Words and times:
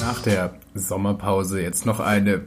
Nach 0.00 0.20
der 0.22 0.54
Sommerpause 0.74 1.60
jetzt 1.60 1.86
noch 1.86 2.00
eine 2.00 2.42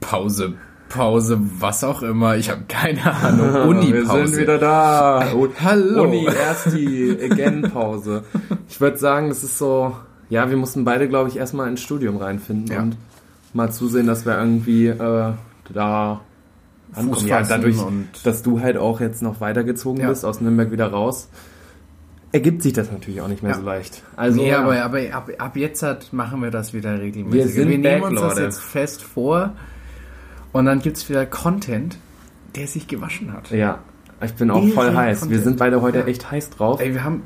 Pause. 0.00 0.54
Pause, 0.88 1.38
was 1.58 1.82
auch 1.84 2.02
immer. 2.02 2.36
Ich 2.36 2.48
habe 2.48 2.62
keine 2.68 3.12
Ahnung. 3.12 3.68
Uni-Pause. 3.68 4.14
Wir 4.18 4.28
sind 4.28 4.38
wieder 4.40 4.58
da. 4.58 5.26
Oh, 5.34 5.48
Hallo. 5.62 6.04
Uni, 6.04 6.24
erst 6.26 6.72
die 6.76 7.18
Again-Pause. 7.30 8.22
Ich 8.68 8.80
würde 8.80 8.96
sagen, 8.96 9.30
es 9.30 9.42
ist 9.42 9.58
so, 9.58 9.96
ja, 10.30 10.48
wir 10.48 10.56
mussten 10.56 10.84
beide, 10.84 11.08
glaube 11.08 11.28
ich, 11.28 11.36
erstmal 11.36 11.68
ins 11.68 11.80
Studium 11.82 12.16
reinfinden 12.18 12.72
Ja. 12.72 12.82
und 12.82 12.96
mal 13.52 13.70
zusehen, 13.72 14.06
dass 14.06 14.24
wir 14.26 14.38
irgendwie 14.38 14.86
äh, 14.86 15.32
da 15.72 16.20
ankommen. 16.96 17.26
Ja, 17.26 17.42
dadurch, 17.42 17.78
und- 17.78 18.08
dass 18.24 18.42
du 18.42 18.60
halt 18.60 18.76
auch 18.76 19.00
jetzt 19.00 19.22
noch 19.22 19.40
weitergezogen 19.40 20.00
Ja. 20.02 20.08
bist, 20.08 20.24
aus 20.24 20.40
Nürnberg 20.40 20.70
wieder 20.70 20.86
raus, 20.88 21.28
ergibt 22.32 22.62
sich 22.62 22.72
das 22.72 22.90
natürlich 22.90 23.20
auch 23.20 23.28
nicht 23.28 23.42
mehr 23.42 23.52
Ja. 23.52 23.58
so 23.58 23.64
leicht. 23.64 24.02
Also, 24.16 24.40
nee, 24.42 24.52
aber, 24.52 24.82
aber 24.82 24.98
ab, 25.12 25.30
ab 25.38 25.56
jetzt 25.56 25.82
hat, 25.82 26.12
machen 26.12 26.42
wir 26.42 26.50
das 26.50 26.74
wieder 26.74 27.00
regelmäßig. 27.00 27.32
Wir 27.38 27.48
sind 27.48 27.68
wir 27.68 27.78
nehmen 27.78 27.82
back, 28.02 28.10
uns 28.10 28.20
das 28.20 28.30
Leute. 28.34 28.42
jetzt 28.44 28.60
fest 28.60 29.02
vor 29.02 29.52
und 30.52 30.64
dann 30.66 30.80
gibt's 30.80 31.08
wieder 31.08 31.24
Content, 31.26 31.98
der 32.54 32.66
sich 32.66 32.86
gewaschen 32.88 33.32
hat. 33.32 33.50
ja, 33.50 33.78
ich 34.22 34.34
bin 34.34 34.50
auch 34.50 34.64
Wir 34.64 34.72
voll 34.72 34.94
heiß. 34.94 35.20
Wir 35.20 35.26
Content. 35.28 35.44
sind 35.44 35.58
beide 35.58 35.80
heute 35.82 35.98
Ja. 36.00 36.04
echt 36.06 36.30
heiß 36.30 36.50
drauf. 36.50 36.80
Ey, 36.80 36.92
wir 36.94 37.04
haben 37.04 37.22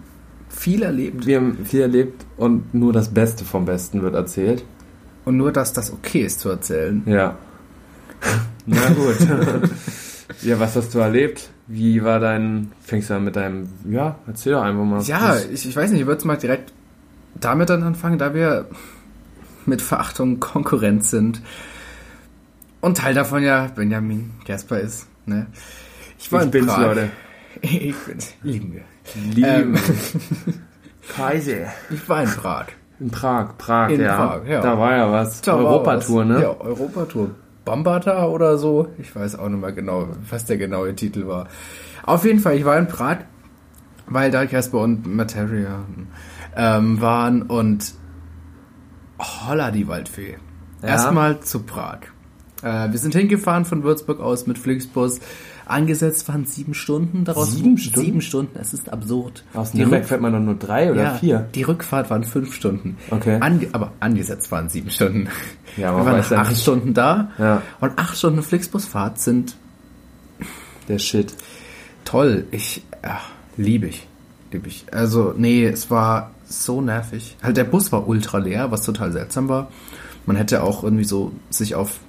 viel 0.49 0.83
erlebt 0.83 1.27
Wir 1.27 1.37
haben 1.37 1.59
viel 1.65 1.81
erlebt 1.81 2.25
und 2.37 2.75
nur 2.75 2.93
das 2.93 3.09
Beste 3.11 3.45
vom 3.45 3.65
Besten 3.65 4.03
wird 4.03 4.15
erzählt. 4.15 4.65
und 5.25 5.37
nur, 5.37 5.53
dass 5.53 5.73
das 5.73 5.93
okay 5.93 6.23
ist 6.23 6.41
zu 6.41 6.49
erzählen. 6.49 7.03
Ja. 7.07 7.37
Na 8.67 8.89
gut. 8.91 9.17
ja, 10.43 10.61
was 10.61 10.77
hast 10.77 10.95
du 10.95 10.99
erlebt? 10.99 11.51
Wie 11.67 12.03
war 12.05 12.21
dein, 12.21 12.73
fängst 12.83 13.11
du 13.11 13.15
an 13.15 13.25
mit 13.25 13.37
deinem, 13.37 13.69
ja, 13.89 14.17
erzähl 14.27 14.53
doch 14.53 14.63
einfach 14.63 14.85
mal. 14.85 15.03
Ja, 15.03 15.31
Was- 15.31 15.47
ich, 15.47 15.69
ich 15.69 15.77
weiß 15.77 15.91
nicht, 15.91 16.01
ich 16.01 16.07
würde 16.07 16.27
mal 16.27 16.37
direkt 16.37 16.73
damit 17.35 17.71
dann 17.71 17.83
anfangen, 17.83 18.19
da 18.19 18.35
wir 18.35 18.67
mit 19.67 19.83
Verachtung 19.83 20.41
Konkurrenz 20.41 21.11
sind. 21.11 21.41
Und 22.81 22.97
Teil 22.99 23.15
davon 23.15 23.43
ja 23.43 23.67
Benjamin 23.75 24.31
Jasper 24.47 24.81
ist. 24.81 25.07
Ne? 25.27 25.47
Ich 26.19 26.33
war 26.33 26.41
Ich 26.41 26.47
in 26.47 26.51
bin's, 26.51 26.67
Prag. 26.67 26.83
Leute. 26.83 27.11
Ich 27.63 27.95
bin's. 27.97 28.35
Lieben 28.43 28.73
wir. 28.73 28.83
Lieben. 29.35 29.75
Ähm, 29.75 29.77
Kaiser. 31.17 31.67
ich 31.91 32.09
war 32.09 32.23
in 32.23 32.29
Prag. 32.31 32.67
In 33.01 33.11
Prag, 33.11 33.57
Prag, 33.59 33.91
In 33.91 34.01
ja. 34.01 34.17
Prag, 34.17 34.47
ja. 34.47 34.61
Da 34.61 34.79
war 34.79 34.97
ja 34.97 35.11
was. 35.11 35.47
Europatour, 35.47 36.25
ne? 36.25 36.43
Ja, 36.43 36.61
Europatour. 36.61 37.31
Bambata 37.65 38.27
oder 38.27 38.59
so. 38.59 38.89
Ich 38.99 39.15
weiß 39.15 39.37
auch 39.37 39.49
nicht 39.49 39.61
mehr 39.61 39.73
genau, 39.73 40.09
was 40.29 40.45
der 40.45 40.57
genaue 40.57 40.95
Titel 40.95 41.27
war. 41.27 41.49
Auf 42.05 42.25
jeden 42.25 42.41
Fall, 42.41 42.57
ich 42.57 42.65
war 42.65 42.79
in 42.79 42.89
Prag, 42.89 43.19
weil 44.07 44.31
da 44.31 44.47
Casper 44.47 44.79
und 44.79 45.07
Materia 45.07 45.85
ähm, 46.57 47.01
waren 47.01 47.43
und 47.43 47.95
holla 49.19 49.71
die 49.71 49.87
Waldfee. 49.87 50.39
Ja. 50.83 50.89
Erstmal 50.89 51.41
zu 51.41 51.63
Prag. 51.63 52.01
Äh, 52.63 52.91
wir 52.91 52.99
sind 52.99 53.15
hingefahren 53.15 53.65
von 53.65 53.83
Würzburg 53.83 54.21
aus 54.21 54.47
mit 54.47 54.59
Flixbus. 54.59 55.21
Angesetzt 55.67 56.27
waren 56.29 56.47
sieben 56.47 56.75
Stunden. 56.75 57.25
Daraus 57.25 57.53
Sieben 57.53 57.79
Stunden? 57.79 58.01
Sieben 58.01 58.21
Stunden. 58.21 58.59
Es 58.59 58.75
ist 58.75 58.93
absurd. 58.93 59.45
Aus 59.55 59.73
Nürnberg 59.73 60.05
fährt 60.05 60.21
man 60.21 60.33
doch 60.33 60.41
nur 60.41 60.57
drei 60.57 60.91
oder 60.91 61.03
ja, 61.03 61.15
vier. 61.15 61.49
Die 61.55 61.63
Rückfahrt 61.63 62.11
waren 62.11 62.25
fünf 62.25 62.55
Stunden. 62.55 62.97
Okay. 63.11 63.39
Ange 63.41 63.69
aber 63.73 63.93
angesetzt 64.01 64.51
waren 64.51 64.69
sieben 64.69 64.91
Stunden. 64.91 65.29
Ja, 65.77 65.93
man 65.93 66.05
Wir 66.05 66.13
waren 66.13 66.41
acht 66.41 66.51
nicht. 66.51 66.63
Stunden 66.63 66.93
da. 66.93 67.31
Ja. 67.39 67.63
Und 67.81 67.93
acht 67.99 68.17
Stunden 68.19 68.43
Flixbusfahrt 68.43 69.21
sind 69.21 69.57
Der 70.89 70.99
Shit. 70.99 71.35
toll. 72.05 72.47
Ich 72.51 72.83
ja, 73.05 73.21
liebe 73.57 73.87
ich. 73.87 74.09
Liebe 74.51 74.67
ich. 74.67 74.87
Also, 74.91 75.33
nee, 75.37 75.65
es 75.67 75.91
war 75.91 76.33
so 76.45 76.81
nervig. 76.81 77.37
Halt, 77.41 77.57
der 77.57 77.65
Bus 77.65 77.93
war 77.93 78.09
ultra 78.09 78.39
leer, 78.39 78.73
was 78.73 78.83
total 78.83 79.13
seltsam 79.13 79.49
war. 79.49 79.71
Man 80.27 80.35
hätte 80.35 80.65
auch 80.65 80.83
irgendwie 80.83 81.05
so 81.05 81.31
sich 81.51 81.77
auf 81.77 82.01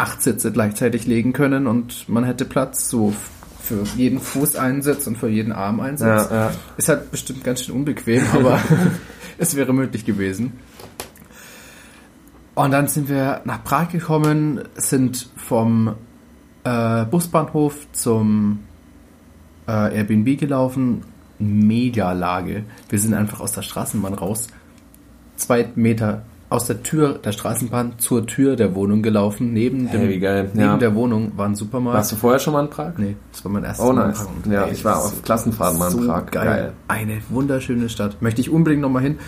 acht 0.00 0.22
Sitze 0.22 0.50
gleichzeitig 0.50 1.06
legen 1.06 1.32
können 1.34 1.66
und 1.66 2.08
man 2.08 2.24
hätte 2.24 2.46
Platz 2.46 2.88
so 2.88 3.14
für 3.60 3.84
jeden 3.96 4.18
Fuß 4.18 4.56
einen 4.56 4.80
Sitz 4.80 5.06
und 5.06 5.18
für 5.18 5.28
jeden 5.28 5.52
Arm 5.52 5.80
einen 5.80 5.98
Sitz. 5.98 6.08
Ja, 6.08 6.30
ja. 6.30 6.50
Ist 6.78 6.88
halt 6.88 7.10
bestimmt 7.10 7.44
ganz 7.44 7.62
schön 7.62 7.74
unbequem, 7.74 8.24
aber 8.32 8.58
es 9.38 9.54
wäre 9.56 9.74
möglich 9.74 10.06
gewesen. 10.06 10.54
Und 12.54 12.72
dann 12.72 12.88
sind 12.88 13.08
wir 13.08 13.42
nach 13.44 13.62
Prag 13.62 13.90
gekommen, 13.90 14.62
sind 14.74 15.28
vom 15.36 15.94
äh, 16.64 17.04
Busbahnhof 17.04 17.86
zum 17.92 18.60
äh, 19.68 19.96
Airbnb 19.96 20.38
gelaufen. 20.38 21.02
Mega 21.38 22.12
Lage. 22.12 22.64
Wir 22.88 22.98
sind 22.98 23.14
einfach 23.14 23.40
aus 23.40 23.52
der 23.52 23.62
Straßenbahn 23.62 24.14
raus. 24.14 24.48
Zwei 25.36 25.68
Meter 25.74 26.24
aus 26.50 26.66
der 26.66 26.82
Tür 26.82 27.14
der 27.14 27.32
Straßenbahn 27.32 27.94
zur 27.98 28.26
Tür 28.26 28.56
der 28.56 28.74
Wohnung 28.74 29.02
gelaufen. 29.02 29.52
Neben, 29.52 29.86
Hey, 29.86 30.18
dem, 30.18 30.46
neben 30.48 30.60
Ja. 30.60 30.76
der 30.76 30.94
Wohnung 30.94 31.32
war 31.36 31.46
ein 31.46 31.54
Supermarkt. 31.54 31.96
Warst 31.98 32.12
du 32.12 32.16
vorher 32.16 32.38
schon 32.40 32.52
mal 32.52 32.64
in 32.64 32.70
Prag? 32.70 32.92
Nee, 32.98 33.16
das 33.32 33.44
war 33.44 33.52
mein 33.52 33.64
erstes 33.64 33.86
Oh, 33.86 33.92
Mal 33.92 34.02
in 34.02 34.08
nice. 34.08 34.18
Prag. 34.18 34.28
Und, 34.44 34.52
Ja, 34.52 34.64
ey, 34.64 34.72
ich 34.72 34.84
war 34.84 34.94
das 34.96 35.04
auf 35.06 35.22
Klassenfahrt 35.22 35.78
mal 35.78 35.86
in 35.92 35.98
so 36.00 36.06
Prag. 36.06 36.26
Geil. 36.30 36.44
Geil. 36.46 36.72
Eine 36.88 37.20
wunderschöne 37.30 37.88
Stadt. 37.88 38.20
Möchte 38.20 38.40
ich 38.40 38.50
unbedingt 38.50 38.82
nochmal 38.82 39.02
hin. 39.02 39.18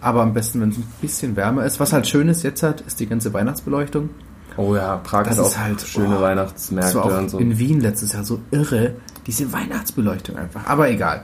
Aber 0.00 0.22
am 0.22 0.32
besten, 0.32 0.60
wenn 0.60 0.70
es 0.70 0.78
ein 0.78 0.84
bisschen 1.00 1.36
wärmer 1.36 1.64
ist. 1.64 1.78
Was 1.78 1.92
halt 1.92 2.08
schön 2.08 2.28
ist 2.28 2.42
jetzt 2.42 2.62
halt, 2.64 2.80
ist 2.80 2.98
die 2.98 3.06
ganze 3.06 3.32
Weihnachtsbeleuchtung. 3.32 4.08
Oh 4.56 4.74
ja, 4.74 4.96
Prag 4.96 5.24
Das 5.24 5.38
hat 5.38 5.46
ist 5.46 5.54
auch 5.54 5.58
halt- 5.60 5.80
schöne 5.82 6.08
oh, 6.08 6.12
Das 6.12 6.20
Weihnachtsmärkte 6.22 6.94
war 6.96 7.04
auch 7.04 7.18
und 7.18 7.28
so. 7.30 7.38
in 7.38 7.58
Wien 7.58 7.80
letztes 7.80 8.12
Jahr 8.14 8.24
so 8.24 8.40
irre. 8.50 8.94
Diese 9.26 9.52
Weihnachtsbeleuchtung 9.52 10.36
einfach. 10.36 10.66
Aber 10.66 10.90
egal. 10.90 11.22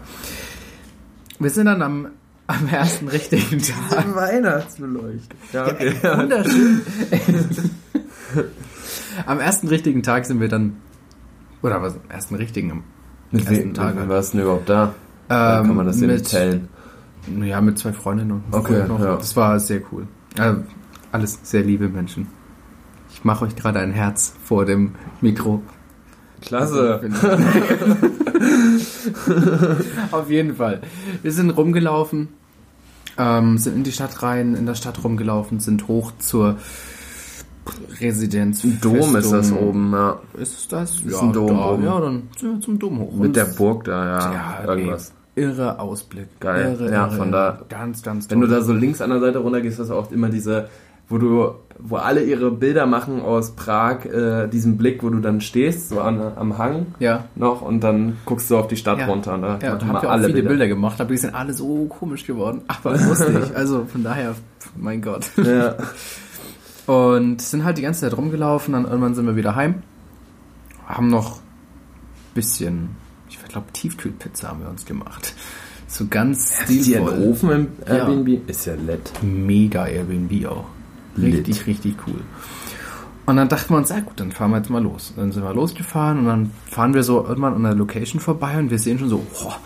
Wir 1.38 1.50
sind 1.50 1.66
dann 1.66 1.82
am, 1.82 2.08
am 2.48 2.66
ersten 2.68 3.06
richtigen 3.08 3.58
Tag. 3.90 4.14
Weihnachtsbeleuchtung. 4.14 5.38
Ja, 5.52 5.66
okay. 5.68 5.94
Ey, 6.02 6.18
Wunderschön. 6.18 6.80
am 9.26 9.38
ersten 9.40 9.68
richtigen 9.68 10.02
Tag 10.02 10.24
sind 10.26 10.40
wir 10.40 10.48
dann, 10.48 10.76
oder 11.62 11.80
was, 11.82 11.94
am 11.94 12.00
ersten 12.10 12.34
richtigen, 12.34 12.70
am 12.72 12.82
Mit 13.30 13.46
ersten 13.48 13.74
Tag. 13.74 13.94
Tag 13.96 14.08
warst 14.08 14.32
du 14.32 14.38
denn 14.38 14.46
überhaupt 14.46 14.68
da? 14.68 14.94
Da 15.28 15.60
Ähm, 15.60 15.66
kann 15.68 15.76
man 15.76 15.86
das 15.86 16.00
ja 16.00 16.06
mit- 16.08 16.30
teilen. 16.30 16.68
Ja, 17.42 17.60
mit 17.60 17.78
zwei 17.78 17.92
Freundinnen 17.92 18.30
und 18.32 18.42
einem 18.46 18.54
Okay, 18.54 18.76
Freund 18.76 18.88
noch. 18.88 19.00
ja. 19.00 19.16
Das 19.16 19.36
war 19.36 19.60
sehr 19.60 19.82
cool. 19.92 20.06
Äh, 20.38 20.54
alles 21.12 21.38
sehr 21.42 21.62
liebe 21.62 21.88
Menschen. 21.88 22.26
Ich 23.10 23.22
mache 23.24 23.44
euch 23.44 23.54
gerade 23.54 23.80
ein 23.80 23.92
Herz 23.92 24.32
vor 24.44 24.64
dem 24.64 24.94
Mikro. 25.20 25.62
Klasse. 26.40 27.00
Auf 30.12 30.30
jeden 30.30 30.54
Fall. 30.56 30.80
Wir 31.22 31.32
sind 31.32 31.50
rumgelaufen, 31.50 32.28
ähm, 33.18 33.58
sind 33.58 33.76
in 33.76 33.84
die 33.84 33.92
Stadt 33.92 34.22
rein, 34.22 34.54
in 34.54 34.66
der 34.66 34.74
Stadt 34.74 35.02
rumgelaufen, 35.04 35.60
sind 35.60 35.88
hoch 35.88 36.12
zur 36.18 36.56
Residenz. 38.00 38.64
Ein 38.64 38.78
Dom 38.80 39.16
ist 39.16 39.30
das 39.32 39.52
oben, 39.52 39.92
ja. 39.92 40.18
Ist 40.38 40.58
es 40.58 40.68
das? 40.68 41.00
Ist 41.00 41.20
ein 41.20 41.32
Dom 41.32 41.48
da, 41.48 41.70
oben. 41.72 41.84
Ja, 41.84 42.00
dann 42.00 42.22
sind 42.38 42.52
wir 42.54 42.60
zum 42.60 42.78
Dom 42.78 42.98
hoch. 43.00 43.12
Mit 43.12 43.26
Und 43.28 43.36
der 43.36 43.44
Burg 43.44 43.84
da, 43.84 44.04
ja. 44.06 44.32
ja, 44.64 44.64
irgendwas. 44.74 45.12
Ey, 45.34 45.44
irre 45.44 45.78
Ausblick. 45.78 46.28
Geil. 46.40 46.76
Irre, 46.80 46.90
Ja, 46.90 47.06
irre, 47.06 47.16
von 47.16 47.30
da- 47.32 47.60
Ganz, 47.68 48.02
ganz 48.02 48.30
Wenn 48.30 48.40
du 48.40 48.46
toll. 48.46 48.56
da 48.56 48.62
so 48.64 48.72
links 48.72 49.00
an 49.02 49.10
der 49.10 49.20
Seite 49.20 49.38
runter 49.38 49.60
gehst, 49.60 49.78
hast 49.78 49.90
du 49.90 49.94
auch 49.94 50.10
immer 50.10 50.28
diese, 50.30 50.68
wo 51.08 51.18
du, 51.18 51.52
wo 51.78 51.96
alle 51.96 52.22
ihre 52.24 52.50
Bilder 52.50 52.86
machen 52.86 53.20
aus 53.22 53.52
Prag, 53.52 54.04
äh, 54.04 54.46
diesen 54.48 54.76
Blick, 54.76 55.02
wo 55.02 55.10
du 55.10 55.20
dann 55.20 55.40
stehst, 55.40 55.88
so 55.88 56.00
an, 56.00 56.20
am 56.36 56.58
Hang 56.58 56.86
Ja. 56.98 57.24
noch 57.36 57.62
und 57.62 57.80
dann 57.80 58.16
guckst 58.26 58.50
du 58.50 58.58
auf 58.58 58.66
die 58.68 58.76
Stadt 58.76 58.98
Ja. 58.98 59.06
runter 59.06 59.38
da 59.38 59.58
Ja, 59.62 59.76
da 59.76 59.86
wir 59.86 59.92
habt 59.94 60.02
ihr 60.04 60.12
auch 60.12 60.20
viele 60.24 60.42
Bilder. 60.42 60.66
gemacht, 60.68 61.00
aber 61.00 61.10
die 61.10 61.16
sind 61.18 61.34
alle 61.34 61.52
so 61.54 61.86
komisch 61.86 62.26
geworden. 62.26 62.62
Aber 62.68 62.96
lustig. 62.98 63.36
Also 63.54 63.84
von 63.86 64.02
daher, 64.04 64.34
mein 64.76 65.00
Gott. 65.02 65.26
Ja. 65.36 65.76
Und 66.86 67.40
sind 67.42 67.64
halt 67.64 67.78
die 67.78 67.82
ganze 67.82 68.00
Zeit 68.00 68.16
rumgelaufen, 68.16 68.72
dann 68.72 68.84
irgendwann 68.84 69.14
sind 69.14 69.26
wir 69.26 69.36
wieder 69.36 69.54
heim. 69.54 69.82
Haben 70.86 71.08
noch 71.08 71.36
ein 71.36 71.40
bisschen, 72.34 72.88
ich 73.28 73.38
glaube, 73.44 73.66
Tiefkühlpizza 73.72 74.48
haben 74.48 74.60
wir 74.62 74.70
uns 74.70 74.84
gemacht. 74.86 75.34
So 75.86 76.06
ganz 76.08 76.60
Ist 76.60 76.68
die 76.68 76.78
ein 76.78 76.84
stilvoll. 77.06 77.28
Ofen 77.28 77.50
im 77.50 77.66
Ja. 77.86 77.94
Airbnb? 77.94 78.48
Ist 78.48 78.66
ja 78.66 78.74
nett. 78.76 79.10
Mega 79.22 79.86
Airbnb 79.86 80.46
auch. 80.46 80.64
Lit. 81.20 81.34
Richtig, 81.48 81.66
richtig 81.66 81.94
cool. 82.06 82.20
Und 83.26 83.36
dann 83.36 83.48
dachten 83.48 83.74
wir 83.74 83.76
uns, 83.78 83.90
ja 83.90 84.00
gut, 84.00 84.18
dann 84.20 84.32
fahren 84.32 84.50
wir 84.52 84.56
jetzt 84.58 84.70
mal 84.70 84.82
los. 84.82 85.12
Dann 85.16 85.32
sind 85.32 85.42
wir 85.42 85.52
losgefahren 85.52 86.20
und 86.20 86.26
dann 86.26 86.50
fahren 86.70 86.94
wir 86.94 87.02
so 87.02 87.26
irgendwann 87.26 87.54
an 87.54 87.62
der 87.62 87.74
Location 87.74 88.20
vorbei 88.20 88.58
und 88.58 88.70
wir 88.70 88.78
sehen 88.78 88.98
schon 88.98 89.10
so, 89.10 89.18
boah, 89.18 89.56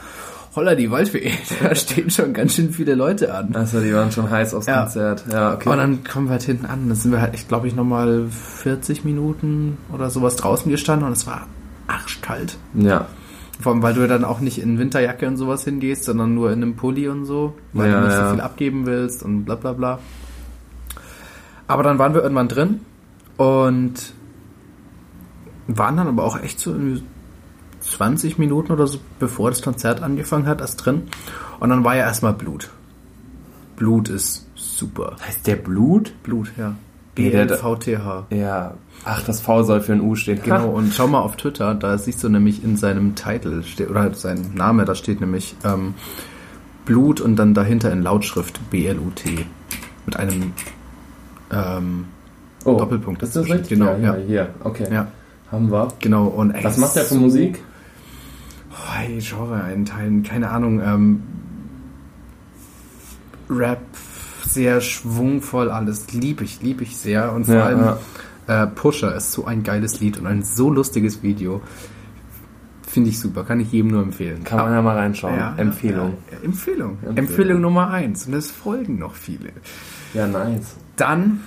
holla 0.56 0.75
die 0.75 0.90
Waldfee, 0.90 1.31
da 1.62 1.72
stehen 1.75 2.10
schon 2.10 2.32
ganz 2.32 2.54
schön 2.56 2.72
viele 2.72 2.96
Leute 2.96 3.32
an. 3.32 3.54
Also 3.54 3.81
die 3.81 3.94
waren 3.94 4.10
schon 4.10 4.28
heiß 4.28 4.54
aufs 4.54 4.66
Ja. 4.66 4.82
Konzert. 4.82 5.25
Ja, 5.31 5.54
okay. 5.54 5.69
Und 5.69 5.76
dann 5.76 6.02
kommen 6.04 6.26
wir 6.26 6.32
halt 6.32 6.43
hinten 6.43 6.66
an. 6.66 6.88
Dann 6.88 6.96
sind 6.96 7.12
wir 7.12 7.20
halt, 7.20 7.34
ich 7.34 7.46
glaube 7.46 7.69
ich, 7.69 7.76
nochmal 7.76 8.26
40 8.31 9.04
Minuten 9.04 9.78
oder 9.93 10.10
sowas 10.10 10.34
draußen 10.37 10.69
gestanden 10.70 11.06
und 11.06 11.12
es 11.12 11.26
war 11.26 11.46
arschkalt. 11.87 12.56
ja. 12.75 13.06
Vor 13.60 13.72
allem, 13.72 13.82
weil 13.82 13.94
du 13.94 14.08
dann 14.08 14.25
auch 14.25 14.40
nicht 14.40 14.58
in 14.60 14.76
Winterjacke 14.81 15.28
und 15.28 15.37
sowas 15.37 15.62
hingehst, 15.62 16.02
sondern 16.04 16.34
nur 16.34 16.50
in 16.50 16.62
einem 16.62 16.75
Pulli 16.75 17.06
und 17.08 17.26
so, 17.26 17.54
weil 17.72 17.90
Ja, 17.90 18.00
du 18.00 18.06
nicht 18.08 18.16
ja. 18.16 18.25
so 18.28 18.34
viel 18.34 18.40
abgeben 18.40 18.87
willst 18.87 19.22
und 19.22 19.44
bla 19.44 19.54
bla 19.54 19.72
bla. 19.72 19.99
Aber 21.73 21.83
dann 21.83 21.99
waren 21.99 22.13
wir 22.13 22.23
irgendwann 22.23 22.49
drin 22.49 22.81
und 23.39 23.95
waren 25.69 25.97
dann 25.97 26.07
aber 26.07 26.23
auch 26.25 26.39
echt 26.39 26.61
so 26.61 26.71
irgendwie 26.71 27.03
20 27.81 28.37
Minuten 28.37 28.73
oder 28.73 28.87
so, 28.87 28.99
bevor 29.19 29.49
das 29.49 29.63
Konzert 29.63 30.03
angefangen 30.03 30.47
hat, 30.47 30.61
erst 30.61 30.85
drin. 30.85 31.05
Und 31.61 31.71
dann 31.71 31.83
war 31.83 31.97
ja 31.97 32.05
erstmal 32.05 32.35
Blut. 32.35 32.69
Blut 33.77 34.11
ist 34.11 34.47
super. 34.55 35.17
Heißt 35.27 35.47
der 35.47 35.57
Blut? 35.57 36.13
Blut, 36.23 36.53
ja. 36.59 36.75
BLVTH. 37.15 38.27
Ja. 38.29 38.75
Ach, 39.07 39.23
das 39.23 39.41
V 39.41 39.63
soll 39.63 39.81
für 39.81 39.95
ein 39.95 40.03
U 40.03 40.15
stehen. 40.15 40.41
Genau, 40.45 40.69
und 40.69 40.93
schau 40.93 41.09
mal 41.09 41.21
auf 41.21 41.37
Twitter, 41.37 41.75
da 41.75 41.97
siehst 41.97 42.23
du 42.23 42.29
nämlich 42.29 42.63
in 42.63 42.77
seinem 42.77 43.15
Titel, 43.15 43.63
oder 43.89 44.01
halt 44.01 44.17
sein 44.17 44.53
Name, 44.55 44.85
da 44.85 44.95
steht 44.95 45.23
nämlich 45.23 45.57
ähm, 45.65 45.95
Blut 46.85 47.23
und 47.23 47.37
dann 47.37 47.55
dahinter 47.55 47.91
in 47.91 48.03
Lautschrift 48.03 48.61
B-L-U-T. 48.71 49.47
Mit 50.05 50.17
einem 50.17 50.53
ähm, 51.52 52.04
Oh, 52.64 52.76
Doppelpunkt 52.78 53.22
Ist 53.22 53.34
das 53.34 53.46
richtig? 53.46 53.70
Genau, 53.70 53.93
ja, 53.96 54.16
ja. 54.16 54.16
hier. 54.16 54.49
Okay. 54.62 54.87
ja, 54.93 55.08
Haben 55.50 55.70
wir. 55.72 55.88
genau. 56.00 56.26
Und 56.26 56.52
ey, 56.52 56.62
Was 56.62 56.76
macht 56.78 56.94
der 56.94 57.02
für 57.02 57.14
so- 57.14 57.20
Musik? 57.20 57.60
Oh, 58.70 58.93
hey, 58.94 59.19
Genre 59.20 59.62
einteilen, 59.64 60.22
keine 60.22 60.49
Ahnung. 60.50 60.81
Ähm, 60.81 61.22
Rap, 63.50 63.81
sehr 64.46 64.81
schwungvoll 64.81 65.70
alles. 65.70 66.12
Lieb 66.12 66.40
ich, 66.40 66.62
lieb 66.62 66.81
ich 66.81 66.96
sehr. 66.96 67.32
Und 67.32 67.46
vor 67.46 67.54
Ja, 67.56 67.64
allem 67.64 67.81
ja. 68.49 68.62
äh, 68.62 68.66
Pusher 68.69 69.14
ist 69.14 69.32
so 69.32 69.44
ein 69.44 69.62
geiles 69.62 70.00
Lied 70.00 70.19
und 70.19 70.26
ein 70.26 70.43
so 70.43 70.70
lustiges 70.70 71.22
Video. 71.22 71.60
Finde 72.87 73.08
ich 73.10 73.19
super, 73.19 73.44
kann 73.44 73.58
ich 73.60 73.72
jedem 73.72 73.90
nur 73.90 74.02
empfehlen. 74.02 74.44
Kann 74.44 74.58
man 74.58 74.72
ja 74.72 74.82
mal 74.82 74.96
reinschauen. 74.96 75.37
Ja, 75.37 75.54
Empfehlung. 75.56 76.14
Empfehlung. 76.43 76.90
Empfehlung. 77.02 77.16
Empfehlung 77.16 77.60
Nummer 77.60 77.90
eins. 77.90 78.26
Und 78.26 78.34
es 78.34 78.50
folgen 78.50 78.99
noch 78.99 79.14
viele. 79.14 79.50
Ja, 80.14 80.26
nice. 80.26 80.76
Dann 81.02 81.40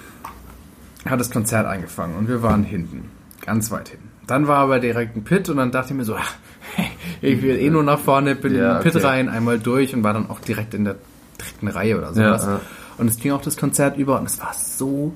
hat 1.05 1.17
das 1.17 1.31
Konzert 1.31 1.65
angefangen 1.65 2.17
und 2.17 2.27
wir 2.27 2.43
waren 2.43 2.63
hinten. 2.65 3.09
Ganz 3.39 3.71
weit 3.71 3.87
hinten. 3.87 4.09
Dann 4.27 4.47
war 4.47 4.57
aber 4.57 4.79
direkt 4.79 5.15
ein 5.15 5.23
Pit 5.23 5.47
und 5.47 5.55
dann 5.55 5.71
dachte 5.71 5.93
ich 5.93 5.97
mir 5.97 6.03
so, 6.03 6.15
ach, 6.17 6.33
ich 7.21 7.41
will 7.41 7.57
eh 7.57 7.69
nur 7.69 7.83
nach 7.83 7.99
vorne, 7.99 8.35
bin 8.35 8.53
Ja, 8.53 8.71
in 8.71 8.75
den 8.77 8.83
Pit 8.83 8.95
okay. 8.97 9.05
rein, 9.05 9.29
einmal 9.29 9.57
durch 9.57 9.93
und 9.95 10.03
war 10.03 10.11
dann 10.11 10.29
auch 10.29 10.41
direkt 10.41 10.73
in 10.73 10.83
der 10.83 10.97
dritten 11.37 11.69
Reihe 11.69 11.97
oder 11.97 12.13
sowas. 12.13 12.43
Ja, 12.43 12.51
ja. 12.55 12.61
Und 12.97 13.07
es 13.07 13.17
ging 13.17 13.31
auch 13.31 13.41
das 13.41 13.55
Konzert 13.55 13.97
über 13.97 14.19
und 14.19 14.25
es 14.25 14.41
war 14.41 14.53
so 14.53 15.13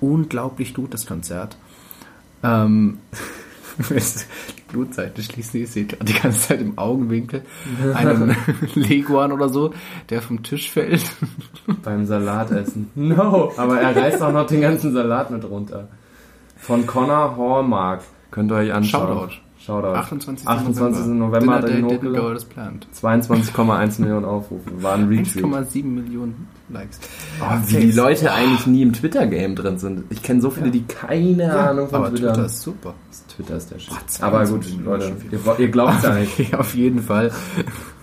unglaublich 0.00 0.72
gut, 0.72 0.94
das 0.94 1.04
Konzert. 1.04 1.56
Ähm, 2.44 2.98
Blutseite 4.68 5.22
schließen, 5.22 5.62
ich 5.62 5.70
sehe 5.70 5.84
die 5.84 6.12
ganze 6.12 6.48
Zeit 6.48 6.60
im 6.60 6.78
Augenwinkel 6.78 7.42
einen 7.94 8.36
Leguan 8.74 9.32
oder 9.32 9.48
so, 9.48 9.72
der 10.10 10.22
vom 10.22 10.42
Tisch 10.42 10.70
fällt. 10.70 11.04
Beim 11.82 12.06
Salatessen. 12.06 12.90
No! 12.94 13.52
Aber 13.56 13.80
er 13.80 13.94
reißt 13.94 14.22
auch 14.22 14.32
noch 14.32 14.46
den 14.46 14.60
ganzen 14.60 14.92
Salat 14.92 15.30
mit 15.30 15.44
runter. 15.44 15.88
Von 16.56 16.86
Connor 16.86 17.36
Hallmark. 17.36 18.02
Könnt 18.30 18.50
ihr 18.50 18.56
euch 18.56 18.72
anschauen. 18.72 19.28
Shoutout. 19.28 19.43
Shoutout. 19.64 19.94
28. 19.94 20.46
28. 20.46 21.06
November 21.06 21.54
hat 21.54 21.64
er 21.64 21.70
den 21.70 21.86
hochgeladen. 21.86 22.36
as 22.36 22.44
planned. 22.44 22.86
22,1 23.00 23.98
Millionen 24.00 24.24
Aufrufe. 24.26 24.82
War 24.82 24.94
ein 24.94 25.08
Retweet. 25.08 25.42
1,7 25.44 25.84
Millionen 25.84 26.48
Likes. 26.68 27.00
Oh, 27.40 27.56
wie 27.68 27.80
die 27.80 27.92
Leute 27.92 28.32
eigentlich 28.32 28.66
nie 28.66 28.82
im 28.82 28.92
Twitter-Game 28.92 29.56
drin 29.56 29.78
sind. 29.78 30.04
Ich 30.10 30.22
kenne 30.22 30.42
so 30.42 30.50
viele, 30.50 30.70
die 30.70 30.82
keine 30.82 31.50
Ahnung 31.54 31.88
von 31.88 31.96
aber 31.96 32.10
Twitter 32.10 32.26
Twitter 32.28 32.36
haben. 32.36 32.44
ist 32.46 32.60
super. 32.62 32.94
Twitter 33.34 33.56
ist 33.56 33.70
der 33.70 33.78
Shit. 33.78 33.90
Boah, 33.90 34.26
Aber 34.26 34.44
22 34.44 34.76
gut, 34.76 34.84
Leute, 34.84 35.12
ihr, 35.30 35.58
ihr 35.58 35.68
glaubt 35.68 36.02
ja 36.02 36.14
nicht. 36.14 36.38
Ja, 36.52 36.58
auf 36.58 36.74
jeden 36.74 37.00
Fall. 37.02 37.32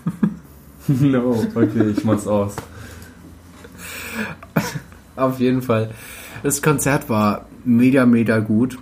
no, 0.88 1.44
okay, 1.54 1.90
ich 1.96 2.04
mach's 2.04 2.26
aus. 2.26 2.56
Auf 5.14 5.38
jeden 5.38 5.62
Fall. 5.62 5.90
Das 6.42 6.60
Konzert 6.60 7.08
war 7.08 7.46
mega, 7.64 8.04
mega 8.04 8.40
gut. 8.40 8.78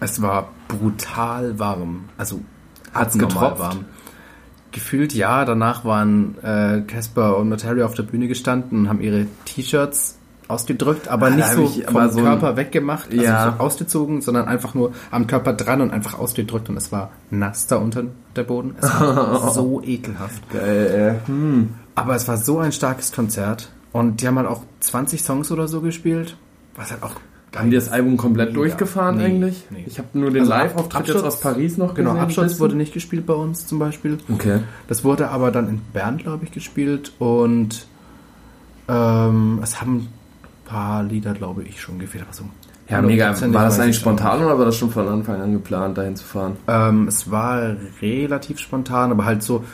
Es 0.00 0.22
war 0.22 0.50
brutal 0.68 1.58
warm. 1.58 2.04
Also 2.16 2.40
Hat's 2.94 3.18
getropft? 3.18 3.58
warm. 3.58 3.84
Gefühlt 4.70 5.14
ja. 5.14 5.44
Danach 5.44 5.84
waren 5.84 6.36
äh, 6.42 6.82
Casper 6.86 7.36
und 7.38 7.48
Natalia 7.48 7.84
auf 7.86 7.94
der 7.94 8.02
Bühne 8.02 8.28
gestanden 8.28 8.80
und 8.80 8.88
haben 8.88 9.00
ihre 9.00 9.26
T-Shirts 9.46 10.16
ausgedrückt, 10.46 11.08
aber 11.08 11.26
Ah, 11.26 11.30
nicht 11.30 11.48
so 11.48 11.64
ich 11.64 11.84
vom 11.84 12.10
so 12.10 12.20
Körper 12.22 12.56
weggemacht, 12.56 13.10
also 13.10 13.22
Ja. 13.22 13.54
so 13.58 13.62
ausgezogen, 13.62 14.22
sondern 14.22 14.48
einfach 14.48 14.74
nur 14.74 14.92
am 15.10 15.26
Körper 15.26 15.52
dran 15.52 15.82
und 15.82 15.90
einfach 15.90 16.18
ausgedrückt 16.18 16.70
und 16.70 16.76
es 16.78 16.90
war 16.90 17.10
nass 17.30 17.66
da 17.66 17.76
unter 17.76 18.04
der 18.34 18.44
Boden. 18.44 18.74
Es 18.80 18.88
war 18.88 19.50
so 19.54 19.82
ekelhaft. 19.84 20.48
Geil, 20.50 21.20
äh, 21.26 21.28
hm. 21.28 21.74
Aber 21.94 22.14
es 22.14 22.26
war 22.28 22.38
so 22.38 22.58
ein 22.60 22.72
starkes 22.72 23.12
Konzert 23.12 23.68
und 23.92 24.22
die 24.22 24.26
haben 24.26 24.38
halt 24.38 24.48
auch 24.48 24.62
20 24.80 25.22
Songs 25.22 25.50
oder 25.52 25.68
so 25.68 25.82
gespielt, 25.82 26.36
was 26.76 26.92
halt 26.92 27.02
auch 27.02 27.16
Haben 27.56 27.70
die 27.70 27.76
das 27.76 27.88
Album 27.90 28.16
komplett 28.16 28.48
Mega. 28.50 28.60
durchgefahren 28.60 29.16
Nee, 29.16 29.24
eigentlich? 29.24 29.64
nee. 29.70 29.84
Ich 29.86 29.98
habe 29.98 30.08
nur 30.12 30.30
den 30.30 30.40
Also 30.42 30.50
Live-Auftritt 30.50 31.08
jetzt 31.08 31.24
aus 31.24 31.40
Paris 31.40 31.78
noch 31.78 31.94
Genau, 31.94 32.10
gesehen. 32.10 32.22
Absturz 32.24 32.44
bisschen. 32.48 32.60
wurde 32.60 32.76
nicht 32.76 32.92
gespielt 32.92 33.26
bei 33.26 33.32
uns 33.34 33.66
zum 33.66 33.78
Beispiel. 33.78 34.18
Okay. 34.32 34.60
Das 34.86 35.02
wurde 35.04 35.30
aber 35.30 35.50
dann 35.50 35.68
in 35.68 35.80
Bern, 35.92 36.18
glaube 36.18 36.44
ich, 36.44 36.52
gespielt 36.52 37.12
und 37.18 37.86
ähm, 38.88 39.60
es 39.62 39.80
haben 39.80 39.96
ein 39.96 40.08
paar 40.64 41.02
Lieder, 41.02 41.32
glaube 41.34 41.62
ich, 41.64 41.80
schon 41.80 41.98
gefehlt. 41.98 42.24
Aber 42.24 42.32
so 42.34 42.44
Ja, 42.88 43.02
mega. 43.02 43.34
War 43.52 43.64
das 43.64 43.78
eigentlich 43.80 43.96
spontan 43.96 44.44
oder 44.44 44.58
war 44.58 44.64
das 44.66 44.76
schon 44.76 44.90
von 44.90 45.08
Anfang 45.08 45.40
an 45.40 45.52
geplant, 45.52 45.98
dahin 45.98 46.16
zu 46.16 46.24
fahren? 46.24 46.56
Ähm, 46.66 47.08
es 47.08 47.30
war 47.30 47.76
relativ 48.02 48.58
spontan, 48.58 49.10
aber 49.10 49.24
halt 49.24 49.42
so 49.42 49.64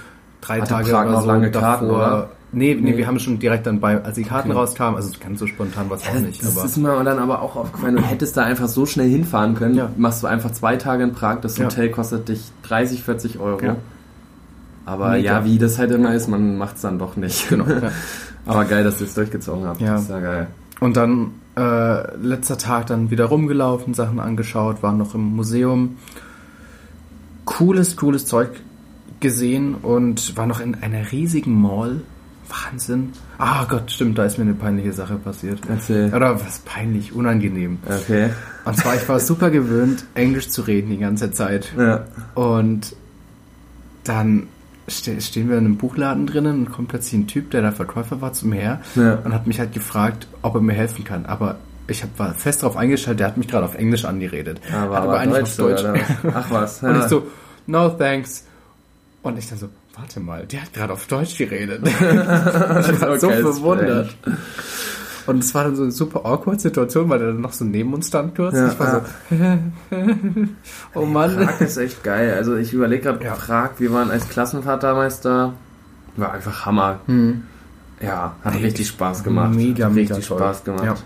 drei 0.40 0.60
Hatte 0.60 0.70
Tage 0.74 0.90
Prag 0.90 1.02
oder 1.04 1.12
noch 1.12 1.20
so 1.22 1.26
lange 1.26 1.50
davor. 1.50 1.68
Karten, 1.68 1.90
oder? 1.90 2.30
Nee, 2.54 2.74
nee, 2.74 2.90
Nee. 2.92 2.96
wir 2.96 3.06
haben 3.06 3.18
schon 3.18 3.38
direkt 3.38 3.66
dann 3.66 3.80
bei, 3.80 4.02
als 4.02 4.14
die 4.14 4.22
Karten 4.22 4.50
Okay. 4.50 4.58
rauskamen, 4.58 4.96
also 4.96 5.10
ganz 5.22 5.38
so 5.40 5.46
spontan 5.46 5.90
war 5.90 5.96
es 5.96 6.06
auch 6.08 6.14
nicht. 6.14 6.42
das 6.42 6.56
ist 6.64 6.76
mir 6.76 7.02
dann 7.04 7.18
aber 7.18 7.42
auch 7.42 7.56
aufgefallen, 7.56 7.96
du 7.96 8.02
hättest 8.02 8.36
da 8.36 8.42
einfach 8.44 8.68
so 8.68 8.86
schnell 8.86 9.08
hinfahren 9.08 9.54
können. 9.54 9.74
Ja. 9.74 9.90
Machst 9.96 10.22
du 10.22 10.26
einfach 10.26 10.52
zwei 10.52 10.76
Tage 10.76 11.02
in 11.04 11.12
Prag, 11.12 11.40
das 11.40 11.58
Ja. 11.58 11.64
Hotel 11.66 11.90
kostet 11.90 12.28
dich 12.28 12.40
30, 12.62 13.02
40 13.02 13.38
Euro. 13.38 13.62
Ja. 13.64 13.76
Aber 14.86 15.10
Mega. 15.12 15.38
ja, 15.40 15.44
wie 15.44 15.58
das 15.58 15.78
halt 15.78 15.90
immer 15.92 16.14
ist, 16.14 16.28
man 16.28 16.56
macht 16.58 16.76
es 16.76 16.82
dann 16.82 16.98
doch 16.98 17.16
nicht. 17.16 17.48
genau. 17.48 17.66
Ja. 17.66 17.90
aber 18.46 18.64
geil, 18.66 18.84
dass 18.84 19.00
ihr 19.00 19.06
es 19.06 19.14
durchgezogen 19.14 19.64
habt. 19.66 19.80
Ja. 19.80 19.94
Das 19.94 20.02
ist 20.02 20.10
ja 20.10 20.20
geil. 20.20 20.46
Und 20.80 20.96
dann 20.96 21.30
äh, 21.56 22.16
letzter 22.16 22.58
Tag 22.58 22.86
dann 22.88 23.10
wieder 23.10 23.24
rumgelaufen, 23.26 23.94
Sachen 23.94 24.20
angeschaut, 24.20 24.82
waren 24.82 24.98
noch 24.98 25.14
im 25.14 25.34
Museum. 25.36 25.96
Cooles, 27.44 27.96
cooles 27.96 28.26
Zeug 28.26 28.48
gesehen 29.20 29.74
und 29.74 30.36
war 30.36 30.46
noch 30.46 30.60
in 30.60 30.74
einer 30.76 31.12
riesigen 31.12 31.60
Mall. 31.60 32.02
Wahnsinn. 32.48 33.12
Ah 33.38 33.64
Gott, 33.68 33.90
stimmt, 33.90 34.18
da 34.18 34.24
ist 34.24 34.38
mir 34.38 34.44
eine 34.44 34.54
peinliche 34.54 34.92
Sache 34.92 35.16
passiert. 35.16 35.60
Erzähl. 35.68 36.12
Oder 36.14 36.40
was 36.40 36.60
peinlich, 36.60 37.12
unangenehm. 37.12 37.78
Okay. 37.86 38.30
Und 38.64 38.76
zwar, 38.76 38.94
ich 38.96 39.08
war 39.08 39.20
super 39.20 39.50
gewöhnt, 39.50 40.04
Englisch 40.14 40.48
zu 40.48 40.62
reden 40.62 40.90
die 40.90 40.98
ganze 40.98 41.30
Zeit. 41.32 41.72
Ja. 41.76 42.04
Und 42.34 42.94
dann 44.04 44.48
ste 44.88 45.20
stehen 45.20 45.48
wir 45.48 45.56
in 45.56 45.64
einem 45.64 45.76
Buchladen 45.78 46.26
drinnen 46.26 46.66
und 46.66 46.72
kommt 46.72 46.88
plötzlich 46.88 47.14
ein 47.14 47.26
Typ, 47.26 47.50
der 47.50 47.62
der 47.62 47.72
Verkäufer 47.72 48.20
war, 48.20 48.32
zu 48.32 48.46
mir 48.46 48.60
her 48.60 48.80
Ja. 48.94 49.14
und 49.24 49.32
hat 49.32 49.46
mich 49.46 49.58
halt 49.58 49.72
gefragt, 49.72 50.28
ob 50.42 50.54
er 50.54 50.60
mir 50.60 50.74
helfen 50.74 51.04
kann. 51.04 51.26
Aber 51.26 51.56
ich 51.86 52.02
hab, 52.02 52.18
war 52.18 52.34
fest 52.34 52.62
darauf 52.62 52.76
eingestellt, 52.76 53.20
der 53.20 53.26
hat 53.28 53.36
mich 53.36 53.48
gerade 53.48 53.64
auf 53.64 53.74
Englisch 53.74 54.04
angeredet. 54.04 54.60
Aber, 54.72 54.96
hat 54.96 55.02
aber 55.02 55.26
Deutsch, 55.26 55.50
auf 55.50 55.56
Deutsch. 55.56 55.80
Oder? 55.84 55.94
Ach 56.34 56.50
was. 56.50 56.82
Und 56.82 56.90
ja. 56.90 57.02
ich 57.02 57.08
so, 57.08 57.26
no 57.66 57.88
thanks. 57.90 58.44
Und 59.22 59.38
ich 59.38 59.48
dann 59.48 59.58
so, 59.58 59.68
warte 59.96 60.20
mal, 60.20 60.46
der 60.46 60.62
hat 60.62 60.72
gerade 60.72 60.92
auf 60.92 61.06
Deutsch 61.06 61.36
geredet. 61.38 61.80
ich 61.88 63.00
war 63.00 63.18
so 63.18 63.30
verwundert. 63.30 64.16
Und 65.26 65.42
es 65.42 65.54
war 65.54 65.64
dann 65.64 65.74
so 65.76 65.82
eine 65.84 65.92
super 65.92 66.26
awkward 66.26 66.60
Situation, 66.60 67.08
weil 67.08 67.18
der 67.18 67.28
dann 67.28 67.40
noch 67.40 67.52
so 67.54 67.64
neben 67.64 67.94
uns 67.94 68.08
stand 68.08 68.34
kurz. 68.34 68.54
Ja, 68.54 68.68
ich 68.68 68.78
war 68.78 69.02
so, 69.30 69.36
oh 71.00 71.06
Mann. 71.06 71.36
Prag 71.36 71.60
ist 71.62 71.78
echt 71.78 72.04
geil. 72.04 72.34
Also 72.34 72.56
ich 72.56 72.72
überlege 72.74 73.04
gerade, 73.04 73.24
Ja. 73.24 73.34
Prag, 73.34 73.70
wir 73.78 73.92
waren 73.92 74.10
als 74.10 74.28
Klassenfahrt 74.28 74.82
damals 74.82 75.20
da. 75.20 75.54
War 76.16 76.32
einfach 76.32 76.66
Hammer. 76.66 77.00
Ja, 78.00 78.36
hat 78.44 78.54
Nee, 78.54 78.64
richtig 78.64 78.88
Spaß 78.88 79.24
gemacht. 79.24 79.54
mega, 79.54 79.86
hat 79.86 79.92
mega 79.94 80.14
richtig 80.14 80.28
toll. 80.28 80.38
Spaß 80.38 80.64
gemacht. 80.64 81.02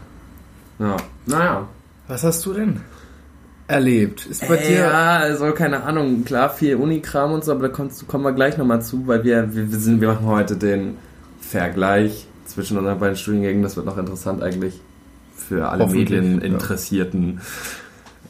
Ja. 0.79 0.97
Naja. 1.27 1.69
Was 2.09 2.25
hast 2.25 2.45
du 2.45 2.55
denn 2.55 2.81
erlebt? 3.69 4.27
Ist 4.27 4.49
bei 4.49 4.57
dir 4.57 4.81
Ja, 4.81 5.19
also 5.19 5.53
keine 5.53 5.85
Ahnung, 5.85 6.25
klar, 6.25 6.51
viel 6.51 6.77
Unikram 6.77 7.33
und 7.33 7.45
so, 7.45 7.53
aber 7.53 7.69
da 7.69 7.69
kommst, 7.69 8.09
kommen 8.09 8.25
wir 8.25 8.33
gleich 8.33 8.57
nochmal 8.57 8.83
zu, 8.83 9.07
weil 9.07 9.23
wir, 9.23 9.55
wir, 9.55 9.71
wir, 9.71 9.79
sind, 9.79 10.01
wir 10.01 10.09
machen 10.09 10.27
heute 10.27 10.57
den 10.57 10.97
Vergleich 11.41 12.27
zwischen 12.47 12.79
unseren 12.79 12.99
beiden 12.99 13.17
Studiengängen. 13.17 13.63
Das 13.63 13.77
wird 13.77 13.87
noch 13.87 13.99
interessant 13.99 14.43
eigentlich 14.43 14.81
für 15.37 15.69
alle 15.69 15.87
Medieninteressierten. 15.87 17.41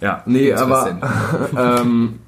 Ja, 0.01 0.23
nee, 0.27 0.53
aber 0.53 1.01
ähm, 1.57 2.19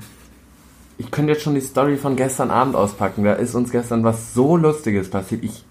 ich 0.99 1.11
könnte 1.11 1.33
jetzt 1.33 1.43
schon 1.43 1.55
die 1.55 1.61
Story 1.61 1.97
von 1.97 2.17
gestern 2.17 2.51
Abend 2.51 2.77
auspacken. 2.77 3.25
Da 3.25 3.35
ist 3.35 3.55
uns 3.55 3.71
gestern 3.71 4.05
was 4.05 4.35
so 4.35 4.57
Lustiges 4.57 5.11
passiert. 5.11 5.45
Ich, 5.45 5.65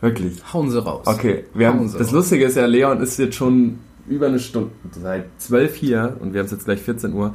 wirklich. 0.00 0.42
hauen 0.52 0.70
sie 0.70 0.82
raus. 0.82 1.06
Okay, 1.06 1.44
wir 1.54 1.68
haben, 1.68 1.80
Hauen 1.80 1.88
Sie 1.88 1.98
das 1.98 2.08
raus. 2.08 2.14
Lustige 2.14 2.44
ist 2.46 2.56
ja, 2.56 2.66
Leon 2.66 3.00
ist 3.00 3.18
jetzt 3.18 3.36
schon 3.36 3.78
über 4.08 4.26
eine 4.26 4.38
Stunde, 4.38 4.70
seit 4.90 5.26
zwölf 5.38 5.74
hier 5.74 6.16
und 6.20 6.32
wir 6.32 6.40
haben 6.40 6.46
es 6.46 6.52
jetzt 6.52 6.64
gleich 6.64 6.80
14 6.80 7.12
Uhr. 7.12 7.34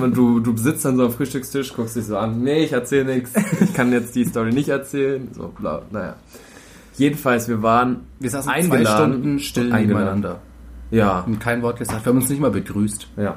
Und 0.00 0.16
du, 0.16 0.40
du 0.40 0.56
sitzt 0.56 0.84
an 0.86 0.96
so 0.96 1.04
einem 1.04 1.12
Frühstückstisch, 1.12 1.74
guckst 1.74 1.96
dich 1.96 2.06
so 2.06 2.16
an, 2.16 2.42
nee, 2.42 2.64
ich 2.64 2.72
erzähle 2.72 3.04
nichts, 3.16 3.32
ich 3.60 3.74
kann 3.74 3.92
jetzt 3.92 4.14
die 4.14 4.24
Story 4.24 4.52
nicht 4.52 4.68
erzählen, 4.68 5.28
so 5.32 5.48
bla, 5.48 5.82
naja. 5.90 6.16
Jedenfalls, 6.96 7.48
wir 7.48 7.62
waren 7.62 8.02
Wir 8.20 8.30
saßen 8.30 8.50
zwei 8.50 8.58
eingeladen. 8.58 9.12
Stunden 9.12 9.38
still 9.38 9.70
nebeneinander. 9.72 10.40
Ja, 10.90 11.20
Und 11.20 11.40
kein 11.40 11.62
Wort 11.62 11.78
gesagt. 11.78 12.04
Wir 12.04 12.10
haben 12.10 12.18
uns 12.18 12.28
nicht 12.28 12.40
mal 12.40 12.50
begrüßt. 12.50 13.08
ja. 13.16 13.36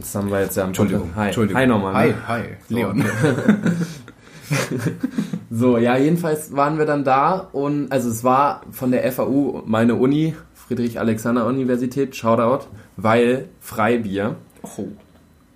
Das 0.00 0.14
haben 0.14 0.30
wir 0.30 0.40
jetzt 0.40 0.56
ja 0.56 0.62
am 0.62 0.68
Entschuldigung. 0.68 1.10
Hi, 1.16 1.26
Entschuldigung. 1.26 1.60
hi 1.60 1.66
nochmal. 1.66 1.92
Hi, 1.94 2.14
hi. 2.28 2.42
Leon. 2.68 3.04
So, 5.50 5.78
ja, 5.78 5.96
jedenfalls 5.96 6.54
waren 6.54 6.78
wir 6.78 6.86
dann 6.86 7.04
da 7.04 7.48
und 7.52 7.90
also 7.90 8.08
es 8.10 8.22
war 8.24 8.62
von 8.70 8.90
der 8.90 9.10
FAU 9.12 9.62
meine 9.66 9.94
Uni, 9.94 10.34
Friedrich-Alexander-Universität, 10.68 12.14
Shoutout, 12.14 12.66
weil 12.96 13.48
Freibier. 13.60 14.36
Oh. 14.62 14.88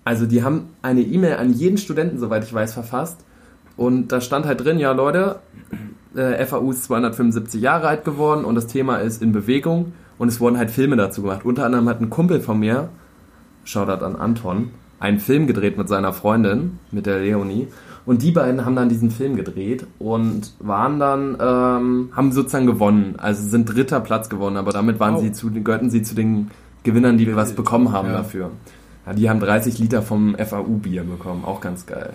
Also 0.03 0.25
die 0.25 0.43
haben 0.43 0.69
eine 0.81 1.01
E-Mail 1.01 1.35
an 1.35 1.53
jeden 1.53 1.77
Studenten, 1.77 2.19
soweit 2.19 2.43
ich 2.43 2.53
weiß, 2.53 2.73
verfasst. 2.73 3.23
Und 3.77 4.11
da 4.11 4.21
stand 4.21 4.45
halt 4.45 4.63
drin, 4.63 4.79
ja 4.79 4.91
Leute, 4.91 5.39
äh, 6.15 6.45
FAU 6.45 6.71
ist 6.71 6.83
275 6.85 7.61
Jahre 7.61 7.87
alt 7.87 8.03
geworden 8.03 8.43
und 8.43 8.55
das 8.55 8.67
Thema 8.67 8.97
ist 8.97 9.21
in 9.21 9.31
Bewegung. 9.31 9.93
Und 10.17 10.27
es 10.27 10.39
wurden 10.39 10.57
halt 10.57 10.71
Filme 10.71 10.95
dazu 10.95 11.21
gemacht. 11.21 11.45
Unter 11.45 11.65
anderem 11.65 11.87
hat 11.89 12.01
ein 12.01 12.09
Kumpel 12.09 12.39
von 12.39 12.59
mir, 12.59 12.89
Shoutout 13.63 14.03
an 14.03 14.15
Anton, 14.15 14.71
einen 14.99 15.19
Film 15.19 15.47
gedreht 15.47 15.77
mit 15.77 15.87
seiner 15.87 16.13
Freundin, 16.13 16.79
mit 16.91 17.05
der 17.05 17.19
Leonie. 17.19 17.67
Und 18.05 18.21
die 18.21 18.31
beiden 18.31 18.65
haben 18.65 18.75
dann 18.75 18.89
diesen 18.89 19.11
Film 19.11 19.35
gedreht 19.37 19.85
und 19.97 20.51
waren 20.59 20.99
dann, 20.99 21.37
ähm, 21.39 22.09
haben 22.13 22.31
sozusagen 22.33 22.65
gewonnen. 22.65 23.15
Also 23.17 23.47
sind 23.47 23.73
dritter 23.73 24.01
Platz 24.01 24.27
gewonnen, 24.29 24.57
aber 24.57 24.71
damit 24.71 24.99
waren 24.99 25.15
Oh. 25.15 25.19
sie 25.21 25.31
zu, 25.31 25.49
gehörten 25.51 25.89
sie 25.89 26.01
zu 26.01 26.13
den 26.13 26.51
Gewinnern, 26.83 27.17
die 27.17 27.33
was 27.35 27.53
bekommen 27.53 27.93
haben 27.93 28.09
Ja. 28.09 28.17
dafür. 28.17 28.51
Ja, 29.05 29.13
die 29.13 29.29
haben 29.29 29.39
30 29.39 29.79
Liter 29.79 30.01
vom 30.01 30.35
FAU-Bier 30.37 31.03
bekommen, 31.03 31.45
auch 31.45 31.61
ganz 31.61 31.85
geil. 31.85 32.11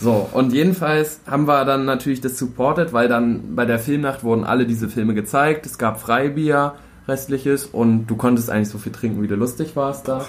So, 0.00 0.28
und 0.32 0.52
jedenfalls 0.52 1.20
haben 1.26 1.46
wir 1.46 1.64
dann 1.64 1.86
natürlich 1.86 2.20
das 2.20 2.36
supported, 2.38 2.92
weil 2.92 3.08
dann 3.08 3.54
bei 3.54 3.64
der 3.64 3.78
Filmnacht 3.78 4.24
wurden 4.24 4.44
alle 4.44 4.66
diese 4.66 4.88
Filme 4.88 5.14
gezeigt. 5.14 5.64
Es 5.64 5.78
gab 5.78 6.00
Freibier, 6.00 6.74
restliches, 7.08 7.64
und 7.66 8.06
du 8.06 8.16
konntest 8.16 8.50
eigentlich 8.50 8.68
so 8.70 8.76
viel 8.78 8.92
trinken, 8.92 9.22
wie 9.22 9.28
du 9.28 9.36
lustig 9.36 9.76
warst 9.76 10.08
da. 10.08 10.24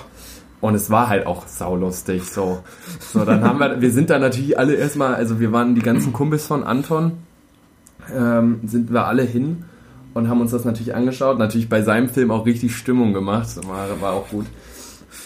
Und 0.65 0.73
es 0.73 0.89
war 0.89 1.09
halt 1.09 1.27
auch 1.27 1.45
saulustig, 1.45 2.23
so. 2.23 2.63
So, 2.99 3.23
dann 3.23 3.43
haben 3.43 3.59
wir, 3.59 3.81
wir 3.81 3.91
sind 3.91 4.09
da 4.09 4.17
natürlich 4.17 4.57
alle 4.57 4.73
erstmal, 4.73 5.13
also 5.13 5.39
wir 5.39 5.51
waren 5.51 5.75
die 5.75 5.81
ganzen 5.83 6.11
Kumpels 6.11 6.47
von 6.47 6.63
Anton, 6.63 7.11
ähm, 8.11 8.61
sind 8.65 8.91
wir 8.91 9.05
alle 9.05 9.21
hin 9.21 9.65
und 10.15 10.27
haben 10.27 10.41
uns 10.41 10.49
das 10.49 10.65
natürlich 10.65 10.95
angeschaut. 10.95 11.37
Natürlich 11.37 11.69
bei 11.69 11.83
seinem 11.83 12.09
Film 12.09 12.31
auch 12.31 12.47
richtig 12.47 12.75
Stimmung 12.75 13.13
gemacht, 13.13 13.47
war, 13.67 14.01
war 14.01 14.13
auch 14.13 14.27
gut. 14.29 14.47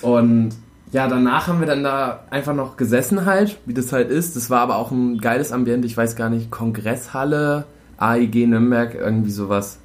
Und 0.02 0.50
ja, 0.92 1.08
danach 1.08 1.48
haben 1.48 1.62
wir 1.62 1.68
dann 1.68 1.86
da 1.86 2.26
einfach 2.32 2.54
noch 2.54 2.76
gesessen 2.76 3.26
halt, 3.26 3.60
wie 3.66 3.74
das 3.74 3.94
halt 3.94 4.10
ist. 4.10 4.36
Das 4.36 4.50
war 4.50 4.60
aber 4.60 4.76
auch 4.76 4.92
ein 4.92 5.20
geiles 5.20 5.54
Ambiente, 5.54 5.88
ich 5.88 5.96
weiß 5.96 6.18
gar 6.18 6.30
nicht, 6.30 6.52
Kongresshalle, 6.52 7.64
AIG 8.00 8.48
Nürnberg, 8.48 8.96
irgendwie 8.96 9.32
sowas. 9.32 9.80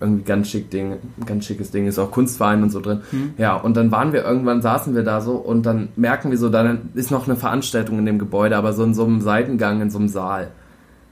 Irgendwie 0.00 0.22
ganz 0.22 0.48
schick 0.48 0.70
Ding, 0.70 0.96
ganz 1.26 1.44
schickes 1.44 1.70
Ding, 1.70 1.86
ist 1.86 1.98
auch 1.98 2.10
Kunstverein 2.10 2.62
und 2.62 2.70
so 2.70 2.80
drin. 2.80 3.02
Ja, 3.36 3.56
und 3.56 3.76
dann 3.76 3.90
waren 3.90 4.12
wir 4.12 4.24
irgendwann, 4.24 4.62
saßen 4.62 4.94
wir 4.94 5.02
da 5.02 5.20
so 5.20 5.36
und 5.36 5.66
dann 5.66 5.88
merken 5.96 6.30
wir 6.30 6.38
so, 6.38 6.48
dann 6.48 6.90
ist 6.94 7.10
noch 7.10 7.26
eine 7.26 7.36
Veranstaltung 7.36 7.98
in 7.98 8.06
dem 8.06 8.18
Gebäude, 8.18 8.56
aber 8.56 8.72
so 8.72 8.84
in 8.84 8.94
so 8.94 9.04
einem 9.04 9.20
Seitengang, 9.20 9.80
in 9.82 9.90
so 9.90 9.98
einem 9.98 10.08
Saal. 10.08 10.50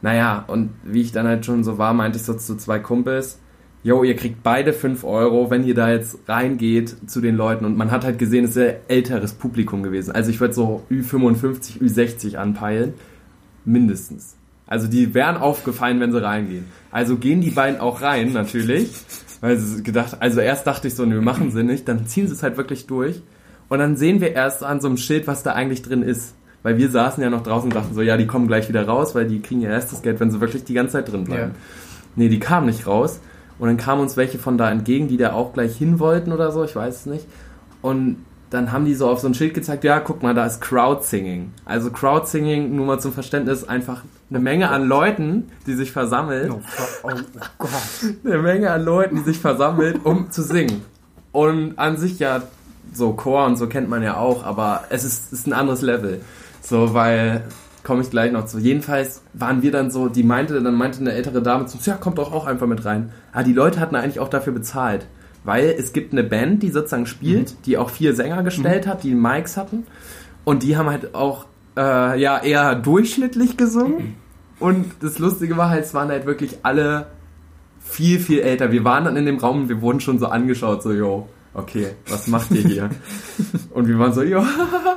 Naja, 0.02 0.44
und 0.46 0.70
wie 0.84 1.02
ich 1.02 1.12
dann 1.12 1.26
halt 1.26 1.44
schon 1.46 1.64
so 1.64 1.78
war, 1.78 1.92
meinte 1.94 2.18
ich 2.18 2.25
so 2.25 2.34
zu 2.34 2.56
zwei 2.56 2.78
Kumpels, 2.78 3.38
yo, 3.82 4.02
ihr 4.02 4.16
kriegt 4.16 4.42
beide 4.42 4.72
5 4.72 5.04
Euro, 5.04 5.50
wenn 5.50 5.64
ihr 5.64 5.75
da 5.75 5.90
jetzt 5.90 6.18
reingeht 6.28 7.08
zu 7.08 7.20
den 7.20 7.36
Leuten. 7.36 7.64
Und 7.64 7.76
man 7.76 7.90
hat 7.90 8.04
halt 8.04 8.18
gesehen, 8.18 8.44
es 8.44 8.56
ist 8.56 8.62
ein 8.62 8.75
älteres 8.88 9.34
Publikum 9.34 9.82
gewesen. 9.82 10.12
Also 10.12 10.30
ich 10.30 10.40
würde 10.40 10.54
so 10.54 10.82
Ü55, 10.90 11.80
Ü60 11.80 12.36
anpeilen. 12.36 12.94
Mindestens. 13.64 14.36
Also 14.66 14.88
die 14.88 15.14
wären 15.14 15.37
aufgefallen, 15.37 16.00
wenn 16.00 16.12
sie 16.12 16.23
reingehen. 16.23 16.66
Also 16.90 17.16
gehen 17.16 17.40
die 17.40 17.50
beiden 17.50 17.80
auch 17.80 18.02
rein, 18.02 18.32
natürlich. 18.32 18.90
Weil 19.40 19.58
sie 19.58 19.82
gedacht, 19.82 20.16
also 20.20 20.40
erst 20.40 20.66
dachte 20.66 20.88
ich 20.88 20.94
so, 20.94 21.04
nö, 21.04 21.20
machen 21.20 21.52
sie 21.52 21.62
nicht. 21.62 21.87
Dann 21.88 22.06
ziehen 22.06 22.26
sie 22.26 22.35
es 22.35 22.42
halt 22.42 22.56
wirklich 22.56 22.87
durch. 22.87 23.23
Und 23.68 23.78
dann 23.78 23.96
sehen 23.96 24.20
wir 24.20 24.32
erst 24.32 24.64
an 24.64 24.80
so 24.80 24.88
einem 24.88 24.96
Schild, 24.96 25.26
was 25.26 25.42
da 25.42 25.52
eigentlich 25.52 25.82
drin 25.82 26.02
ist. 26.02 26.35
Weil 26.62 26.78
wir 26.78 26.90
saßen 26.90 27.23
ja 27.23 27.30
noch 27.30 27.44
draußen 27.44 27.70
und 27.70 27.76
dachten 27.76 27.94
so, 27.94 28.02
ja, 28.02 28.16
die 28.16 28.26
kommen 28.26 28.49
gleich 28.49 28.68
wieder 28.68 28.87
raus, 28.87 29.14
weil 29.14 29.26
die 29.26 29.40
kriegen 29.40 29.61
ja 29.61 29.70
erst 29.70 29.92
das 29.92 30.02
Geld, 30.02 30.18
wenn 30.18 30.32
sie 30.32 30.40
wirklich 30.40 30.64
die 30.64 30.75
ganze 30.75 30.94
Zeit 30.94 31.12
drin 31.12 31.25
bleiben. 31.25 31.52
Ja. 31.52 31.58
Nee, 32.16 32.28
die 32.28 32.40
kamen 32.40 32.66
nicht 32.66 32.88
raus. 32.88 33.20
Und 33.58 33.68
dann 33.68 33.76
kamen 33.76 34.02
uns 34.02 34.16
welche 34.16 34.38
von 34.38 34.58
da 34.58 34.70
entgegen, 34.70 35.06
die 35.06 35.16
da 35.16 35.32
auch 35.32 35.52
gleich 35.52 35.76
hin 35.76 36.00
wollten 36.00 36.32
oder 36.32 36.50
so, 36.50 36.64
ich 36.64 36.75
weiß 36.75 36.96
es 36.96 37.06
nicht. 37.06 37.26
Und 37.82 38.16
dann 38.50 38.73
haben 38.73 38.85
die 38.85 38.94
so 38.94 39.08
auf 39.08 39.20
so 39.20 39.28
ein 39.28 39.35
Schild 39.35 39.54
gezeigt, 39.54 39.85
ja, 39.85 40.00
guck 40.00 40.23
mal, 40.23 40.35
da 40.35 40.44
ist 40.46 40.61
Crowdsinging. 40.61 41.52
Also 41.64 41.90
Crowdsinging, 41.90 42.75
nur 42.75 42.87
mal 42.87 42.99
zum 42.99 43.12
Verständnis, 43.12 43.64
einfach 43.64 44.02
eine 44.28 44.40
Menge 44.40 44.71
an 44.71 44.87
Leuten, 44.87 45.50
die 45.66 45.75
sich 45.75 45.92
versammeln. 45.92 46.50
Oh, 46.50 46.61
oh, 47.04 47.11
oh 47.12 47.40
Gott. 47.59 47.71
Eine 48.25 48.38
Menge 48.38 48.71
an 48.71 48.85
Leuten, 48.85 49.16
die 49.16 49.23
sich 49.23 49.38
versammelt, 49.38 50.04
um 50.04 50.30
zu 50.30 50.42
singen. 50.42 50.83
Und 51.33 51.78
an 51.78 51.97
sich 51.97 52.18
ja, 52.18 52.42
so 52.92 53.12
Chor 53.12 53.47
und 53.47 53.56
so 53.56 53.68
kennt 53.68 53.88
man 53.88 54.02
ja 54.02 54.16
auch, 54.16 54.45
aber 54.45 54.85
es 54.90 55.04
ist, 55.04 55.33
ist 55.33 55.47
ein 55.47 55.52
anderes 55.52 55.83
Level. 55.83 56.21
So, 56.61 56.95
weil, 56.95 57.45
komme 57.85 58.02
ich 58.02 58.11
gleich 58.11 58.33
noch 58.33 58.47
zu. 58.47 58.59
Jedenfalls 58.59 59.23
waren 59.33 59.62
wir 59.62 59.71
dann 59.71 59.90
so, 59.90 60.09
die 60.09 60.25
meinte, 60.25 60.61
dann 60.61 60.75
meinte 60.75 60.99
eine 60.99 61.12
ältere 61.12 61.40
Dame 61.42 61.66
zu 61.66 61.76
uns, 61.76 61.87
ja, 61.87 61.95
kommt 61.95 62.18
doch 62.18 62.33
auch 62.33 62.47
einfach 62.47 62.66
mit 62.66 62.85
rein. 62.85 63.12
Ah, 63.33 63.45
die 63.45 63.52
Leute 63.52 63.78
hatten 63.78 63.95
eigentlich 63.95 64.18
auch 64.18 64.28
dafür 64.28 64.52
bezahlt. 64.52 65.06
Weil 65.45 65.76
es 65.78 65.92
gibt 65.92 66.12
eine 66.12 66.25
Band, 66.25 66.64
die 66.64 66.71
sozusagen 66.71 67.06
spielt, 67.06 67.66
die 67.66 67.78
auch 67.78 67.90
vier 67.90 68.16
Sänger 68.16 68.42
gestellt 68.42 68.88
hat, 68.88 69.04
die 69.04 69.14
Mics 69.14 69.56
hatten. 69.56 69.87
Und 70.45 70.64
die 70.64 70.76
haben 70.76 70.90
halt 70.90 71.14
auch, 71.14 71.47
äh, 71.76 72.21
ja, 72.21 72.38
eher 72.38 72.75
durchschnittlich 72.75 73.56
gesungen. 73.56 74.16
Und 74.59 74.87
das 75.00 75.18
Lustige 75.18 75.56
war 75.56 75.71
halt, 75.71 75.85
es 75.85 75.95
waren 75.95 76.09
halt 76.09 76.26
wirklich 76.26 76.59
alle 76.62 77.09
viel, 77.80 78.18
viel 78.18 78.40
älter. 78.40 78.73
Wir 78.73 78.85
waren 78.85 79.04
dann 79.04 79.16
in 79.16 79.26
dem 79.26 79.38
Raum 79.38 79.62
und 79.62 79.68
wir 79.68 79.80
wurden 79.80 80.00
schon 80.00 80.18
so 80.18 80.26
angeschaut, 80.26 80.83
so, 80.83 80.92
yo, 80.92 81.28
okay, 81.54 81.88
was 82.09 82.26
macht 82.26 82.50
ihr 82.52 82.62
hier? 82.62 82.90
und 83.71 83.87
wir 83.87 83.99
waren 83.99 84.12
so, 84.12 84.23
jo, 84.23 84.42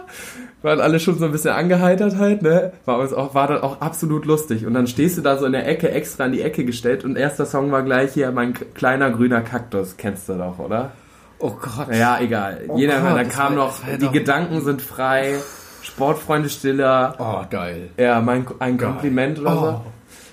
waren 0.62 0.80
alle 0.80 1.00
schon 1.00 1.18
so 1.18 1.26
ein 1.26 1.32
bisschen 1.32 1.52
angeheitert 1.52 2.18
halt, 2.18 2.42
ne? 2.42 2.74
War 2.86 3.00
uns 3.00 3.14
auch, 3.14 3.34
war 3.36 3.48
dann 3.48 3.62
auch 3.62 3.82
absolut 3.82 4.26
lustig. 4.26 4.66
Und 4.66 4.74
dann 4.74 4.88
stehst 4.88 5.18
du 5.18 5.22
da 5.22 5.38
so 5.38 5.46
in 5.46 5.52
der 5.52 5.68
Ecke, 5.68 5.92
extra 5.92 6.26
in 6.26 6.32
die 6.32 6.42
Ecke 6.42 6.66
gestellt 6.66 7.04
und 7.04 7.18
erster 7.18 7.46
Song 7.46 7.72
war 7.72 7.84
gleich 7.84 8.14
hier, 8.14 8.32
mein 8.32 8.54
kleiner 8.74 9.12
grüner 9.12 9.42
Kaktus, 9.42 9.96
kennst 9.98 10.28
du 10.30 10.34
doch, 10.34 10.60
oder? 10.60 10.92
Oh 11.40 11.52
Gott. 11.52 11.94
Ja, 11.94 12.20
egal. 12.20 12.66
Oh 12.68 12.78
Jeder, 12.78 13.00
Gott, 13.00 13.12
da 13.12 13.24
das 13.24 13.34
kam 13.34 13.56
noch, 13.56 13.80
die 14.02 14.10
Gedanken 14.10 14.62
sind 14.62 14.82
frei, 14.82 15.36
Sportfreunde 15.82 16.50
stiller, 16.50 17.16
Oh, 17.20 17.44
geil. 17.50 17.90
ja, 17.98 18.20
mein, 18.22 18.46
ein 18.60 18.78
Geil. 18.78 18.90
Kompliment 18.90 19.40
oder 19.40 19.54
so. 19.56 19.66
Oh, 19.68 19.82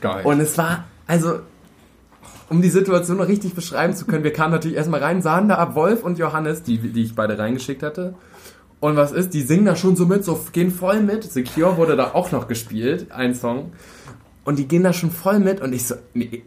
geil. 0.01 0.25
Und 0.25 0.41
es 0.41 0.57
war, 0.59 0.85
also, 1.07 1.41
um 2.49 2.63
die 2.63 2.69
Situation 2.71 3.17
noch 3.17 3.29
richtig 3.29 3.55
beschreiben 3.55 3.95
zu 3.95 4.07
können, 4.07 4.25
wir 4.25 4.33
kamen 4.33 4.53
natürlich 4.53 4.77
erstmal 4.77 5.03
rein, 5.03 5.23
sahen 5.23 5.49
da 5.49 5.75
Wolf 5.75 6.03
und 6.05 6.19
Johannes, 6.19 6.63
die, 6.63 6.79
die 6.79 7.03
ich 7.03 7.15
beide 7.15 7.39
reingeschickt 7.39 7.83
hatte. 7.83 8.15
Und 8.79 8.97
was 8.97 9.11
ist? 9.13 9.33
Die 9.35 9.43
singen 9.43 9.65
da 9.65 9.75
schon 9.75 9.97
so 9.97 10.07
mit, 10.07 10.25
so 10.25 10.39
gehen 10.53 10.71
voll 10.71 11.01
mit. 11.01 11.25
Secure 11.25 11.77
wurde 11.77 11.97
da 11.97 12.13
auch 12.13 12.31
noch 12.31 12.47
gespielt, 12.47 13.11
ein 13.11 13.35
Song. 13.35 13.73
Und 14.45 14.59
die 14.59 14.69
gehen 14.69 14.85
da 14.85 14.93
schon 14.93 15.11
voll 15.11 15.41
mit 15.41 15.61
und 15.61 15.73
ich 15.73 15.87
so, 15.87 15.97
nee, 16.15 16.43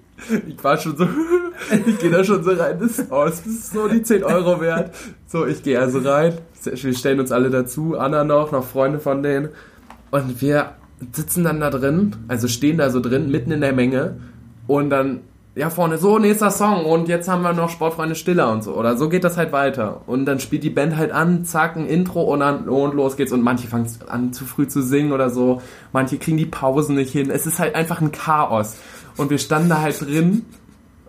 ich 0.47 0.63
war 0.63 0.77
schon 0.77 0.97
so, 0.97 1.07
ich 1.85 1.99
gehe 1.99 2.11
da 2.11 2.23
schon 2.23 2.43
so 2.43 2.51
rein, 2.51 2.77
das 2.79 2.99
ist, 2.99 3.11
oh, 3.11 3.27
so 3.73 3.87
die 3.87 4.01
10 4.01 4.23
Euro 4.23 4.61
wert. 4.61 4.95
So, 5.27 5.45
ich 5.45 5.63
gehe 5.63 5.79
also 5.79 5.99
rein, 5.99 6.37
wir 6.63 6.93
stellen 6.93 7.19
uns 7.19 7.31
alle 7.31 7.49
dazu, 7.49 7.97
Anna 7.97 8.23
noch, 8.23 8.51
noch 8.51 8.65
Freunde 8.65 8.99
von 8.99 9.23
denen. 9.23 9.49
Und 10.11 10.41
wir 10.41 10.73
sitzen 11.11 11.43
dann 11.43 11.59
da 11.59 11.69
drin, 11.69 12.15
also 12.27 12.47
stehen 12.47 12.77
da 12.77 12.89
so 12.89 12.99
drin, 12.99 13.31
mitten 13.31 13.51
in 13.51 13.61
der 13.61 13.73
Menge. 13.73 14.17
Und 14.67 14.89
dann, 14.89 15.21
ja, 15.55 15.69
vorne, 15.69 15.97
so, 15.97 16.19
nächster 16.19 16.51
Song. 16.51 16.85
Und 16.85 17.07
jetzt 17.07 17.27
haben 17.27 17.41
wir 17.41 17.53
noch 17.53 17.69
Sportfreunde 17.69 18.15
Stiller 18.15 18.51
und 18.51 18.63
so. 18.63 18.75
Oder 18.75 18.97
so 18.97 19.09
geht 19.09 19.23
das 19.23 19.37
halt 19.37 19.51
weiter. 19.51 20.01
Und 20.07 20.25
dann 20.25 20.39
spielt 20.39 20.63
die 20.63 20.69
Band 20.69 20.95
halt 20.95 21.11
an, 21.11 21.45
zack, 21.45 21.75
ein 21.75 21.87
Intro 21.87 22.21
und 22.21 22.41
dann, 22.41 22.67
und 22.69 22.95
los 22.95 23.17
geht's. 23.17 23.31
Und 23.31 23.41
manche 23.41 23.67
fangen 23.67 23.87
an, 24.07 24.33
zu 24.33 24.45
früh 24.45 24.67
zu 24.67 24.81
singen 24.81 25.11
oder 25.11 25.29
so. 25.29 25.61
Manche 25.91 26.17
kriegen 26.17 26.37
die 26.37 26.45
Pausen 26.45 26.95
nicht 26.95 27.11
hin. 27.11 27.29
Es 27.29 27.45
ist 27.45 27.59
halt 27.59 27.75
einfach 27.75 28.01
ein 28.01 28.11
Chaos. 28.11 28.77
Und 29.19 29.29
wir 29.29 29.37
standen 29.37 29.69
da 29.69 29.81
halt 29.81 29.99
drin. 30.01 30.45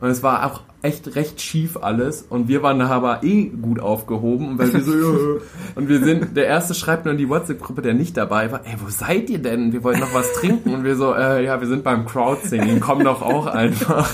Und 0.01 0.09
es 0.09 0.23
war 0.23 0.47
auch 0.47 0.63
echt 0.83 1.15
recht 1.15 1.41
schief 1.41 1.77
alles. 1.77 2.25
Und 2.29 2.49
wir 2.49 2.63
waren 2.63 2.79
da 2.79 2.89
aber 2.89 3.23
eh 3.23 3.45
gut 3.45 3.81
aufgehoben. 3.81 4.59
Weil 4.59 4.73
wir 4.73 4.83
so, 4.83 4.95
ja. 4.95 5.41
Und 5.75 5.89
wir 5.89 6.03
sind, 6.03 6.37
der 6.37 6.47
erste 6.47 6.75
schreibt 6.75 7.05
nur 7.05 7.13
in 7.13 7.19
die 7.19 7.29
WhatsApp-Gruppe, 7.29 7.83
der 7.83 7.95
nicht 7.95 8.17
dabei 8.17 8.51
war, 8.51 8.65
ey, 8.65 8.75
wo 8.79 8.89
seid 8.89 9.31
ihr 9.31 9.41
denn? 9.41 9.73
Wir 9.73 9.85
wollten 9.85 10.01
noch 10.01 10.15
was 10.15 10.33
trinken. 10.33 10.75
Und 10.75 10.85
wir 10.85 10.97
so, 10.97 11.15
äh, 11.15 11.45
ja, 11.45 11.61
wir 11.61 11.69
sind 11.69 11.85
beim 11.85 12.07
Crowdsinging, 12.07 12.81
komm 12.81 13.05
doch 13.05 13.23
auch 13.23 13.47
einfach. 13.47 14.11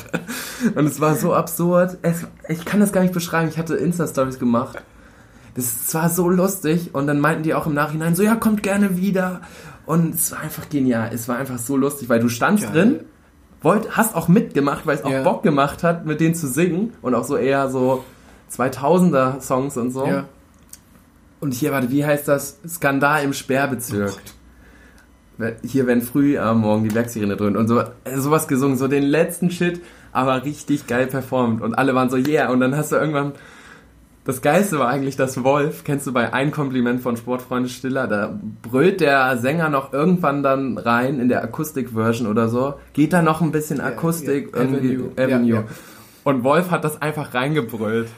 Und 0.74 0.86
es 0.86 1.00
war 1.00 1.14
so 1.14 1.32
absurd. 1.32 1.98
Es, 2.02 2.26
ich 2.48 2.64
kann 2.64 2.80
das 2.80 2.92
gar 2.92 3.02
nicht 3.02 3.14
beschreiben. 3.14 3.48
Ich 3.48 3.58
hatte 3.58 3.76
Insta-Stories 3.76 4.38
gemacht. 4.38 4.76
Das 5.54 5.94
war 5.94 6.10
so 6.10 6.28
lustig. 6.28 6.94
Und 6.94 7.06
dann 7.06 7.20
meinten 7.20 7.44
die 7.44 7.54
auch 7.54 7.66
im 7.66 7.74
Nachhinein 7.74 8.14
so, 8.14 8.22
ja, 8.22 8.34
kommt 8.34 8.62
gerne 8.62 8.96
wieder. 8.96 9.40
Und 9.86 10.16
es 10.16 10.32
war 10.32 10.40
einfach 10.40 10.68
genial. 10.68 11.10
Es 11.14 11.28
war 11.28 11.36
einfach 11.36 11.58
so 11.58 11.76
lustig, 11.76 12.08
weil 12.08 12.20
du 12.20 12.28
standst 12.28 12.64
Geil. 12.64 12.72
drin, 12.72 13.00
wollt, 13.66 13.96
hast 13.96 14.14
auch 14.14 14.28
mitgemacht, 14.28 14.86
weil 14.86 14.96
es 14.96 15.04
auch 15.04 15.10
Ja. 15.10 15.22
Bock 15.22 15.42
gemacht 15.42 15.82
hat, 15.82 16.06
mit 16.06 16.20
denen 16.20 16.34
zu 16.34 16.46
singen. 16.48 16.94
Und 17.02 17.14
auch 17.14 17.24
so 17.24 17.36
eher 17.36 17.68
so 17.68 18.04
2000er 18.50 19.40
Songs 19.40 19.76
und 19.76 19.90
so. 19.90 20.06
ja. 20.06 20.24
Und 21.38 21.52
hier, 21.52 21.70
warte, 21.72 21.90
wie 21.90 22.04
heißt 22.04 22.26
das? 22.28 22.58
Skandal 22.66 23.22
im 23.22 23.32
Sperrbezirk. 23.34 24.14
Hier, 25.62 25.86
wenn 25.86 26.00
früh 26.00 26.38
am 26.38 26.62
Morgen 26.62 26.84
die 26.88 26.94
Werksirene 26.94 27.36
dröhnt 27.36 27.58
und 27.58 27.68
so, 27.68 27.80
äh, 27.80 27.84
sowas 28.16 28.48
gesungen, 28.48 28.78
so 28.78 28.88
den 28.88 29.02
letzten 29.02 29.50
Shit, 29.50 29.82
aber 30.12 30.44
richtig 30.44 30.86
geil 30.86 31.06
performt. 31.08 31.60
Und 31.60 31.74
alle 31.74 31.94
waren 31.94 32.08
so, 32.08 32.16
yeah. 32.16 32.48
Und 32.50 32.60
dann 32.60 32.74
hast 32.74 32.90
du 32.92 32.96
irgendwann, 32.96 33.32
das 34.26 34.42
Geilste 34.42 34.78
war 34.80 34.88
eigentlich, 34.88 35.16
dass 35.16 35.44
Wolf, 35.44 35.84
kennst 35.84 36.06
du 36.06 36.12
bei 36.12 36.32
Ein 36.32 36.50
Kompliment 36.50 37.00
von 37.00 37.16
Sportfreunde 37.16 37.68
Stiller, 37.68 38.08
da 38.08 38.38
brüllt 38.62 39.00
der 39.00 39.38
Sänger 39.38 39.68
noch 39.68 39.92
irgendwann 39.92 40.42
dann 40.42 40.78
rein 40.78 41.20
in 41.20 41.28
der 41.28 41.44
Akustik-Version 41.44 42.26
oder 42.26 42.48
so, 42.48 42.74
geht 42.92 43.12
da 43.12 43.22
noch 43.22 43.40
ein 43.40 43.52
bisschen 43.52 43.80
Akustik, 43.80 44.50
ja, 44.52 44.62
irgendwie 44.62 44.96
Avenue. 44.96 45.12
Avenue. 45.16 45.48
Ja, 45.48 45.60
ja. 45.60 45.64
Und 46.24 46.42
Wolf 46.42 46.72
hat 46.72 46.82
das 46.82 47.00
einfach 47.00 47.34
reingebrüllt. 47.34 48.08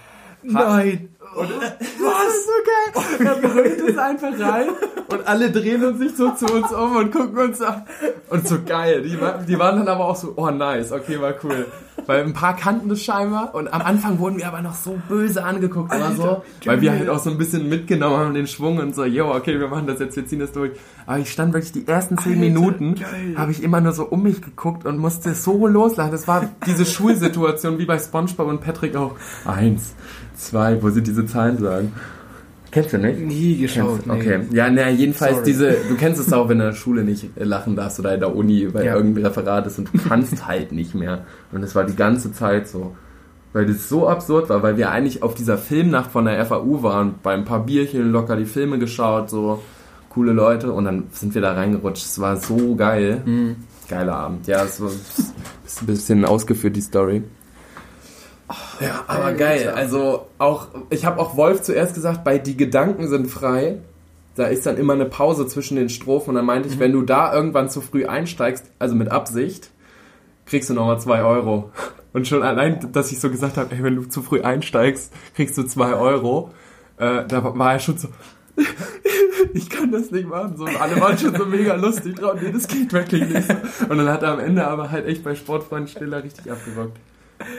Nein. 0.43 1.11
Und 1.35 1.51
was? 1.51 2.39
so 2.45 2.53
geil. 2.65 3.27
Er 3.27 3.49
brüllt 3.49 3.81
es 3.89 3.99
einfach 3.99 4.39
rein 4.39 4.69
und 5.09 5.27
alle 5.27 5.51
drehen 5.51 5.85
uns 5.85 5.99
sich 5.99 6.17
so 6.17 6.31
zu 6.31 6.47
uns 6.47 6.73
um 6.73 6.97
und 6.97 7.13
gucken 7.13 7.39
uns 7.39 7.61
an. 7.61 7.83
Und 8.29 8.47
so 8.47 8.59
geil. 8.65 9.03
Die, 9.03 9.19
die 9.47 9.59
waren 9.59 9.79
dann 9.79 9.89
aber 9.89 10.07
auch 10.07 10.17
so, 10.17 10.35
oh 10.37 10.51
nice, 10.51 10.93
okay, 10.93 11.21
war 11.21 11.35
cool. 11.43 11.67
Weil 12.07 12.25
ein 12.25 12.33
paar 12.33 12.57
kannten 12.57 12.89
das 12.89 13.03
scheinbar 13.03 13.55
und 13.55 13.73
am 13.73 13.83
Anfang 13.83 14.19
wurden 14.19 14.39
wir 14.39 14.49
aber 14.49 14.63
noch 14.63 14.75
so 14.75 14.99
böse 15.09 15.45
angeguckt 15.45 15.95
oder 15.95 16.13
so. 16.13 16.43
Weil 16.65 16.81
wir 16.81 16.93
halt 16.93 17.09
auch 17.09 17.19
so 17.19 17.31
ein 17.31 17.39
bisschen 17.39 17.69
mitgenommen 17.69 18.17
haben, 18.17 18.35
den 18.35 18.47
Schwung 18.47 18.79
und 18.79 18.95
so, 18.95 19.05
yo, 19.05 19.35
okay, 19.35 19.59
wir 19.59 19.69
machen 19.69 19.87
das 19.87 19.99
jetzt, 19.99 20.17
wir 20.17 20.27
ziehen 20.27 20.39
das 20.39 20.53
durch. 20.53 20.73
Aber 21.07 21.19
ich 21.19 21.31
stand 21.31 21.53
wirklich 21.53 21.73
die 21.73 21.87
ersten 21.87 22.17
zehn 22.19 22.39
Minuten, 22.41 22.95
geil. 22.95 23.35
habe 23.37 23.51
ich 23.51 23.63
immer 23.63 23.81
nur 23.81 23.93
so 23.93 24.05
um 24.05 24.23
mich 24.23 24.41
geguckt 24.41 24.87
und 24.87 24.99
musste 24.99 25.35
so 25.35 25.67
loslachen. 25.67 26.13
Das 26.13 26.29
war 26.29 26.49
diese 26.67 26.87
Schulsituation 26.87 27.79
wie 27.79 27.87
bei 27.87 27.99
Spongebob 27.99 28.47
und 28.47 28.61
Patrick 28.61 28.97
auch. 28.97 29.15
Eins, 29.45 29.95
zwei, 30.35 30.83
wo 30.83 30.91
sie 30.91 31.03
diese 31.03 31.18
Zahlen 31.27 31.59
sagen. 31.59 31.93
Kennst 32.71 32.93
du 32.93 32.99
nicht? 32.99 33.19
Nie 33.21 33.57
geschaut. 33.57 34.01
Kennst, 34.05 34.11
okay. 34.11 34.41
Ja, 34.53 34.69
naja, 34.69 34.91
jedenfalls 34.91 35.37
Sorry. 35.37 35.45
diese, 35.47 35.71
du 35.89 35.95
kennst 35.97 36.21
es 36.21 36.33
auch, 36.35 36.51
wenn 36.51 36.59
du 36.59 36.65
in 36.65 36.71
der 36.71 36.77
Schule 36.77 37.03
nicht 37.03 37.31
lachen 37.37 37.77
darfst 37.77 37.99
oder 37.99 38.13
in 38.15 38.21
der 38.21 38.37
Uni, 38.37 38.69
weil 38.75 38.85
Ja. 38.85 38.95
irgendein 38.97 39.25
Referat 39.25 39.67
ist 39.67 39.79
und 39.79 39.89
du 39.93 39.99
kannst 40.07 40.47
halt 40.47 40.73
nicht 40.73 40.95
mehr. 40.95 41.25
Und 41.51 41.63
das 41.63 41.75
war 41.75 41.85
die 41.85 41.97
ganze 41.97 42.31
Zeit 42.33 42.69
so. 42.69 42.95
Weil 43.55 43.65
das 43.65 43.89
so 43.89 44.07
absurd 44.07 44.51
war, 44.51 44.63
weil 44.63 44.77
wir 44.77 44.91
eigentlich 44.91 45.23
auf 45.23 45.35
dieser 45.35 45.57
Filmnacht 45.57 46.11
von 46.11 46.27
der 46.27 46.45
FAU 46.45 46.83
waren, 46.83 47.15
bei 47.23 47.33
ein 47.33 47.47
paar 47.47 47.65
Bierchen 47.65 48.13
locker 48.13 48.37
die 48.37 48.45
Filme 48.45 48.79
geschaut, 48.79 49.31
so 49.31 49.63
coole 50.11 50.33
Leute 50.33 50.71
und 50.73 50.85
dann 50.85 51.05
sind 51.13 51.35
wir 51.35 51.41
da 51.41 51.55
reingerutscht. 51.55 52.05
Es 52.05 52.21
war 52.21 52.37
so 52.37 52.75
geil. 52.77 53.23
Mhm. 53.25 53.57
Geiler 53.89 54.15
Abend. 54.17 54.47
Ja, 54.47 54.63
es 54.65 54.79
war 54.83 54.89
ist 54.91 55.83
ein 55.83 55.87
bisschen 55.87 56.27
ausgeführt, 56.27 56.77
die 56.77 56.83
Story. 56.83 57.23
Ja, 58.81 59.05
aber 59.07 59.27
Alter. 59.27 59.39
geil. 59.39 59.69
Also 59.71 60.27
auch, 60.39 60.69
ich 60.91 61.05
habe 61.05 61.21
auch 61.21 61.37
Wolf 61.37 61.63
zuerst 61.63 61.95
gesagt, 61.95 62.25
bei 62.25 62.39
Die 62.39 62.57
Gedanken 62.57 63.09
sind 63.09 63.29
frei. 63.29 63.79
Da 64.35 64.47
ist 64.47 64.67
dann 64.67 64.77
immer 64.77 64.93
eine 64.93 65.05
Pause 65.05 65.47
zwischen 65.47 65.77
den 65.77 65.89
Strophen 65.89 66.31
und 66.31 66.37
dann 66.37 66.47
meinte 66.47 66.69
ich, 66.69 66.79
wenn 66.79 66.93
du 66.93 67.03
da 67.03 67.35
irgendwann 67.35 67.69
zu 67.69 67.81
früh 67.81 68.07
einsteigst, 68.07 68.67
also 68.79 68.95
mit 68.95 69.11
Absicht, 69.11 69.71
kriegst 70.47 70.71
du 70.71 70.75
nochmal 70.75 71.01
zwei 71.01 71.23
Euro. 71.23 71.71
Und 72.15 72.27
schon 72.27 72.43
allein, 72.43 72.91
dass 72.93 73.13
ich 73.13 73.21
so 73.21 73.29
gesagt 73.31 73.59
habe, 73.59 73.75
ey, 73.75 73.83
wenn 73.83 73.95
du 73.95 74.05
zu 74.07 74.23
früh 74.23 74.41
einsteigst, 74.41 75.13
kriegst 75.37 75.59
du 75.59 75.63
zwei 75.65 75.93
Euro, 75.93 76.51
äh, 76.97 77.27
da 77.27 77.45
war 77.45 77.75
er 77.75 77.79
schon 77.79 77.99
so, 77.99 78.09
ich 79.55 79.69
kann 79.69 79.93
das 79.93 80.11
nicht 80.11 80.27
machen. 80.27 80.57
So, 80.57 80.65
und 80.65 80.81
alle 80.81 80.99
waren 81.01 81.19
schon 81.19 81.37
so 81.37 81.45
mega 81.45 81.75
lustig 81.75 82.17
drauf. 82.17 82.41
Nee, 82.41 82.51
das 82.51 82.67
geht 82.67 82.93
wirklich 82.93 83.29
nicht. 83.29 83.49
Und 83.89 83.99
dann 83.99 84.09
hat 84.09 84.23
er 84.23 84.33
am 84.33 84.41
Ende 84.41 84.67
aber 84.67 84.91
halt 84.91 85.07
echt 85.07 85.23
bei 85.23 85.35
Sportfreund 85.35 85.91
Stiller 85.91 86.25
richtig 86.25 86.51
abgerockt. 86.51 86.97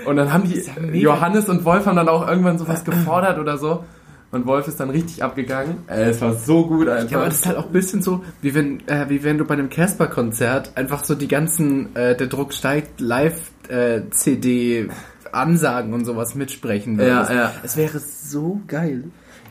Und 0.06 0.18
dann 0.18 0.34
haben 0.34 0.44
die, 0.44 0.60
ja. 0.60 0.74
Johannes 0.94 1.50
und 1.50 1.66
Wolf 1.66 1.86
haben 1.86 1.96
dann 1.96 2.10
auch 2.10 2.28
irgendwann 2.28 2.58
sowas 2.58 2.84
gefordert 2.84 3.38
oder 3.40 3.58
so. 3.58 3.84
Und 4.32 4.46
Wolf 4.46 4.68
ist 4.68 4.80
dann 4.80 4.92
richtig 4.92 5.24
abgegangen. 5.24 5.78
Äh, 5.88 6.10
es 6.10 6.22
war 6.22 6.36
so 6.36 6.68
gut 6.68 6.88
einfach. 6.88 7.10
Ja, 7.12 7.18
aber 7.18 7.26
das 7.28 7.40
ist 7.40 7.48
halt 7.48 7.58
auch 7.58 7.66
ein 7.66 7.72
bisschen 7.72 8.04
so, 8.04 8.24
wie 8.42 8.54
wenn, 8.54 8.88
äh, 8.88 9.10
wie 9.10 9.24
wenn 9.24 9.40
du 9.40 9.46
bei 9.46 9.56
einem 9.56 9.72
Casper-Konzert 9.72 10.78
einfach 10.78 11.04
so 11.04 11.16
die 11.16 11.28
ganzen, 11.28 11.96
äh, 11.96 12.16
der 12.16 12.28
Druck 12.28 12.54
steigt, 12.54 13.02
Live-CD-Ansagen 13.02 15.94
und 15.94 16.06
sowas 16.06 16.36
mitsprechen 16.36 17.00
würdest. 17.00 17.32
Ja, 17.32 17.36
ja. 17.36 17.52
Es 17.64 17.76
wäre 17.76 17.98
so 18.00 18.62
geil. 18.68 19.06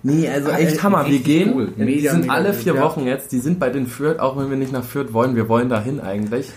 Nee, 0.05 0.29
also 0.29 0.51
echt 0.51 0.77
äh, 0.77 0.81
Hammer. 0.81 1.09
Wir 1.09 1.19
gehen, 1.19 1.55
cool. 1.55 1.73
die 1.77 2.07
sind 2.07 2.31
alle 2.31 2.55
vier. 2.55 2.79
Wochen 2.79 3.05
jetzt. 3.05 3.33
Die 3.33 3.41
sind 3.41 3.59
bei 3.59 3.71
den 3.71 3.89
Fürth, 3.89 4.21
auch 4.21 4.37
wenn 4.37 4.49
wir 4.49 4.57
nicht 4.57 4.71
nach 4.73 4.85
Fürth 4.85 5.13
wollen. 5.13 5.35
Wir 5.35 5.49
wollen 5.49 5.69
dahin 5.69 5.99
eigentlich. 5.99 6.53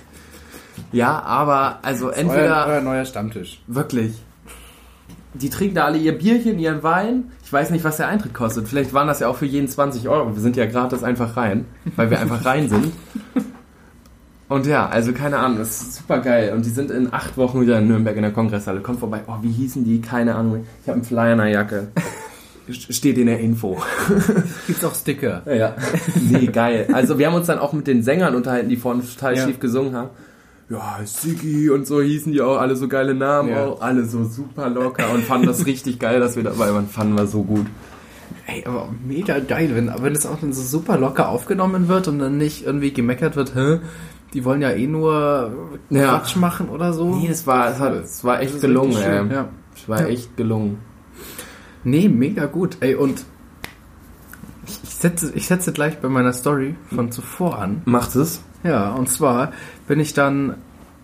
Ja, 0.91 1.21
aber 1.21 1.79
also 1.83 2.09
entweder 2.09 2.65
Euer, 2.65 2.73
euer 2.75 2.81
neuer 2.81 3.05
Stammtisch. 3.05 3.61
wirklich. 3.67 4.13
Die 5.33 5.49
trinken 5.49 5.75
da 5.75 5.85
alle 5.85 5.97
ihr 5.97 6.17
Bierchen, 6.17 6.59
ihren 6.59 6.83
Wein. 6.83 7.31
Ich 7.45 7.53
weiß 7.53 7.69
nicht, 7.69 7.85
was 7.85 7.95
der 7.97 8.09
Eintritt 8.09 8.33
kostet. 8.33 8.67
Vielleicht 8.67 8.93
waren 8.93 9.07
das 9.07 9.21
ja 9.21 9.29
auch 9.29 9.37
für 9.37 9.45
jeden 9.45 9.69
20 9.69 10.09
Euro. 10.09 10.35
Wir 10.35 10.41
sind 10.41 10.57
ja 10.57 10.65
gratis 10.65 11.03
einfach 11.03 11.37
rein, 11.37 11.65
weil 11.95 12.09
wir 12.09 12.19
einfach 12.19 12.43
rein 12.43 12.67
sind. 12.67 12.91
Und 14.49 14.65
ja, 14.65 14.87
also 14.89 15.13
keine 15.13 15.37
Ahnung, 15.39 15.59
das 15.59 15.81
ist 15.81 15.95
super 15.95 16.19
geil. 16.19 16.51
Und 16.53 16.65
die 16.65 16.69
sind 16.69 16.91
in 16.91 17.13
acht 17.13 17.37
Wochen 17.37 17.61
wieder 17.61 17.79
in 17.79 17.87
Nürnberg 17.87 18.17
in 18.17 18.23
der 18.23 18.33
Kongresshalle. 18.33 18.81
Kommt 18.81 18.99
vorbei. 18.99 19.21
Oh, 19.27 19.35
wie 19.41 19.51
hießen 19.51 19.85
die? 19.85 20.01
Keine 20.01 20.35
Ahnung. 20.35 20.65
Ich 20.81 20.87
habe 20.89 20.95
einen 20.97 21.05
Flyer 21.05 21.31
in 21.31 21.37
der 21.37 21.47
Jacke. 21.47 21.87
Steht 22.69 23.17
in 23.17 23.27
der 23.27 23.39
Info. 23.39 23.81
Gibt's 24.67 24.83
auch 24.83 24.93
Sticker. 24.95 25.41
Ja. 25.45 25.75
Nee, 26.29 26.47
geil. 26.47 26.87
Also 26.91 27.17
wir 27.17 27.27
haben 27.27 27.33
uns 27.35 27.47
dann 27.47 27.59
auch 27.59 27.71
mit 27.71 27.87
den 27.87 28.03
Sängern 28.03 28.35
unterhalten, 28.35 28.67
die 28.67 28.75
vorhin 28.75 29.01
total 29.01 29.37
Ja. 29.37 29.45
schief 29.45 29.59
gesungen 29.61 29.95
haben. 29.95 30.09
Ja, 30.71 30.99
Siggi 31.03 31.69
und 31.69 31.85
so 31.85 32.01
hießen 32.01 32.31
die 32.31 32.41
auch, 32.41 32.57
alle 32.57 32.75
so 32.77 32.87
geile 32.87 33.13
Namen, 33.13 33.49
Ja. 33.49 33.65
auch 33.65 33.81
alle 33.81 34.05
so 34.05 34.23
super 34.23 34.69
locker 34.69 35.11
und 35.13 35.23
fanden 35.23 35.47
das 35.47 35.65
richtig 35.65 35.99
geil, 35.99 36.19
dass 36.21 36.35
wir 36.37 36.43
dabei 36.43 36.73
waren, 36.73 36.87
fanden 36.87 37.15
wir 37.17 37.27
so 37.27 37.43
gut. 37.43 37.65
Ey, 38.47 38.63
aber 38.65 38.87
mega 39.05 39.39
geil, 39.39 39.71
wenn, 39.73 39.91
wenn 40.01 40.13
es 40.13 40.25
auch 40.25 40.39
dann 40.39 40.53
so 40.53 40.61
super 40.61 40.97
locker 40.97 41.27
aufgenommen 41.29 41.87
wird 41.89 42.07
und 42.07 42.19
dann 42.19 42.37
nicht 42.37 42.65
irgendwie 42.65 42.93
gemeckert 42.93 43.35
wird, 43.35 43.53
hä? 43.55 43.79
Die 44.33 44.45
wollen 44.45 44.61
ja 44.61 44.71
eh 44.71 44.87
nur 44.87 45.51
Ja. 45.89 46.17
Quatsch 46.19 46.37
machen 46.37 46.69
oder 46.69 46.93
so. 46.93 47.15
Nee, 47.15 47.27
es 47.27 47.45
war, 47.45 47.69
es, 47.69 47.79
hat, 47.79 47.93
es 47.95 48.23
war 48.23 48.37
Das 48.37 48.45
echt 48.45 48.61
gelungen, 48.61 48.95
ey. 48.95 49.29
ja. 49.33 49.49
Es 49.75 49.89
war 49.89 50.01
Ja. 50.01 50.07
echt 50.07 50.37
gelungen. 50.37 50.77
Nee, 51.83 52.07
mega 52.07 52.45
gut. 52.45 52.77
Ey, 52.79 52.95
und 52.95 53.25
ich, 54.67 54.79
ich, 54.83 54.95
setze, 54.95 55.31
ich 55.35 55.47
setze 55.47 55.73
gleich 55.73 55.99
bei 55.99 56.07
meiner 56.07 56.31
Story 56.31 56.75
von 56.95 57.11
zuvor 57.11 57.59
an. 57.59 57.81
Macht 57.85 58.15
es? 58.15 58.41
Ja, 58.63 58.91
und 58.91 59.09
zwar 59.09 59.51
bin 59.87 59.99
ich 59.99 60.13
dann 60.13 60.55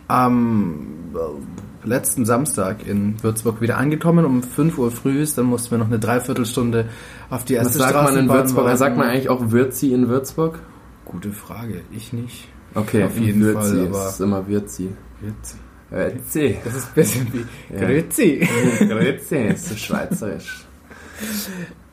am 0.07 0.77
äh, 1.15 1.87
letzten 1.87 2.25
Samstag 2.25 2.85
in 2.87 3.21
Würzburg 3.23 3.61
wieder 3.61 3.77
angekommen, 3.77 4.25
um 4.25 4.43
5 4.43 4.77
Uhr 4.77 4.91
früh 4.91 5.19
ist, 5.21 5.37
dann 5.37 5.45
mussten 5.45 5.71
wir 5.71 5.77
noch 5.79 5.87
eine 5.87 5.99
Dreiviertelstunde 5.99 6.85
auf 7.29 7.45
die 7.45 7.55
Was 7.55 7.63
erste 7.75 7.79
sagt 7.79 7.93
man 7.95 8.17
in 8.17 8.29
Würzburg? 8.29 8.65
warten. 8.65 8.77
Sagt 8.77 8.97
man 8.97 9.07
eigentlich 9.09 9.29
auch 9.29 9.51
Würzi 9.51 9.93
in 9.93 10.07
Würzburg? 10.07 10.59
Gute 11.05 11.31
Frage, 11.31 11.81
ich 11.91 12.13
nicht. 12.13 12.47
Okay, 12.75 13.03
Auf 13.05 13.17
jeden 13.17 13.41
Würzi 13.41 13.75
Fall, 13.75 13.87
aber- 13.87 14.09
ist 14.09 14.21
immer 14.21 14.47
Würzi. 14.47 14.89
Würzi. 15.21 15.55
Würzi. 15.89 16.57
Das 16.65 16.75
ist 16.75 16.87
ein 16.87 16.93
bisschen 16.95 17.27
wie 17.33 17.73
Ja. 17.73 17.79
Grüezi. 17.85 18.47
Würzi 18.87 19.35
ist 19.47 19.69
so 19.69 19.75
schweizerisch. 19.75 20.65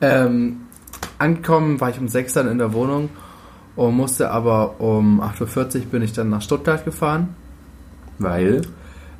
Ähm, 0.01 0.57
angekommen 1.17 1.79
war 1.79 1.89
ich 1.89 1.99
um 1.99 2.07
6 2.07 2.33
dann 2.33 2.49
in 2.49 2.57
der 2.57 2.73
Wohnung 2.73 3.09
und 3.75 3.95
musste 3.95 4.31
aber 4.31 4.79
um 4.79 5.21
8.40 5.21 5.75
Uhr 5.79 5.85
bin 5.87 6.01
ich 6.01 6.13
dann 6.13 6.29
nach 6.29 6.41
Stuttgart 6.41 6.83
gefahren, 6.85 7.35
Weil? 8.19 8.61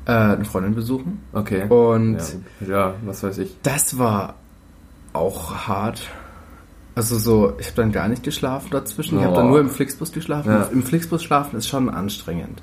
äh, 0.06 0.12
eine 0.12 0.46
Freundin 0.46 0.76
besuchen. 0.76 1.22
Okay. 1.34 1.64
Und 1.68 2.18
ja, 2.62 2.68
ja, 2.68 2.94
was 3.06 3.24
weiß 3.24 3.38
ich. 3.40 3.56
das 3.64 3.98
war 3.98 4.36
auch 5.14 5.68
hart. 5.68 6.02
Also 6.96 7.18
so, 7.18 7.54
ich 7.60 7.66
habe 7.68 7.76
dann 7.78 7.92
gar 7.92 8.08
nicht 8.08 8.24
geschlafen 8.24 8.70
dazwischen. 8.72 9.18
Ich 9.18 9.24
habe 9.26 9.34
Oh. 9.34 9.38
dann 9.38 9.48
nur 9.50 9.60
im 9.60 9.70
Flixbus 9.70 10.12
geschlafen. 10.14 10.50
Ja. 10.50 10.64
Im 10.72 10.82
Flixbus 10.84 11.24
schlafen 11.24 11.58
ist 11.58 11.68
schon 11.68 11.90
anstrengend. 11.90 12.62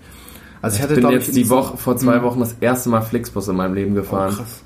Also 0.63 0.77
ich 0.77 0.83
hatte 0.83 0.95
Ich 0.95 1.01
bin 1.03 1.11
jetzt 1.11 1.37
die 1.37 1.45
so- 1.45 1.57
Woche, 1.57 1.77
vor 1.77 1.97
zwei 1.97 2.17
Hm. 2.17 2.23
Wochen 2.23 2.41
das 2.41 2.55
erste 2.61 2.89
Mal 2.89 3.03
Flixbus 3.03 3.49
in 3.49 3.57
meinem 3.57 3.75
Leben 3.75 3.93
Oh, 3.93 3.97
gefahren. 3.97 4.35
krass. 4.35 4.63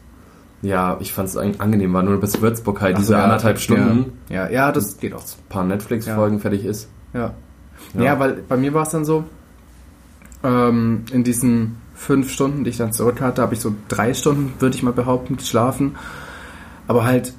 ja, 0.63 0.97
ich 1.01 1.13
fand 1.13 1.29
es 1.31 1.37
angenehm, 1.37 1.93
war 1.95 2.03
nur 2.03 2.21
bis 2.21 2.41
Würzburg 2.41 2.81
halt, 2.81 2.95
Ach 2.97 3.01
diese 3.01 3.15
ja. 3.15 3.25
anderthalb 3.25 3.59
Stunden, 3.59 4.13
Ja, 4.29 4.45
ja, 4.45 4.51
ja 4.51 4.73
das 4.73 4.99
geht 4.99 5.15
auch. 5.15 5.23
ein 5.23 5.49
paar 5.49 5.65
Netflix-Folgen 5.65 6.39
fertig 6.39 6.65
ist. 6.65 6.89
Ja. 7.17 7.35
Ja. 7.95 8.03
Ja, 8.03 8.19
weil 8.19 8.35
bei 8.49 8.57
mir 8.57 8.75
war 8.75 8.83
es 8.85 8.91
dann 8.91 9.05
so, 9.05 9.25
ähm, 10.45 11.05
in 11.13 11.25
diesen 11.25 11.77
fünf 11.95 12.31
Stunden, 12.31 12.65
die 12.65 12.71
ich 12.71 12.77
dann 12.77 12.93
zurück 12.93 13.21
hatte, 13.21 13.43
habe 13.43 13.55
ich 13.55 13.61
so 13.61 13.75
drei 13.89 14.13
Stunden, 14.15 14.53
würde 14.61 14.77
ich 14.77 14.83
mal 14.83 14.93
behaupten, 14.93 15.37
geschlafen. 15.37 15.97
Aber 16.87 17.05
halt 17.05 17.33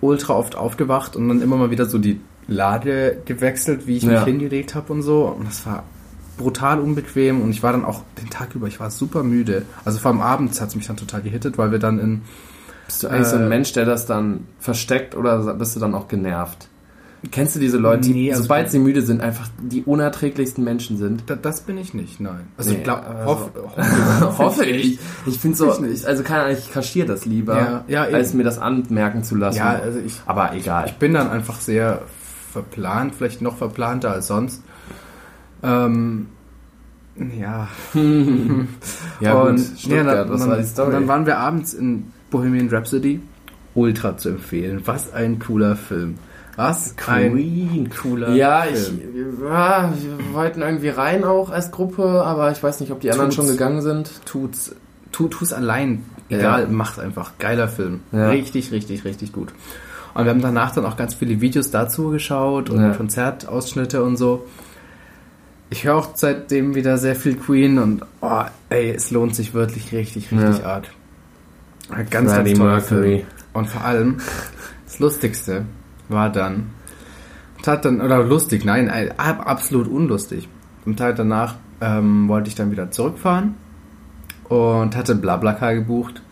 ultra 0.00 0.34
oft 0.34 0.56
aufgewacht 0.56 1.16
und 1.16 1.28
dann 1.28 1.40
immer 1.40 1.56
mal 1.56 1.70
wieder 1.70 1.86
so 1.86 1.98
die 1.98 2.20
Lage 2.46 3.22
gewechselt, 3.24 3.86
wie 3.86 3.96
ich 3.96 4.04
mich 4.04 4.14
Ja. 4.14 4.24
hingelegt 4.24 4.74
habe 4.74 4.92
und 4.92 5.02
so. 5.02 5.24
Und 5.26 5.46
das 5.46 5.64
war 5.64 5.84
brutal 6.36 6.80
unbequem 6.80 7.40
und 7.40 7.50
ich 7.50 7.62
war 7.62 7.72
dann 7.72 7.84
auch 7.84 8.02
den 8.20 8.28
Tag 8.28 8.54
über, 8.54 8.66
ich 8.66 8.80
war 8.80 8.90
super 8.90 9.22
müde. 9.22 9.62
Also 9.84 9.98
vor 10.00 10.10
allem 10.10 10.20
abends 10.20 10.60
hat 10.60 10.68
es 10.68 10.76
mich 10.76 10.86
dann 10.86 10.96
total 10.96 11.22
gehittet, 11.22 11.56
weil 11.56 11.70
wir 11.70 11.78
dann 11.78 11.98
in 11.98 12.22
Bist 12.86 13.02
du 13.04 13.08
eigentlich 13.08 13.28
so 13.28 13.36
Äh, 13.36 13.40
ein 13.40 13.48
Mensch, 13.48 13.72
der 13.72 13.86
das 13.86 14.04
dann 14.04 14.40
versteckt 14.58 15.14
oder 15.16 15.54
bist 15.54 15.76
du 15.76 15.80
dann 15.80 15.94
auch 15.94 16.08
genervt? 16.08 16.68
Kennst 17.30 17.56
du 17.56 17.60
diese 17.60 17.78
Leute, 17.78 18.02
die, 18.08 18.12
Nee, 18.12 18.30
also- 18.32 18.42
sobald 18.42 18.70
sie 18.70 18.78
müde 18.78 19.02
sind, 19.02 19.20
einfach 19.20 19.48
die 19.62 19.82
unerträglichsten 19.82 20.62
Menschen 20.64 20.96
sind? 20.98 21.24
da, 21.26 21.36
das 21.36 21.62
bin 21.62 21.78
ich 21.78 21.94
nicht, 21.94 22.20
nein. 22.20 22.40
Also 22.56 22.70
Nee, 22.70 22.76
ich 22.78 22.84
glaube, 22.84 23.06
also- 23.06 23.26
hoff, 23.26 23.50
Hoffe 24.38 24.64
ich. 24.66 24.98
Ich 25.26 25.38
finde 25.38 25.56
so, 25.56 25.72
Ich 25.72 25.80
nicht. 25.80 25.94
ich, 26.02 26.06
also 26.06 26.22
keine 26.22 26.44
Ahnung, 26.44 26.56
ich 26.58 26.72
kaschiere 26.72 27.06
das 27.06 27.24
lieber, 27.24 27.56
Ja, 27.56 27.84
ja, 27.88 28.02
als 28.04 28.34
mir 28.34 28.44
das 28.44 28.58
anmerken 28.58 29.22
zu 29.24 29.36
lassen. 29.36 29.58
Ja, 29.58 29.70
also 29.74 29.98
ich, 29.98 30.20
Aber 30.26 30.54
egal. 30.54 30.86
ich 30.86 30.94
bin 30.94 31.14
dann 31.14 31.30
einfach 31.30 31.60
sehr 31.60 32.02
verplant, 32.52 33.14
vielleicht 33.14 33.42
noch 33.42 33.56
verplanter 33.56 34.12
als 34.12 34.26
sonst. 34.28 34.62
Ähm, 35.62 36.26
ja. 37.38 37.68
Ja 39.20 39.34
und, 39.34 39.56
gut, 39.56 39.66
Stuttgart, 39.78 40.06
ja, 40.06 40.24
dann, 40.24 40.48
war 40.48 40.56
die 40.58 40.64
Story? 40.64 40.86
Und 40.88 40.92
dann 40.94 41.08
waren 41.08 41.26
wir 41.26 41.38
abends 41.38 41.72
in 41.74 42.06
Bohemian 42.30 42.68
Rhapsody 42.68 43.20
ultra 43.74 44.16
zu 44.16 44.30
empfehlen. 44.30 44.82
Was 44.84 45.12
ein 45.12 45.38
cooler 45.38 45.76
Film. 45.76 46.16
Was 46.56 46.94
ein 47.08 47.90
cooler 47.90 48.32
Ja, 48.34 48.64
ich, 48.66 48.88
ja, 49.42 49.92
wir 49.92 50.34
wollten 50.34 50.62
irgendwie 50.62 50.88
rein 50.88 51.24
auch 51.24 51.50
als 51.50 51.70
Gruppe, 51.72 52.22
aber 52.24 52.52
ich 52.52 52.62
weiß 52.62 52.80
nicht, 52.80 52.92
ob 52.92 53.00
die 53.00 53.10
anderen 53.10 53.30
Tut's. 53.30 53.36
schon 53.36 53.46
gegangen 53.48 53.82
sind. 53.82 54.10
Tut's, 54.24 54.74
tu, 55.10 55.28
tu's 55.28 55.52
allein. 55.52 56.04
Egal, 56.28 56.62
Ja. 56.62 56.68
macht 56.68 56.98
einfach. 57.00 57.32
Geiler 57.38 57.68
Film. 57.68 58.00
Ja. 58.12 58.28
Richtig, 58.30 58.70
richtig, 58.72 59.04
richtig 59.04 59.32
gut. 59.32 59.48
Und 60.14 60.24
wir 60.24 60.30
haben 60.30 60.40
danach 60.42 60.72
dann 60.72 60.86
auch 60.86 60.96
ganz 60.96 61.14
viele 61.14 61.40
Videos 61.40 61.70
dazu 61.72 62.10
geschaut 62.10 62.70
und 62.70 62.80
Ja. 62.80 62.90
Konzertausschnitte 62.94 64.02
und 64.04 64.16
so. 64.16 64.46
Ich 65.70 65.84
höre 65.84 65.96
auch 65.96 66.10
seitdem 66.14 66.74
wieder 66.76 66.98
sehr 66.98 67.16
viel 67.16 67.34
Queen 67.34 67.78
und 67.78 68.02
oh, 68.20 68.42
ey, 68.70 68.92
es 68.92 69.10
lohnt 69.10 69.34
sich 69.34 69.54
wirklich 69.54 69.92
richtig, 69.92 70.30
richtig 70.30 70.58
Ja. 70.60 70.66
arg. 70.66 70.84
Ein 71.90 72.08
Ganz, 72.08 72.32
Freddie 72.32 72.52
ganz 72.54 72.58
toller. 72.60 72.80
Film. 73.02 73.22
Und 73.54 73.66
vor 73.68 73.82
allem, 73.84 74.18
das 74.86 74.98
Lustigste 75.00 75.64
war 76.08 76.30
dann, 76.30 76.70
tat 77.62 77.84
dann, 77.84 78.00
oder 78.00 78.22
lustig, 78.24 78.64
nein, 78.64 78.88
ein- 78.90 79.18
ab- 79.18 79.46
absolut 79.46 79.88
unlustig. 79.88 80.48
Am 80.86 80.96
Tag 80.96 81.16
danach 81.16 81.54
ähm, 81.80 82.28
wollte 82.28 82.48
ich 82.48 82.54
dann 82.54 82.70
wieder 82.70 82.90
zurückfahren 82.90 83.54
und 84.48 84.94
hatte 84.96 85.14
Blablacar 85.14 85.74
gebucht. 85.74 86.22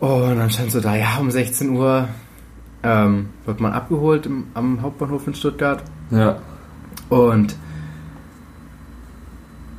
Und 0.00 0.36
dann 0.36 0.50
stand 0.50 0.72
so 0.72 0.80
da, 0.80 0.94
ja, 0.96 1.16
um 1.18 1.30
16 1.30 1.70
Uhr 1.70 2.08
ähm, 2.82 3.30
wird 3.46 3.60
man 3.60 3.72
abgeholt 3.72 4.26
im, 4.26 4.48
am 4.54 4.82
Hauptbahnhof 4.82 5.26
in 5.26 5.34
Stuttgart. 5.34 5.82
Ja. 6.10 6.38
Und 7.08 7.56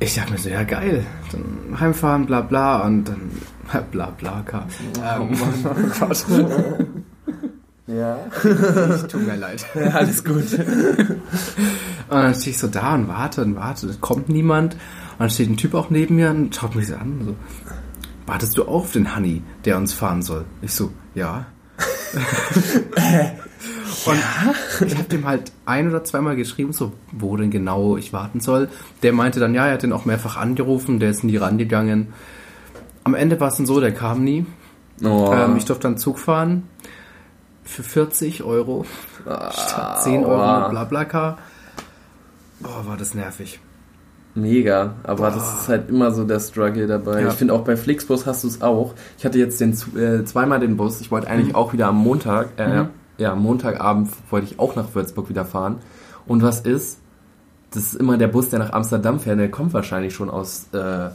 ich 0.00 0.14
dachte 0.14 0.32
mir 0.32 0.38
so, 0.38 0.48
ja 0.48 0.62
geil, 0.64 1.04
dann 1.32 1.78
heimfahren, 1.80 2.26
bla 2.26 2.40
bla 2.40 2.80
und 2.80 3.04
dann 3.04 3.30
bla 3.90 4.06
bla 4.10 4.42
kam. 4.44 4.64
Ähm, 5.04 5.28
oh 5.64 5.98
Gott, 6.00 6.26
Ja. 7.88 8.18
tut 9.10 9.26
mir 9.26 9.36
leid. 9.36 9.64
Alles 9.74 10.22
gut. 10.22 10.44
Und 10.58 12.16
dann 12.16 12.34
stehe 12.34 12.50
ich 12.50 12.58
so 12.58 12.68
da 12.68 12.94
und 12.94 13.08
warte 13.08 13.42
und 13.42 13.56
warte, 13.56 13.86
es 13.86 14.00
kommt 14.00 14.30
niemand. 14.30 14.74
Und 14.74 14.80
dann 15.18 15.30
steht 15.30 15.50
ein 15.50 15.58
Typ 15.58 15.74
auch 15.74 15.90
neben 15.90 16.16
mir 16.16 16.30
und 16.30 16.54
schaut 16.54 16.74
mich 16.74 16.86
so 16.86 16.94
an. 16.94 17.20
So, 17.22 17.36
Wartest 18.24 18.56
du 18.56 18.62
auch 18.62 18.84
auf 18.84 18.92
den 18.92 19.14
Honey, 19.14 19.42
der 19.66 19.76
uns 19.76 19.92
fahren 19.92 20.22
soll? 20.22 20.46
Ich 20.62 20.72
so, 20.72 20.90
ja. 21.14 21.44
und 24.06 24.18
ich 24.86 24.96
habe 24.96 25.08
dem 25.10 25.26
halt 25.26 25.52
ein 25.66 25.88
oder 25.88 26.02
zweimal 26.02 26.34
geschrieben, 26.36 26.72
so, 26.72 26.92
wo 27.12 27.36
denn 27.36 27.50
genau 27.50 27.98
ich 27.98 28.14
warten 28.14 28.40
soll. 28.40 28.70
Der 29.02 29.12
meinte 29.12 29.38
dann, 29.38 29.52
ja, 29.52 29.66
er 29.66 29.74
hat 29.74 29.82
den 29.82 29.92
auch 29.92 30.06
mehrfach 30.06 30.38
angerufen, 30.38 30.98
der 30.98 31.10
ist 31.10 31.24
nie 31.24 31.36
rangegangen. 31.36 32.08
Am 33.04 33.14
Ende 33.14 33.38
war 33.38 33.48
es 33.48 33.56
dann 33.56 33.66
so, 33.66 33.80
der 33.80 33.92
kam 33.92 34.24
nie. 34.24 34.46
Oh. 35.04 35.30
Ähm, 35.30 35.58
ich 35.58 35.66
durfte 35.66 35.88
dann 35.88 35.98
Zug 35.98 36.18
fahren 36.18 36.62
für 37.68 37.82
40 37.82 38.42
Euro 38.42 38.84
statt 39.50 40.02
10 40.02 40.24
Euro 40.24 40.38
wow. 40.38 40.62
mit 40.62 40.70
Blablacar. 40.70 41.38
Boah, 42.60 42.86
war 42.86 42.96
das 42.96 43.14
nervig. 43.14 43.60
Mega, 44.34 44.94
aber 45.04 45.30
das 45.30 45.60
ist 45.62 45.68
halt 45.68 45.88
immer 45.88 46.12
so 46.12 46.24
der 46.24 46.40
Struggle 46.40 46.86
dabei. 46.86 47.22
Ja. 47.22 47.28
Ich 47.28 47.34
finde 47.34 47.54
auch 47.54 47.62
bei 47.64 47.76
Flixbus 47.76 48.24
hast 48.26 48.44
du 48.44 48.48
es 48.48 48.62
auch. 48.62 48.94
Ich 49.18 49.24
hatte 49.24 49.38
jetzt 49.38 49.60
den 49.60 49.72
äh, 49.96 50.24
zweimal 50.24 50.60
den 50.60 50.76
Bus. 50.76 51.00
Ich 51.00 51.10
wollte 51.10 51.28
eigentlich 51.28 51.54
auch 51.54 51.72
wieder 51.72 51.88
am 51.88 51.96
Montag, 51.96 52.50
äh, 52.56 52.82
Mhm. 52.82 52.88
ja, 53.18 53.34
Montagabend 53.34 54.10
wollte 54.30 54.46
ich 54.46 54.58
auch 54.58 54.76
nach 54.76 54.94
Würzburg 54.94 55.28
wieder 55.28 55.44
fahren. 55.44 55.76
Und 56.26 56.42
was 56.42 56.60
ist? 56.60 57.00
Das 57.72 57.82
ist 57.82 57.94
immer 57.94 58.16
der 58.16 58.28
Bus, 58.28 58.48
der 58.48 58.60
nach 58.60 58.72
Amsterdam 58.72 59.18
fährt. 59.20 59.38
Der 59.38 59.50
kommt 59.50 59.72
wahrscheinlich 59.74 60.14
schon 60.14 60.30
aus 60.30 60.68
äh, 60.72 61.10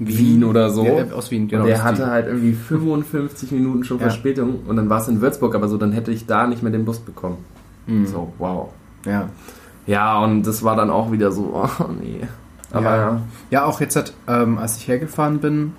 Wien 0.00 0.44
oder 0.44 0.70
so. 0.70 0.84
Ja, 0.84 1.04
aus 1.14 1.30
Wien, 1.30 1.46
genau. 1.46 1.62
und 1.64 1.68
der 1.68 1.84
hatte 1.84 2.06
halt 2.06 2.26
irgendwie 2.26 2.54
55 2.54 3.52
Minuten 3.52 3.84
schon 3.84 3.98
Ja. 3.98 4.04
Verspätung 4.04 4.60
und 4.66 4.76
dann 4.76 4.88
war 4.88 5.00
es 5.00 5.08
in 5.08 5.20
Würzburg, 5.20 5.54
aber 5.54 5.68
so, 5.68 5.76
dann 5.76 5.92
hätte 5.92 6.10
ich 6.10 6.26
da 6.26 6.46
nicht 6.46 6.62
mehr 6.62 6.72
den 6.72 6.84
Bus 6.86 6.98
bekommen. 6.98 7.38
Mhm. 7.86 8.06
So, 8.06 8.32
wow. 8.38 8.70
Ja. 9.04 9.28
Ja, 9.86 10.18
und 10.24 10.46
das 10.46 10.62
war 10.62 10.74
dann 10.76 10.90
auch 10.90 11.12
wieder 11.12 11.32
so, 11.32 11.52
oh 11.80 11.84
nee. 12.00 12.20
Aber 12.72 12.84
ja. 12.84 12.96
ja. 12.96 13.22
ja, 13.50 13.64
auch 13.64 13.80
jetzt, 13.80 13.96
hat, 13.96 14.12
ähm, 14.26 14.58
als 14.58 14.76
ich 14.78 14.88
hergefahren 14.88 15.38
bin, 15.40 15.72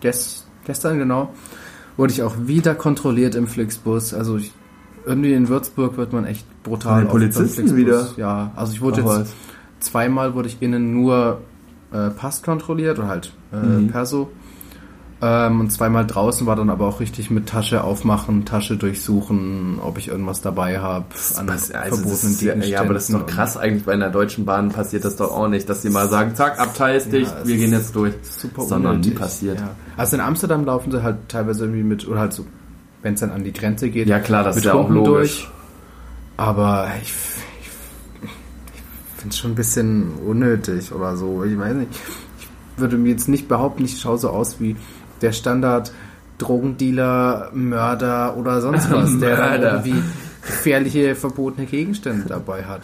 gest, 0.00 0.46
gestern 0.66 0.98
genau, 0.98 1.30
wurde 1.96 2.12
ich 2.12 2.22
auch 2.22 2.34
wieder 2.44 2.74
kontrolliert 2.74 3.34
im 3.34 3.46
Flixbus. 3.46 4.14
Also 4.14 4.36
ich, 4.36 4.52
irgendwie 5.06 5.32
in 5.32 5.48
Würzburg 5.48 5.96
wird 5.96 6.12
man 6.12 6.24
echt 6.26 6.46
brutal. 6.62 6.94
Von 6.94 7.04
den 7.04 7.10
Polizisten 7.10 7.66
Flixbus- 7.68 7.76
wieder? 7.76 8.06
Ja, 8.16 8.52
also 8.56 8.72
ich 8.72 8.80
wurde 8.82 9.04
Ach, 9.06 9.18
jetzt 9.18 9.34
zweimal 9.80 10.34
wurde 10.34 10.48
ich 10.48 10.60
innen 10.62 10.92
nur 10.92 11.40
äh, 11.94 12.10
Pass 12.10 12.42
kontrolliert 12.42 12.98
oder 12.98 13.08
halt 13.08 13.32
äh, 13.52 13.56
Mhm. 13.56 13.88
Perso. 13.88 14.28
Ähm, 15.22 15.60
und 15.60 15.70
zweimal 15.70 16.06
draußen 16.06 16.46
war 16.46 16.56
dann 16.56 16.68
aber 16.68 16.86
auch 16.86 16.98
richtig 17.00 17.30
mit 17.30 17.48
Tasche 17.48 17.82
aufmachen, 17.84 18.44
Tasche 18.44 18.76
durchsuchen, 18.76 19.78
ob 19.80 19.96
ich 19.96 20.08
irgendwas 20.08 20.42
dabei 20.42 20.80
habe 20.80 21.06
an 21.36 21.48
also 21.48 21.72
verbotenen 21.72 22.34
ist 22.34 22.42
ja, 22.68 22.80
aber 22.80 22.92
das 22.94 23.04
ist 23.04 23.12
doch 23.14 23.20
Gegenständen 23.20 23.26
krass 23.34 23.56
eigentlich. 23.56 23.84
Bei 23.84 23.92
einer 23.92 24.10
deutschen 24.10 24.44
Bahn 24.44 24.70
passiert 24.70 25.04
das 25.04 25.16
doch 25.16 25.30
auch 25.30 25.48
nicht, 25.48 25.68
dass 25.70 25.80
die 25.82 25.88
mal 25.88 26.08
sagen, 26.10 26.34
zack, 26.34 26.58
Abteil 26.60 26.96
ist 26.96 27.12
dicht, 27.12 27.30
Ja, 27.30 27.38
es 27.42 27.46
wir 27.48 27.56
gehen 27.56 27.72
jetzt 27.72 27.94
durch. 27.94 28.12
super 28.22 28.62
nie 28.78 28.86
unnötig. 28.86 29.14
passiert. 29.14 29.60
Ja. 29.60 29.70
Also 29.96 30.16
in 30.16 30.20
Amsterdam 30.22 30.64
laufen 30.64 30.90
sie 30.90 31.02
halt 31.02 31.16
teilweise 31.28 31.64
irgendwie 31.64 31.84
mit, 31.84 32.06
oder 32.08 32.18
halt 32.20 32.32
so, 32.32 32.44
wenn 33.02 33.14
es 33.14 33.20
dann 33.20 33.30
an 33.30 33.44
die 33.44 33.52
Grenze 33.52 33.88
geht, 33.90 34.08
Ja, 34.08 34.18
klar, 34.18 34.42
das 34.44 34.56
ist 34.56 34.64
ja 34.64 34.74
auch 34.74 34.90
logisch. 34.90 35.48
Aber 36.36 36.88
ich, 37.00 37.02
ich, 37.08 37.14
ich 37.53 37.53
finde 39.24 39.34
es 39.34 39.38
schon 39.40 39.52
ein 39.52 39.54
bisschen 39.54 40.12
unnötig 40.26 40.92
oder 40.92 41.16
so. 41.16 41.44
Ich 41.44 41.58
weiß 41.58 41.74
nicht, 41.74 41.88
ich 42.38 42.48
würde 42.80 42.98
mir 42.98 43.10
jetzt 43.10 43.26
nicht 43.28 43.48
behaupten, 43.48 43.84
ich 43.86 43.98
schaue 43.98 44.18
so 44.18 44.28
aus 44.28 44.60
wie 44.60 44.76
der 45.22 45.32
Standard 45.32 45.92
Drogendealer, 46.36 47.50
Mörder 47.54 48.36
oder 48.36 48.60
sonst 48.60 48.90
was, 48.92 49.18
der 49.18 49.36
dann 49.36 49.62
irgendwie 49.62 50.02
gefährliche, 50.42 51.14
verbotene 51.14 51.66
Gegenstände 51.66 52.26
dabei 52.28 52.64
hat. 52.64 52.82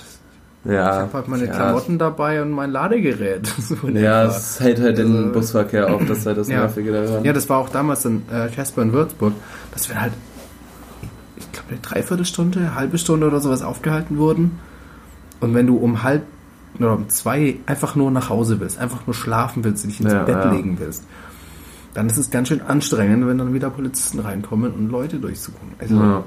Ich 0.65 0.71
Ja, 0.73 1.01
habe 1.01 1.13
halt 1.13 1.29
meine 1.29 1.45
ja. 1.47 1.53
Klamotten 1.53 1.99
dabei 1.99 2.41
und 2.41 2.51
mein 2.53 2.71
Ladegerät. 2.71 3.47
So 3.59 3.77
Ja, 3.89 4.25
es 4.25 4.61
hält 4.61 4.81
halt 4.81 4.97
den 4.99 5.15
Also- 5.15 5.33
Busverkehr 5.33 5.93
auf, 5.93 6.03
das 6.07 6.19
ist 6.19 6.27
halt 6.27 6.39
das 6.39 6.49
Ja. 6.49 6.61
Nervige 6.61 6.93
daran. 6.93 7.23
Ja, 7.25 7.33
das 7.35 7.49
war 7.51 7.59
auch 7.59 7.69
damals 7.69 8.05
in 8.07 8.23
äh, 8.33 8.49
Casper 8.49 8.81
in 8.83 8.93
Würzburg, 8.95 9.35
dass 9.73 9.89
wir 9.91 10.01
halt, 10.01 10.13
ich 11.37 11.53
glaube, 11.53 11.69
eine 11.71 11.81
Dreiviertelstunde, 11.81 12.61
eine 12.61 12.75
halbe 12.77 12.97
Stunde 12.97 13.27
oder 13.27 13.41
sowas 13.41 13.61
aufgehalten 13.63 14.17
wurden. 14.17 14.59
Und 15.41 15.55
wenn 15.55 15.67
du 15.67 15.77
um 15.77 16.03
halb 16.03 16.23
oder 16.79 16.95
um 16.95 17.09
zwei 17.09 17.57
einfach 17.67 17.97
nur 17.97 18.11
nach 18.11 18.29
Hause 18.29 18.61
willst, 18.61 18.79
einfach 18.79 19.07
nur 19.07 19.15
schlafen 19.15 19.65
willst, 19.65 19.85
dich 19.85 20.01
ins 20.01 20.13
Ja, 20.13 20.23
Bett 20.23 20.37
ja. 20.37 20.51
legen 20.53 20.77
willst, 20.79 21.05
dann 21.95 22.07
ist 22.09 22.17
es 22.19 22.31
ganz 22.31 22.49
schön 22.49 22.61
anstrengend, 22.61 23.27
wenn 23.27 23.39
dann 23.39 23.53
wieder 23.53 23.71
Polizisten 23.71 24.21
reinkommen 24.21 24.73
und 24.73 24.91
Leute 24.91 25.19
durchsuchen. 25.19 25.73
Also, 25.79 25.97
Ja. 25.97 26.25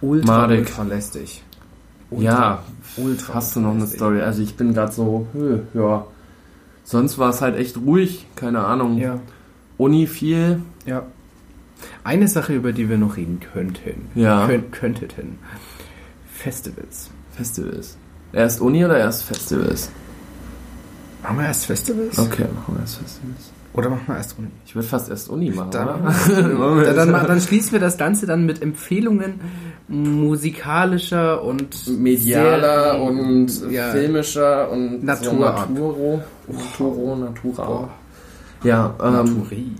ultra, 0.00 0.26
Madig. 0.42 0.58
ultra 0.60 0.82
lästig. 0.82 1.42
Ja, 2.10 2.62
ultra. 2.96 3.34
hast 3.34 3.56
du 3.56 3.60
noch 3.60 3.72
eine. 3.74 3.86
Story? 3.86 4.20
Also 4.20 4.42
ich 4.42 4.54
bin 4.56 4.74
gerade 4.74 4.92
so, 4.92 5.26
hö, 5.32 5.60
ja. 5.72 6.04
Sonst 6.84 7.18
war 7.18 7.30
es 7.30 7.40
halt 7.40 7.56
echt 7.56 7.78
ruhig, 7.78 8.26
keine 8.36 8.60
Ahnung. 8.64 8.98
Ja, 8.98 9.18
Uni 9.78 10.06
viel. 10.06 10.60
ja. 10.86 11.02
Eine 12.02 12.28
Sache, 12.28 12.54
über 12.54 12.72
die 12.72 12.88
wir 12.88 12.96
noch 12.98 13.16
reden 13.16 13.40
könnten. 13.52 14.08
Ja. 14.14 14.46
Kön 14.46 14.70
könnten. 14.70 15.38
Festivals. 16.44 17.10
Festivals. 17.34 17.96
Erst 18.34 18.60
Uni 18.60 18.84
oder 18.84 18.98
erst 18.98 19.22
Festivals? 19.22 19.88
Machen 21.22 21.38
wir 21.38 21.46
erst 21.46 21.64
Festivals? 21.64 22.18
Okay, 22.18 22.44
machen 22.54 22.74
wir 22.74 22.80
erst 22.80 22.98
Festivals. 22.98 23.50
Oder 23.72 23.88
machen 23.88 24.04
wir 24.06 24.16
erst 24.16 24.38
Uni? 24.38 24.48
Ich 24.66 24.74
würde 24.74 24.86
fast 24.86 25.08
erst 25.08 25.30
Uni 25.30 25.50
machen, 25.50 25.70
Dann, 25.70 25.88
oder? 26.58 26.92
dann, 26.92 27.12
dann, 27.12 27.26
dann 27.26 27.40
schließen 27.40 27.72
wir 27.72 27.80
das 27.80 27.96
Ganze 27.96 28.26
dann 28.26 28.44
mit 28.44 28.60
Empfehlungen 28.60 29.40
musikalischer 29.88 31.42
und 31.42 31.86
medialer 31.98 32.92
sehr- 32.92 33.00
und 33.02 33.72
ja. 33.72 33.90
filmischer 33.90 34.70
und 34.70 35.02
Natura. 35.02 35.66
so 35.66 35.72
Naturo, 35.72 36.22
Naturo, 36.46 37.16
Natura. 37.16 37.64
Boah. 37.64 37.88
Ja, 38.64 38.94
ähm, 39.02 39.12
Naturi. 39.12 39.72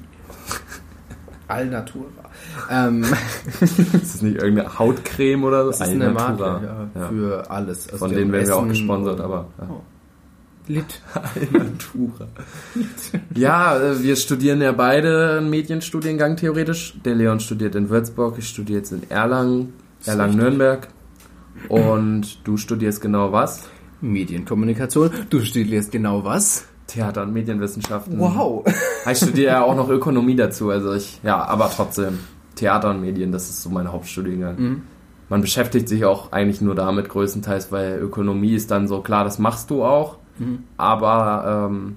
All 1.47 1.67
Natura. 1.67 2.24
Ähm, 2.71 3.05
ist 3.61 3.79
das 3.95 4.23
nicht 4.23 4.37
irgendeine 4.37 4.79
Hautcreme 4.79 5.45
oder 5.45 5.65
so? 5.65 5.71
das 5.71 5.81
ist 5.81 5.89
eine 5.89 6.11
Marke 6.11 6.43
ja, 6.43 7.01
Ja. 7.01 7.09
für 7.09 7.51
alles. 7.51 7.87
Also 7.87 7.99
Von 7.99 8.13
denen 8.13 8.33
werden 8.33 8.47
wir 8.47 8.57
auch 8.57 8.69
gesponsert, 8.69 9.21
aber 9.21 9.47
ja. 9.59 9.69
Oh. 9.71 9.83
Lit. 10.67 11.03
Natura. 11.53 12.27
ja, 13.35 13.77
äh, 13.79 14.03
wir 14.03 14.17
studieren 14.17 14.63
ja 14.63 14.73
beide 14.73 15.39
einen 15.39 15.51
Medienstudiengang 15.51 16.37
theoretisch. 16.37 16.95
Der 17.05 17.15
Leon 17.15 17.41
studiert 17.41 17.75
in 17.75 17.91
Würzburg, 17.91 18.37
ich 18.39 18.49
studiere 18.49 18.79
jetzt 18.79 18.93
in 18.93 19.09
Erlangen, 19.11 19.75
Erlangen-Nürnberg. 20.07 20.89
Und 21.69 22.47
du 22.47 22.57
studierst 22.57 23.01
genau 23.01 23.33
was? 23.33 23.65
Medienkommunikation. 24.01 25.11
Du 25.31 25.41
studierst 25.41 25.93
genau 25.93 26.25
was? 26.25 26.65
Theater- 26.87 27.23
und 27.23 27.33
Medienwissenschaften. 27.33 28.19
Wow. 28.19 28.65
Ich 29.11 29.19
studiere 29.19 29.53
ja 29.53 29.63
auch 29.63 29.75
noch 29.75 29.89
Ökonomie 29.89 30.37
dazu, 30.37 30.71
also 30.71 30.93
ich, 30.95 31.21
ja, 31.23 31.43
aber 31.43 31.71
trotzdem, 31.75 32.19
Theater 32.57 32.91
und 32.91 33.01
Medien, 33.01 33.33
das 33.33 33.49
ist 33.51 33.63
so 33.63 33.71
mein 33.71 33.91
Hauptstudiengang. 33.93 34.57
Mhm. 34.59 34.83
Man 35.29 35.41
beschäftigt 35.41 35.89
sich 35.89 36.05
auch 36.05 36.33
eigentlich 36.33 36.61
nur 36.61 36.75
damit 36.75 37.09
größtenteils, 37.09 37.73
weil 37.73 37.99
Ökonomie 37.99 38.55
ist 38.55 38.71
dann 38.71 38.87
so, 38.89 39.01
klar, 39.01 39.25
das 39.25 39.39
machst 39.39 39.71
du 39.71 39.83
auch, 39.85 40.19
Mhm. 40.39 40.65
aber 40.77 41.69
ähm, 41.71 41.97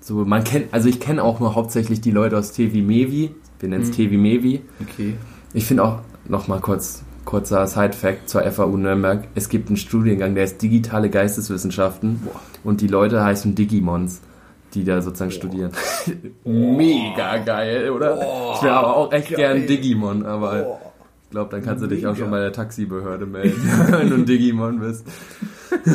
So, 0.00 0.24
man 0.24 0.44
kennt, 0.44 0.72
also 0.72 0.88
ich 0.88 1.00
kenne 1.00 1.24
auch 1.24 1.40
nur 1.40 1.56
hauptsächlich 1.56 2.00
die 2.00 2.12
Leute 2.12 2.38
aus 2.38 2.52
TV 2.52 2.76
Mevi. 2.78 3.34
Wir 3.58 3.68
nennen 3.68 3.82
es 3.82 3.88
Mhm. 3.88 3.94
TV 3.94 4.14
Mevi. 4.14 4.62
Okay. 4.80 5.16
Ich 5.52 5.66
finde 5.66 5.82
auch, 5.82 5.98
nochmal 6.28 6.60
kurz, 6.60 7.02
kurzer 7.24 7.66
Side-Fact 7.66 8.28
zur 8.28 8.42
FAU 8.44 8.76
Nürnberg. 8.76 9.26
Es 9.34 9.48
gibt 9.48 9.66
einen 9.68 9.76
Studiengang, 9.76 10.36
der 10.36 10.44
ist 10.44 10.62
digitale 10.62 11.10
Geisteswissenschaften. 11.10 12.20
Und 12.62 12.80
die 12.82 12.86
Leute 12.86 13.24
heißen 13.24 13.56
Digimons, 13.56 14.20
die 14.76 14.84
da 14.84 15.00
sozusagen 15.00 15.30
studieren. 15.30 15.72
Mega 16.44 17.38
geil, 17.38 17.90
oder? 17.90 18.14
ich 18.54 18.62
wäre 18.62 18.74
aber 18.74 18.96
auch 18.96 19.12
echt 19.12 19.34
gern 19.34 19.66
Digimon, 19.66 20.24
aber 20.24 20.78
ich 21.24 21.30
glaube, 21.30 21.50
dann 21.50 21.62
kannst 21.64 21.82
du 21.82 21.88
dich 21.88 22.06
auch 22.06 22.14
schon 22.14 22.30
bei 22.30 22.40
der 22.40 22.52
Taxibehörde 22.52 23.26
melden, 23.26 23.60
wenn 23.90 24.10
du 24.10 24.16
ein 24.16 24.26
Digimon 24.26 24.80
bist. 24.80 25.06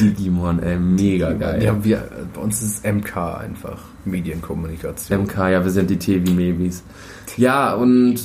Digimon, 0.00 0.60
ey, 0.60 0.76
mega 0.76 1.32
geil. 1.32 1.62
Ja, 1.62 1.84
wir, 1.84 2.08
bei 2.34 2.40
uns 2.40 2.62
ist 2.62 2.84
es 2.84 2.92
MK 2.92 3.38
einfach. 3.38 3.80
Medienkommunikation. 4.04 5.22
MK, 5.22 5.48
ja, 5.48 5.64
wir 5.64 5.70
sind 5.70 5.90
die 5.90 5.98
TV-Mabys. 5.98 6.82
Ja, 7.36 7.74
und 7.74 8.16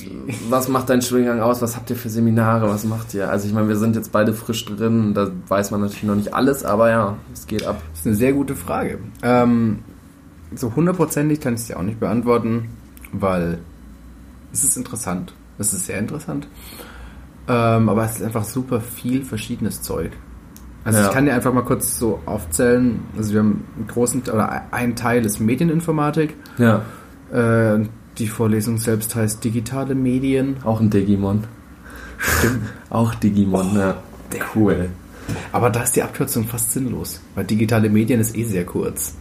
was 0.49 0.67
macht 0.67 0.89
dein 0.89 1.01
Studiengang 1.01 1.41
aus? 1.41 1.61
Was 1.61 1.75
habt 1.75 1.89
ihr 1.89 1.95
für 1.95 2.09
Seminare? 2.09 2.67
Was 2.67 2.85
macht 2.85 3.13
ihr? 3.13 3.29
Also 3.29 3.47
ich 3.47 3.53
meine, 3.53 3.67
wir 3.67 3.75
sind 3.75 3.95
jetzt 3.95 4.11
beide 4.11 4.33
frisch 4.33 4.65
drin, 4.65 5.13
da 5.13 5.29
weiß 5.47 5.71
man 5.71 5.81
natürlich 5.81 6.03
noch 6.03 6.15
nicht 6.15 6.33
alles, 6.33 6.63
aber 6.65 6.89
ja, 6.89 7.17
es 7.33 7.45
geht 7.45 7.65
ab. 7.65 7.81
Das 7.91 7.99
ist 7.99 8.07
eine 8.07 8.15
sehr 8.15 8.33
gute 8.33 8.55
Frage. 8.55 8.99
Ähm, 9.21 9.79
so 10.55 10.75
hundertprozentig 10.75 11.39
kann 11.39 11.53
ich 11.53 11.61
es 11.61 11.67
dir 11.67 11.77
auch 11.77 11.83
nicht 11.83 11.99
beantworten, 11.99 12.69
weil 13.11 13.59
es 14.51 14.63
ist 14.63 14.77
interessant. 14.77 15.33
Es 15.59 15.73
ist 15.73 15.85
sehr 15.85 15.99
interessant. 15.99 16.47
Ähm, 17.47 17.89
aber 17.89 18.05
es 18.05 18.15
ist 18.15 18.23
einfach 18.23 18.45
super 18.45 18.81
viel 18.81 19.23
verschiedenes 19.23 19.81
Zeug. 19.81 20.11
Also 20.85 20.99
Ja. 20.99 21.07
ich 21.07 21.11
kann 21.13 21.25
dir 21.25 21.33
einfach 21.33 21.53
mal 21.53 21.63
kurz 21.63 21.97
so 21.97 22.19
aufzählen. 22.25 22.99
Also 23.17 23.33
wir 23.33 23.39
haben 23.39 23.63
einen 23.77 23.87
großen 23.87 24.21
oder 24.23 24.63
ein 24.71 24.95
Teil 24.95 25.25
ist 25.25 25.39
Medieninformatik. 25.39 26.35
Ja, 26.57 26.81
Äh, 27.31 27.85
die 28.19 28.27
Vorlesung 28.27 28.77
selbst 28.77 29.15
heißt 29.15 29.43
digitale 29.43 29.95
Medien. 29.95 30.57
auch 30.63 30.79
ein 30.79 30.89
Digimon. 30.89 31.45
Stimmt. 32.19 32.59
Auch 32.89 33.15
Digimon, 33.15 33.75
ja. 33.75 33.95
Cool. 34.55 34.89
Aber 35.51 35.69
da 35.69 35.81
ist 35.83 35.95
die 35.95 36.03
Abkürzung 36.03 36.45
fast 36.47 36.71
sinnlos, 36.73 37.19
weil 37.35 37.43
digitale 37.45 37.89
Medien 37.89 38.19
ist 38.21 38.35
eh 38.35 38.43
sehr 38.45 38.65
kurz. 38.65 39.15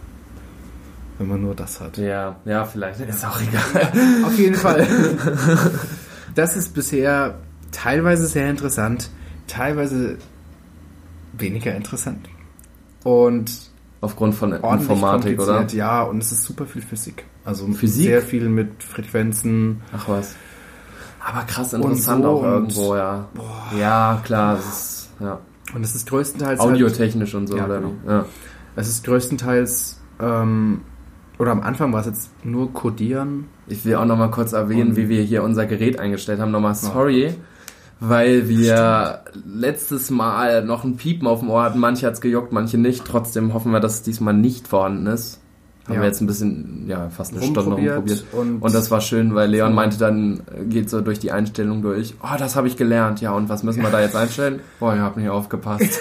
Wenn 1.18 1.28
man 1.28 1.40
nur 1.42 1.54
das 1.54 1.80
hat. 1.80 1.96
Ja, 1.98 2.36
ja, 2.44 2.64
vielleicht. 2.64 3.00
Ist 3.00 3.24
auch 3.24 3.40
egal. 3.40 3.92
Auf 4.24 4.38
jeden 4.38 4.54
Fall. 4.56 4.86
Das 6.34 6.56
ist 6.56 6.72
bisher 6.74 7.34
teilweise 7.72 8.26
sehr 8.26 8.48
interessant, 8.48 9.10
teilweise 9.48 10.16
weniger 11.38 11.74
interessant. 11.74 12.28
Und 13.04 13.50
Aufgrund 14.00 14.34
von 14.34 14.52
Informatik, 14.52 15.40
oder? 15.40 15.64
Ja, 15.68 16.02
und 16.02 16.18
es 16.22 16.32
ist 16.32 16.44
super 16.44 16.66
viel 16.66 16.82
Physik. 16.82 17.24
Also 17.44 17.66
Physik? 17.68 18.06
sehr 18.06 18.22
viel 18.22 18.48
mit 18.48 18.82
Frequenzen. 18.82 19.80
Ach 19.96 20.08
was. 20.08 20.34
Aber 21.24 21.44
krass 21.44 21.72
interessant 21.72 22.24
so 22.24 22.30
auch 22.30 22.42
irgendwo, 22.42 22.96
ja. 22.96 23.28
Ja, 23.78 24.20
klar, 24.24 24.58
es 24.58 24.66
ist 24.66 25.10
ja. 25.20 25.38
Und 25.72 25.84
es 25.84 25.94
ist 25.94 26.08
größtenteils 26.08 26.60
halt, 26.60 26.72
audiotechnisch 26.72 27.34
und 27.34 27.46
so, 27.46 27.56
Ja, 27.56 27.64
oder 27.66 27.78
genau. 27.78 27.92
Ja. 28.06 28.24
es 28.74 28.88
ist 28.88 29.04
größtenteils 29.04 30.00
ähm, 30.20 30.80
oder 31.38 31.52
am 31.52 31.60
Anfang 31.62 31.92
war 31.92 32.00
es 32.00 32.06
jetzt 32.06 32.30
nur 32.44 32.72
Codieren. 32.72 33.46
Ich 33.68 33.84
will 33.84 33.94
auch 33.94 34.04
noch 34.04 34.18
mal 34.18 34.30
kurz 34.30 34.52
erwähnen, 34.52 34.90
Und- 34.90 34.96
wie 34.96 35.08
wir 35.08 35.22
hier 35.22 35.44
unser 35.44 35.66
Gerät 35.66 35.98
eingestellt 36.00 36.40
haben. 36.40 36.50
Nochmal 36.50 36.74
sorry, 36.74 37.34
weil 38.04 38.48
wir 38.48 39.20
letztes 39.46 40.10
Mal 40.10 40.64
noch 40.64 40.82
ein 40.84 40.96
Piepen 40.96 41.26
auf 41.28 41.40
dem 41.40 41.50
Ohr 41.50 41.62
hatten. 41.62 41.78
Manche 41.78 42.06
hat's 42.06 42.20
gejuckt, 42.20 42.52
manche 42.52 42.76
nicht. 42.78 43.04
Trotzdem 43.04 43.54
hoffen 43.54 43.72
wir, 43.72 43.80
dass 43.80 43.94
es 43.94 44.02
diesmal 44.02 44.34
nicht 44.34 44.66
vorhanden 44.68 45.06
ist. 45.06 45.38
Haben 45.86 45.94
Ja. 45.94 46.00
wir 46.02 46.06
jetzt 46.06 46.20
ein 46.20 46.28
bisschen, 46.28 46.84
ja, 46.86 47.08
fast 47.10 47.32
eine 47.32 47.42
Stunde 47.42 47.58
Rumprobiert 47.60 48.24
und- 48.32 48.60
Und, 48.62 48.72
das 48.74 48.92
war 48.92 49.00
schön, 49.00 49.34
weil 49.34 49.50
Leon 49.50 49.74
meinte 49.74 49.98
dann, 49.98 50.40
äh, 50.56 50.64
geht 50.64 50.88
so 50.88 51.00
durch 51.00 51.18
die 51.18 51.32
Einstellung 51.32 51.82
durch. 51.82 52.14
Oh, 52.22 52.36
das 52.38 52.54
habe 52.54 52.68
ich 52.68 52.76
gelernt. 52.76 53.20
Ja, 53.20 53.32
und 53.32 53.48
was 53.48 53.64
müssen 53.64 53.82
wir 53.82 53.90
da 53.90 54.00
jetzt 54.00 54.14
einstellen? 54.14 54.60
Boah, 54.78 54.94
ihr 54.94 55.02
habt 55.02 55.16
nicht 55.16 55.28
aufgepasst. 55.28 55.84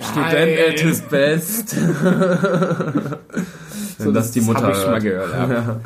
Student 0.00 0.58
at 0.66 0.80
his 0.80 1.02
best. 1.02 1.76
Wenn 3.98 4.14
das 4.14 4.30
die 4.30 4.40
Mutter 4.40 4.62
hab 4.62 4.70
ich 4.72 4.78
schon 4.78 4.90
mal 4.92 5.02
hört. 5.02 5.02
gehört. 5.02 5.50
Ja. 5.50 5.80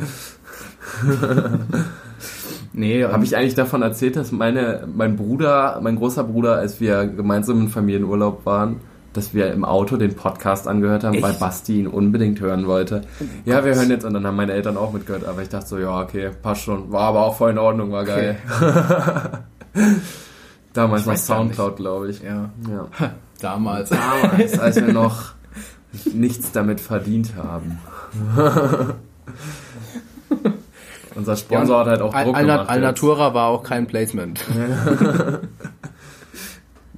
Nee, 2.73 3.05
Habe 3.05 3.25
ich 3.25 3.37
eigentlich 3.37 3.55
davon 3.55 3.83
erzählt, 3.83 4.17
dass 4.17 4.33
meine, 4.33 4.87
mein 4.95 5.17
Bruder, 5.17 5.79
mein 5.83 5.97
großer 5.97 6.25
Bruder, 6.25 6.57
als 6.57 6.81
wir 6.81 7.07
gemeinsam 7.07 7.61
im 7.61 7.69
Familienurlaub 7.69 8.45
waren, 8.47 8.81
dass 9.13 9.35
wir 9.35 9.53
im 9.53 9.65
Auto 9.65 9.97
den 9.99 10.15
Podcast 10.17 10.67
angehört 10.67 11.05
haben, 11.05 11.15
Echt? 11.15 11.23
weil 11.23 11.35
Basti 11.35 11.81
ihn 11.81 11.87
unbedingt 11.87 12.41
hören 12.41 12.67
wollte. 12.67 13.03
ja, 13.45 13.63
wir 13.65 13.75
hören 13.75 13.91
jetzt 13.91 14.05
und 14.07 14.15
dann 14.15 14.27
haben 14.27 14.37
meine 14.37 14.53
Eltern 14.53 14.77
auch 14.79 14.93
mitgehört, 14.93 15.27
aber 15.27 15.43
ich 15.43 15.51
dachte 15.51 15.67
so, 15.67 15.79
ja, 15.79 16.01
okay, 16.01 16.31
passt 16.43 16.63
schon. 16.63 16.91
War 16.91 17.03
aber 17.09 17.27
auch 17.27 17.37
voll 17.37 17.51
in 17.51 17.59
Ordnung, 17.59 17.93
war 17.93 18.05
geil. 18.05 18.39
Damals 20.73 21.07
weiß 21.07 21.27
gar 21.27 21.45
nicht. 21.45 21.55
Soundcloud, 21.57 21.77
glaube 21.77 22.09
ich. 22.11 22.23
ja, 22.23 22.49
Ja. 22.71 22.89
damals. 23.41 23.91
Damals, 23.91 24.59
als 24.59 24.77
wir 24.77 24.93
noch 24.95 25.33
nichts 26.15 26.53
damit 26.53 26.81
verdient 26.81 27.33
haben. 27.37 27.79
Unser 31.15 31.37
Sponsor 31.37 31.81
hat 31.81 31.87
halt 31.89 32.01
auch 32.03 32.13
Druck 32.15 32.37
Al- 32.37 32.47
gemacht. 32.47 32.69
Alnatura 32.69 33.35
war 33.35 33.49
auch 33.49 33.63
kein 33.63 33.87
Placement. 33.87 34.41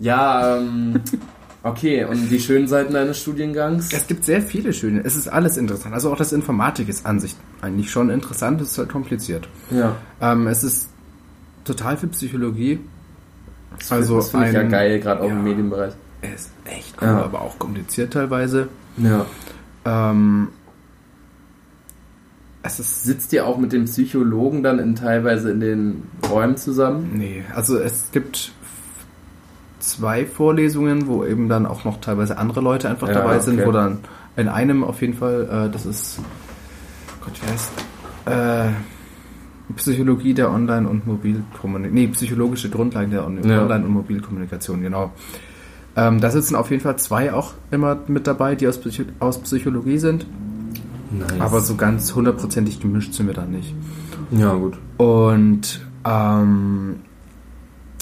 Ja, 0.00 0.56
ähm, 0.58 1.00
okay, 1.62 2.04
und 2.04 2.28
die 2.28 2.40
schönen 2.40 2.66
Seiten 2.66 2.92
deines 2.94 3.20
Studiengangs? 3.20 3.92
Es 3.92 4.06
gibt 4.06 4.24
sehr 4.24 4.42
viele 4.42 4.72
schöne. 4.72 5.02
Es 5.04 5.14
ist 5.16 5.28
alles 5.28 5.56
interessant. 5.56 5.94
Also 5.94 6.12
auch 6.12 6.16
das 6.16 6.32
Informatik 6.32 6.88
ist 6.88 7.06
an 7.06 7.20
sich 7.20 7.36
eigentlich 7.62 7.90
schon 7.90 8.10
interessant. 8.10 8.60
Es 8.60 8.72
ist 8.72 8.78
halt 8.78 8.88
kompliziert. 8.88 9.48
Ja, 9.70 9.94
Ähm, 10.20 10.46
es 10.48 10.64
ist 10.64 10.88
total 11.64 11.96
viel 11.96 12.08
Psychologie. 12.10 12.80
Also 13.88 14.16
das 14.16 14.30
finde 14.30 14.48
ich 14.48 14.52
ja 14.54 14.62
geil, 14.64 14.98
gerade 15.00 15.20
auch 15.22 15.28
ja. 15.28 15.32
im 15.32 15.44
Medienbereich. 15.44 15.92
Er 16.22 16.34
ist 16.34 16.50
echt 16.64 16.94
cool, 17.00 17.08
Ja. 17.08 17.22
aber 17.24 17.40
auch 17.42 17.58
kompliziert 17.58 18.12
teilweise. 18.12 18.68
Ja. 18.96 19.24
Ähm, 19.84 20.48
es 22.64 22.80
ist 22.80 23.04
Sitzt 23.04 23.32
ihr 23.32 23.46
auch 23.46 23.58
mit 23.58 23.72
dem 23.72 23.84
Psychologen 23.84 24.62
dann 24.62 24.78
in, 24.78 24.96
teilweise 24.96 25.50
in 25.50 25.60
den 25.60 26.02
Räumen 26.30 26.56
zusammen? 26.56 27.10
Nee, 27.14 27.44
also 27.54 27.78
es 27.78 28.10
gibt 28.10 28.52
zwei 29.78 30.24
Vorlesungen, 30.24 31.06
wo 31.06 31.24
eben 31.24 31.48
dann 31.48 31.66
auch 31.66 31.84
noch 31.84 32.00
teilweise 32.00 32.38
andere 32.38 32.62
Leute 32.62 32.88
einfach 32.88 33.08
Ja, 33.08 33.14
dabei 33.14 33.38
sind, 33.40 33.58
okay. 33.58 33.66
wo 33.66 33.72
dann 33.72 33.98
in 34.36 34.48
einem 34.48 34.82
auf 34.82 35.02
jeden 35.02 35.14
Fall, 35.14 35.66
äh, 35.68 35.70
das 35.70 35.84
ist, 35.84 36.18
Gott, 37.22 37.34
wie 37.42 37.52
heißt, 37.52 37.70
äh, 38.26 38.72
Psychologie 39.76 40.34
der 40.34 40.50
Online- 40.50 40.88
und 40.88 41.06
Mobilkommunikation, 41.06 41.94
nee, 41.94 42.08
psychologische 42.08 42.70
Grundlagen 42.70 43.10
der 43.10 43.26
On 43.26 43.42
Ja. 43.46 43.62
Online- 43.62 43.84
und 43.84 43.92
Mobilkommunikation, 43.92 44.80
genau. 44.82 45.12
Ähm, 45.96 46.20
da 46.20 46.30
sitzen 46.30 46.56
auf 46.56 46.70
jeden 46.70 46.82
Fall 46.82 46.96
zwei 46.96 47.32
auch 47.32 47.52
immer 47.70 47.98
mit 48.08 48.26
dabei, 48.26 48.56
die 48.56 48.66
aus, 48.66 48.78
Psycho 48.78 49.04
aus 49.20 49.38
Psychologie 49.38 49.98
sind, 49.98 50.26
Nice. 51.10 51.40
aber 51.40 51.60
so 51.60 51.74
ganz 51.76 52.14
hundertprozentig 52.14 52.80
gemischt 52.80 53.14
sind 53.14 53.26
wir 53.26 53.34
da 53.34 53.44
nicht. 53.44 53.74
ja, 54.30 54.54
gut. 54.54 54.78
Und 54.96 55.80
ähm, 56.04 56.96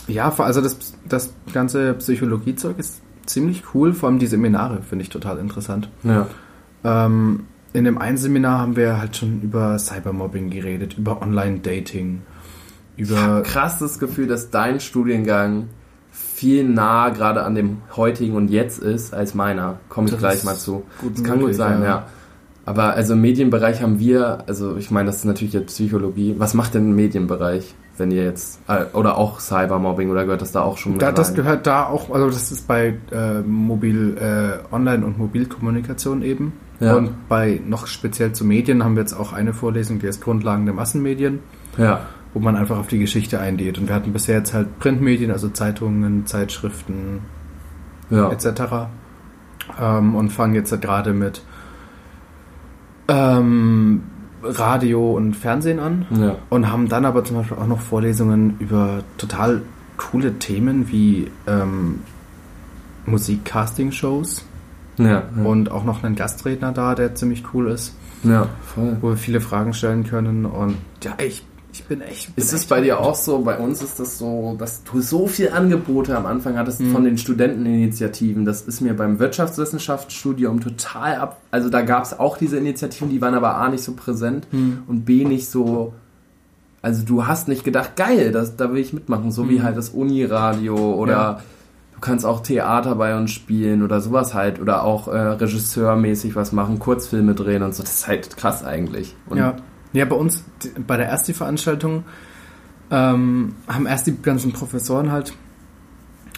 ja, 0.08 0.32
also 0.36 0.60
das, 0.60 0.76
das 1.08 1.32
ganze 1.52 1.94
Psychologiezeug 1.94 2.78
ist 2.78 3.00
ziemlich 3.26 3.62
cool, 3.74 3.92
vor 3.92 4.08
allem 4.08 4.18
die 4.18 4.26
Seminare 4.26 4.82
finde 4.82 5.04
ich 5.04 5.10
total 5.10 5.38
interessant. 5.38 5.88
Ja. 6.02 6.26
Ähm, 6.84 7.44
in 7.72 7.84
dem 7.84 7.98
einen 7.98 8.16
Seminar 8.16 8.58
haben 8.58 8.76
wir 8.76 8.98
halt 8.98 9.16
schon 9.16 9.40
über 9.40 9.78
Cybermobbing 9.78 10.50
geredet, 10.50 10.98
über 10.98 11.22
Online-Dating, 11.22 12.22
über 12.96 13.42
krass 13.42 13.78
das 13.78 13.98
Gefühl, 13.98 14.26
dass 14.26 14.50
dein 14.50 14.80
Studiengang 14.80 15.68
viel 16.10 16.68
nah 16.68 17.08
gerade 17.08 17.44
an 17.44 17.54
dem 17.54 17.78
heutigen 17.96 18.34
und 18.34 18.48
jetzt 18.48 18.78
ist 18.78 19.14
als 19.14 19.34
meiner. 19.34 19.78
Komme 19.88 20.06
ich 20.06 20.12
Das 20.12 20.20
gleich 20.20 20.44
mal 20.44 20.56
zu. 20.56 20.82
gut 21.00 21.16
das 21.16 21.24
kann 21.24 21.34
gut 21.34 21.40
möglich, 21.42 21.56
sein, 21.56 21.80
ja. 21.80 21.86
ja. 21.86 22.06
Aber 22.64 22.94
also 22.94 23.14
im 23.14 23.20
Medienbereich 23.20 23.82
haben 23.82 23.98
wir, 23.98 24.44
also 24.46 24.76
ich 24.76 24.90
meine, 24.90 25.06
das 25.06 25.16
ist 25.16 25.24
natürlich 25.24 25.52
jetzt 25.52 25.74
Psychologie. 25.74 26.36
Was 26.38 26.54
macht 26.54 26.74
denn 26.74 26.90
im 26.90 26.94
Medienbereich, 26.94 27.74
wenn 27.96 28.10
ihr 28.10 28.24
jetzt, 28.24 28.60
äh, 28.68 28.84
oder 28.92 29.18
auch 29.18 29.40
Cybermobbing 29.40 30.10
oder 30.10 30.24
gehört 30.24 30.42
das 30.42 30.52
da 30.52 30.62
auch 30.62 30.78
schon 30.78 30.92
mit 30.92 31.02
da, 31.02 31.10
das 31.10 31.30
rein? 31.30 31.36
gehört 31.36 31.66
da 31.66 31.86
auch, 31.86 32.10
also 32.10 32.26
das 32.26 32.52
ist 32.52 32.68
bei 32.68 32.94
äh, 33.10 33.40
Mobil, 33.40 34.16
äh, 34.16 34.74
Online- 34.74 35.04
und 35.04 35.18
Mobilkommunikation 35.18 36.22
eben. 36.22 36.52
Ja. 36.78 36.96
Und 36.96 37.28
bei 37.28 37.60
noch 37.66 37.86
speziell 37.86 38.32
zu 38.32 38.44
Medien 38.44 38.84
haben 38.84 38.96
wir 38.96 39.02
jetzt 39.02 39.14
auch 39.14 39.32
eine 39.32 39.54
Vorlesung, 39.54 39.98
die 39.98 40.06
ist 40.06 40.20
Grundlagen 40.20 40.64
der 40.64 40.74
Massenmedien. 40.74 41.40
Ja, 41.78 42.02
wo 42.34 42.40
man 42.40 42.56
einfach 42.56 42.78
auf 42.78 42.86
die 42.86 42.98
Geschichte 42.98 43.40
eingeht. 43.40 43.78
Und 43.78 43.88
wir 43.88 43.94
hatten 43.94 44.12
bisher 44.12 44.38
jetzt 44.38 44.54
halt 44.54 44.78
Printmedien, 44.78 45.30
also 45.30 45.48
Zeitungen, 45.48 46.26
Zeitschriften 46.26 47.20
ja. 48.10 48.30
etc. 48.30 48.88
Ähm, 49.80 50.14
und 50.14 50.30
fangen 50.30 50.54
jetzt 50.54 50.72
halt 50.72 50.82
gerade 50.82 51.12
mit 51.12 51.42
ähm, 53.08 54.02
Radio 54.42 55.12
und 55.12 55.34
Fernsehen 55.34 55.78
an. 55.78 56.06
ja. 56.10 56.36
Und 56.50 56.70
haben 56.70 56.88
dann 56.88 57.04
aber 57.04 57.24
zum 57.24 57.36
Beispiel 57.36 57.56
auch 57.58 57.66
noch 57.66 57.80
Vorlesungen 57.80 58.56
über 58.58 59.02
total 59.18 59.62
coole 59.96 60.38
Themen 60.38 60.90
wie 60.90 61.30
ähm, 61.46 62.00
Musikcasting-Shows. 63.06 64.44
Ja, 64.98 65.06
ja. 65.06 65.22
und 65.44 65.70
auch 65.70 65.84
noch 65.84 66.04
einen 66.04 66.16
Gastredner 66.16 66.70
da, 66.72 66.94
der 66.94 67.14
ziemlich 67.14 67.44
cool 67.54 67.70
ist, 67.70 67.94
ja 68.24 68.46
voll. 68.62 68.98
wo 69.00 69.08
wir 69.10 69.16
viele 69.16 69.40
Fragen 69.40 69.72
stellen 69.72 70.04
können. 70.04 70.44
Und 70.44 70.76
ja, 71.02 71.12
ich, 71.24 71.44
ich 71.72 71.84
bin 71.84 72.00
echt. 72.02 72.34
Bin 72.34 72.44
Ist 72.44 72.52
es 72.52 72.66
bei 72.66 72.80
dir 72.82 73.00
auch 73.00 73.14
so? 73.14 73.38
Bei 73.40 73.56
uns 73.58 73.82
ist 73.82 73.98
das 73.98 74.18
so, 74.18 74.54
dass 74.58 74.82
du 74.84 75.00
so 75.00 75.26
viel 75.26 75.50
Angebote 75.50 76.16
am 76.16 76.26
Anfang 76.26 76.56
hattest 76.58 76.80
Mhm. 76.80 76.92
von 76.92 77.04
den 77.04 77.16
Studenteninitiativen. 77.18 78.44
Das 78.44 78.62
ist 78.62 78.80
mir 78.80 78.94
beim 78.94 79.18
Wirtschaftswissenschaftsstudium 79.18 80.60
total 80.60 81.16
ab. 81.16 81.40
Also 81.50 81.70
da 81.70 81.82
gab 81.82 82.04
es 82.04 82.18
auch 82.18 82.36
diese 82.36 82.58
Initiativen, 82.58 83.08
die 83.10 83.20
waren 83.20 83.34
aber 83.34 83.56
A 83.56 83.68
nicht 83.68 83.82
so 83.84 83.92
präsent 83.94 84.46
Mhm. 84.52 84.82
und 84.86 85.04
B 85.04 85.24
nicht 85.24 85.48
so. 85.48 85.94
Also 86.82 87.04
du 87.04 87.26
hast 87.26 87.48
nicht 87.48 87.64
gedacht, 87.64 87.96
geil, 87.96 88.32
das, 88.32 88.56
da 88.56 88.72
will 88.72 88.80
ich 88.80 88.92
mitmachen. 88.92 89.30
So 89.30 89.48
wie 89.48 89.62
halt 89.62 89.76
das 89.76 89.90
Uniradio 89.90 90.76
oder 90.94 91.12
Mhm. 91.14 91.20
Ja. 91.38 91.40
du 91.94 92.00
kannst 92.00 92.26
auch 92.26 92.40
Theater 92.40 92.96
bei 92.96 93.16
uns 93.16 93.30
spielen 93.30 93.82
oder 93.82 94.00
sowas 94.00 94.34
halt. 94.34 94.60
Oder 94.60 94.82
auch 94.82 95.06
äh, 95.08 95.16
regisseurmäßig 95.16 96.34
was 96.36 96.52
machen, 96.52 96.78
Kurzfilme 96.80 97.34
drehen 97.34 97.62
und 97.62 97.74
so. 97.74 97.82
Das 97.82 97.94
ist 97.94 98.08
halt 98.08 98.36
krass 98.36 98.64
eigentlich. 98.64 99.14
Und 99.28 99.38
Ja. 99.38 99.54
Ja, 99.92 100.04
bei 100.04 100.16
uns, 100.16 100.44
bei 100.86 100.96
der 100.96 101.06
ersten 101.06 101.34
Veranstaltung, 101.34 102.04
ähm, 102.90 103.54
haben 103.66 103.86
erst 103.86 104.06
die 104.06 104.20
ganzen 104.20 104.52
Professoren 104.52 105.10
halt 105.10 105.34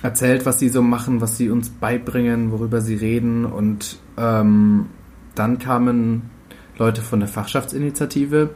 erzählt, 0.02 0.44
was 0.46 0.58
sie 0.58 0.68
so 0.68 0.82
machen, 0.82 1.20
was 1.20 1.36
sie 1.36 1.50
uns 1.50 1.70
beibringen, 1.70 2.52
worüber 2.52 2.80
sie 2.80 2.94
reden. 2.94 3.44
Und 3.44 3.98
ähm, 4.16 4.86
dann 5.34 5.58
kamen 5.58 6.30
Leute 6.78 7.00
von 7.00 7.20
der 7.20 7.28
Fachschaftsinitiative 7.28 8.50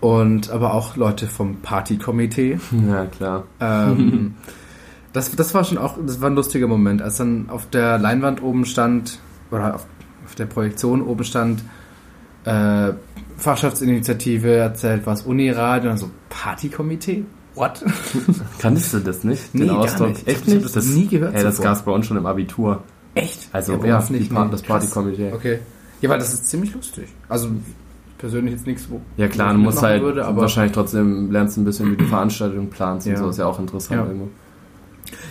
und 0.00 0.50
aber 0.50 0.74
auch 0.74 0.96
Leute 0.96 1.26
vom 1.26 1.56
Partykomitee. 1.56 2.58
ja 2.88 3.06
klar. 3.06 3.44
Ähm, 3.60 4.34
das, 5.12 5.34
das 5.34 5.54
war 5.54 5.64
schon 5.64 5.78
auch, 5.78 5.96
das 6.04 6.20
war 6.20 6.30
ein 6.30 6.36
lustiger 6.36 6.66
Moment, 6.66 7.02
als 7.02 7.16
dann 7.16 7.48
auf 7.48 7.68
der 7.68 7.98
Leinwand 7.98 8.42
oben 8.42 8.64
stand, 8.64 9.18
oder 9.50 9.74
auf, 9.74 9.86
auf 10.24 10.34
der 10.34 10.46
Projektion 10.46 11.02
oben 11.02 11.24
stand, 11.24 11.64
äh, 12.44 12.92
Fachschaftsinitiative 13.40 14.54
erzählt 14.56 15.02
was, 15.06 15.22
Uniradio 15.22 15.90
und 15.90 15.98
so, 15.98 16.10
Partykomitee? 16.28 17.24
What? 17.54 17.84
Kanntest 18.58 18.94
du 18.94 18.98
das 19.00 19.24
nicht? 19.24 19.54
Nee, 19.54 19.66
gar 19.66 20.06
nicht. 20.08 20.22
Ich 20.22 20.28
Echt 20.28 20.46
ich 20.48 20.54
nicht? 20.54 20.76
das 20.76 20.86
nie 20.86 21.06
gehört 21.08 21.34
Ey, 21.34 21.42
das 21.42 21.60
gab 21.60 21.74
es 21.76 21.82
bei 21.82 21.90
uns 21.92 22.06
schon 22.06 22.16
im 22.16 22.26
Abitur. 22.26 22.82
Echt? 23.14 23.48
Also, 23.52 23.72
ja, 23.84 23.98
uns 23.98 24.08
die 24.08 24.20
Pa- 24.24 24.44
das. 24.46 24.62
Partykomitee. 24.62 25.32
Okay. 25.32 25.58
Ja, 26.00 26.08
weil 26.10 26.18
das 26.18 26.32
ist 26.32 26.48
ziemlich 26.48 26.72
lustig. 26.74 27.08
Also, 27.28 27.48
persönlich 28.18 28.52
jetzt 28.54 28.66
nichts, 28.66 28.86
wo 28.88 29.00
Ja 29.16 29.26
klar, 29.28 29.52
du 29.52 29.58
musst 29.58 29.82
halt 29.82 30.02
würde, 30.02 30.24
aber 30.26 30.42
wahrscheinlich 30.42 30.72
trotzdem 30.72 31.30
lernst 31.32 31.56
ein 31.58 31.64
bisschen, 31.64 31.90
wie 31.90 31.96
du 31.96 32.04
Veranstaltungen 32.06 32.70
planst 32.70 33.06
und 33.06 33.14
Ja. 33.14 33.18
so, 33.18 33.28
ist 33.30 33.38
ja 33.38 33.46
auch 33.46 33.58
interessant 33.58 34.00
Ja. 34.00 34.06
irgendwo. 34.06 34.28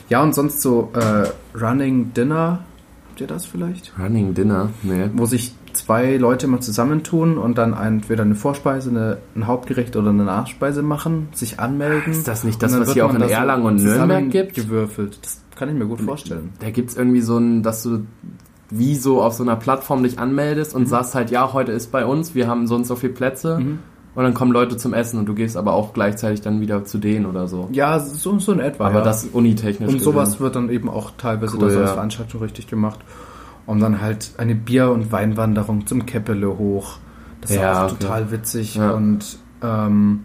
Ja, 0.10 0.22
und 0.24 0.36
sonst 0.36 0.62
so 0.62 0.92
äh, 0.94 1.28
Running 1.58 2.14
Dinner, 2.14 2.60
habt 3.10 3.22
ihr 3.22 3.28
das 3.28 3.46
vielleicht? 3.46 3.94
Running 3.98 4.34
Dinner? 4.34 4.70
Nee. 4.84 5.10
wo 5.14 5.26
sich 5.26 5.54
zwei 5.74 6.18
Leute 6.18 6.48
mal 6.48 6.60
zusammentun 6.60 7.38
und 7.38 7.58
dann 7.58 7.74
entweder 7.74 8.24
eine 8.24 8.36
Vorspeise, 8.36 8.90
eine, 8.90 9.18
ein 9.36 9.48
Hauptgericht 9.48 9.96
oder 9.96 10.10
eine 10.10 10.24
Nachspeise 10.24 10.82
machen, 10.84 11.30
sich 11.34 11.60
anmelden. 11.60 12.12
Ist 12.12 12.28
das 12.28 12.44
nicht 12.44 12.62
das, 12.62 12.78
was 12.80 12.94
hier 12.94 13.06
auch 13.06 13.14
in 13.14 13.22
Erlangen 13.22 13.66
und 13.66 13.84
Nürnberg 13.84 14.30
gibt? 14.30 14.56
Gewürfelt. 14.56 15.20
Das 15.24 15.42
kann 15.56 15.70
ich 15.70 15.76
mir 15.76 15.86
gut 15.86 16.02
vorstellen. 16.02 16.52
Da 16.60 16.70
gibt's 16.70 16.96
irgendwie 16.96 17.22
so 17.22 17.38
ein, 17.38 17.64
dass 17.64 17.84
du 17.84 18.06
wie 18.70 18.96
so 18.96 19.22
auf 19.22 19.34
so 19.34 19.44
einer 19.44 19.56
Plattform 19.56 20.04
dich 20.04 20.20
anmeldest 20.20 20.74
Mhm. 20.74 20.82
und 20.82 20.88
sagst 20.88 21.16
halt, 21.16 21.32
ja, 21.32 21.54
heute 21.54 21.72
ist 21.72 21.92
bei 21.92 22.06
uns, 22.06 22.36
wir 22.36 22.48
haben 22.48 22.68
so 22.68 22.76
und 22.76 22.86
so 22.86 22.96
viele 22.96 23.14
Plätze. 23.14 23.60
Mhm. 23.60 23.80
Und 24.16 24.24
dann 24.24 24.34
kommen 24.34 24.52
Leute 24.52 24.76
zum 24.76 24.94
Essen 24.94 25.20
und 25.20 25.28
du 25.28 25.34
gehst 25.34 25.56
aber 25.56 25.74
auch 25.74 25.94
gleichzeitig 25.94 26.42
dann 26.42 26.60
wieder 26.62 26.84
zu 26.84 26.98
denen 26.98 27.26
oder 27.26 27.48
so. 27.48 27.70
Ja, 27.72 28.00
so, 28.00 28.38
so 28.40 28.52
in 28.52 28.60
etwa. 28.60 28.88
aber 28.88 29.00
ja. 29.00 29.04
das 29.06 29.24
unitechnisch. 29.26 29.94
und 29.94 30.02
sowas 30.02 30.40
wird 30.40 30.56
dann 30.56 30.70
eben 30.70 30.90
auch 30.90 31.12
teilweise 31.18 31.54
Cool, 31.56 31.68
das 31.68 31.76
als 31.78 31.90
ja. 31.90 31.94
Veranstaltung 31.94 32.42
richtig 32.42 32.68
gemacht. 32.68 33.00
Und 33.70 33.80
dann 33.82 34.02
halt 34.02 34.32
eine 34.38 34.56
Bier- 34.56 34.90
und 34.92 35.12
Weinwanderung 35.12 35.86
zum 35.86 36.06
Keppele 36.06 36.58
hoch. 36.58 36.98
Das 37.42 37.54
Ja, 37.54 37.62
war 37.62 37.86
auch 37.86 37.92
okay. 37.92 38.02
total 38.02 38.32
witzig. 38.32 38.76
Ja. 38.76 38.92
Und 38.92 39.38
ähm, 39.62 40.22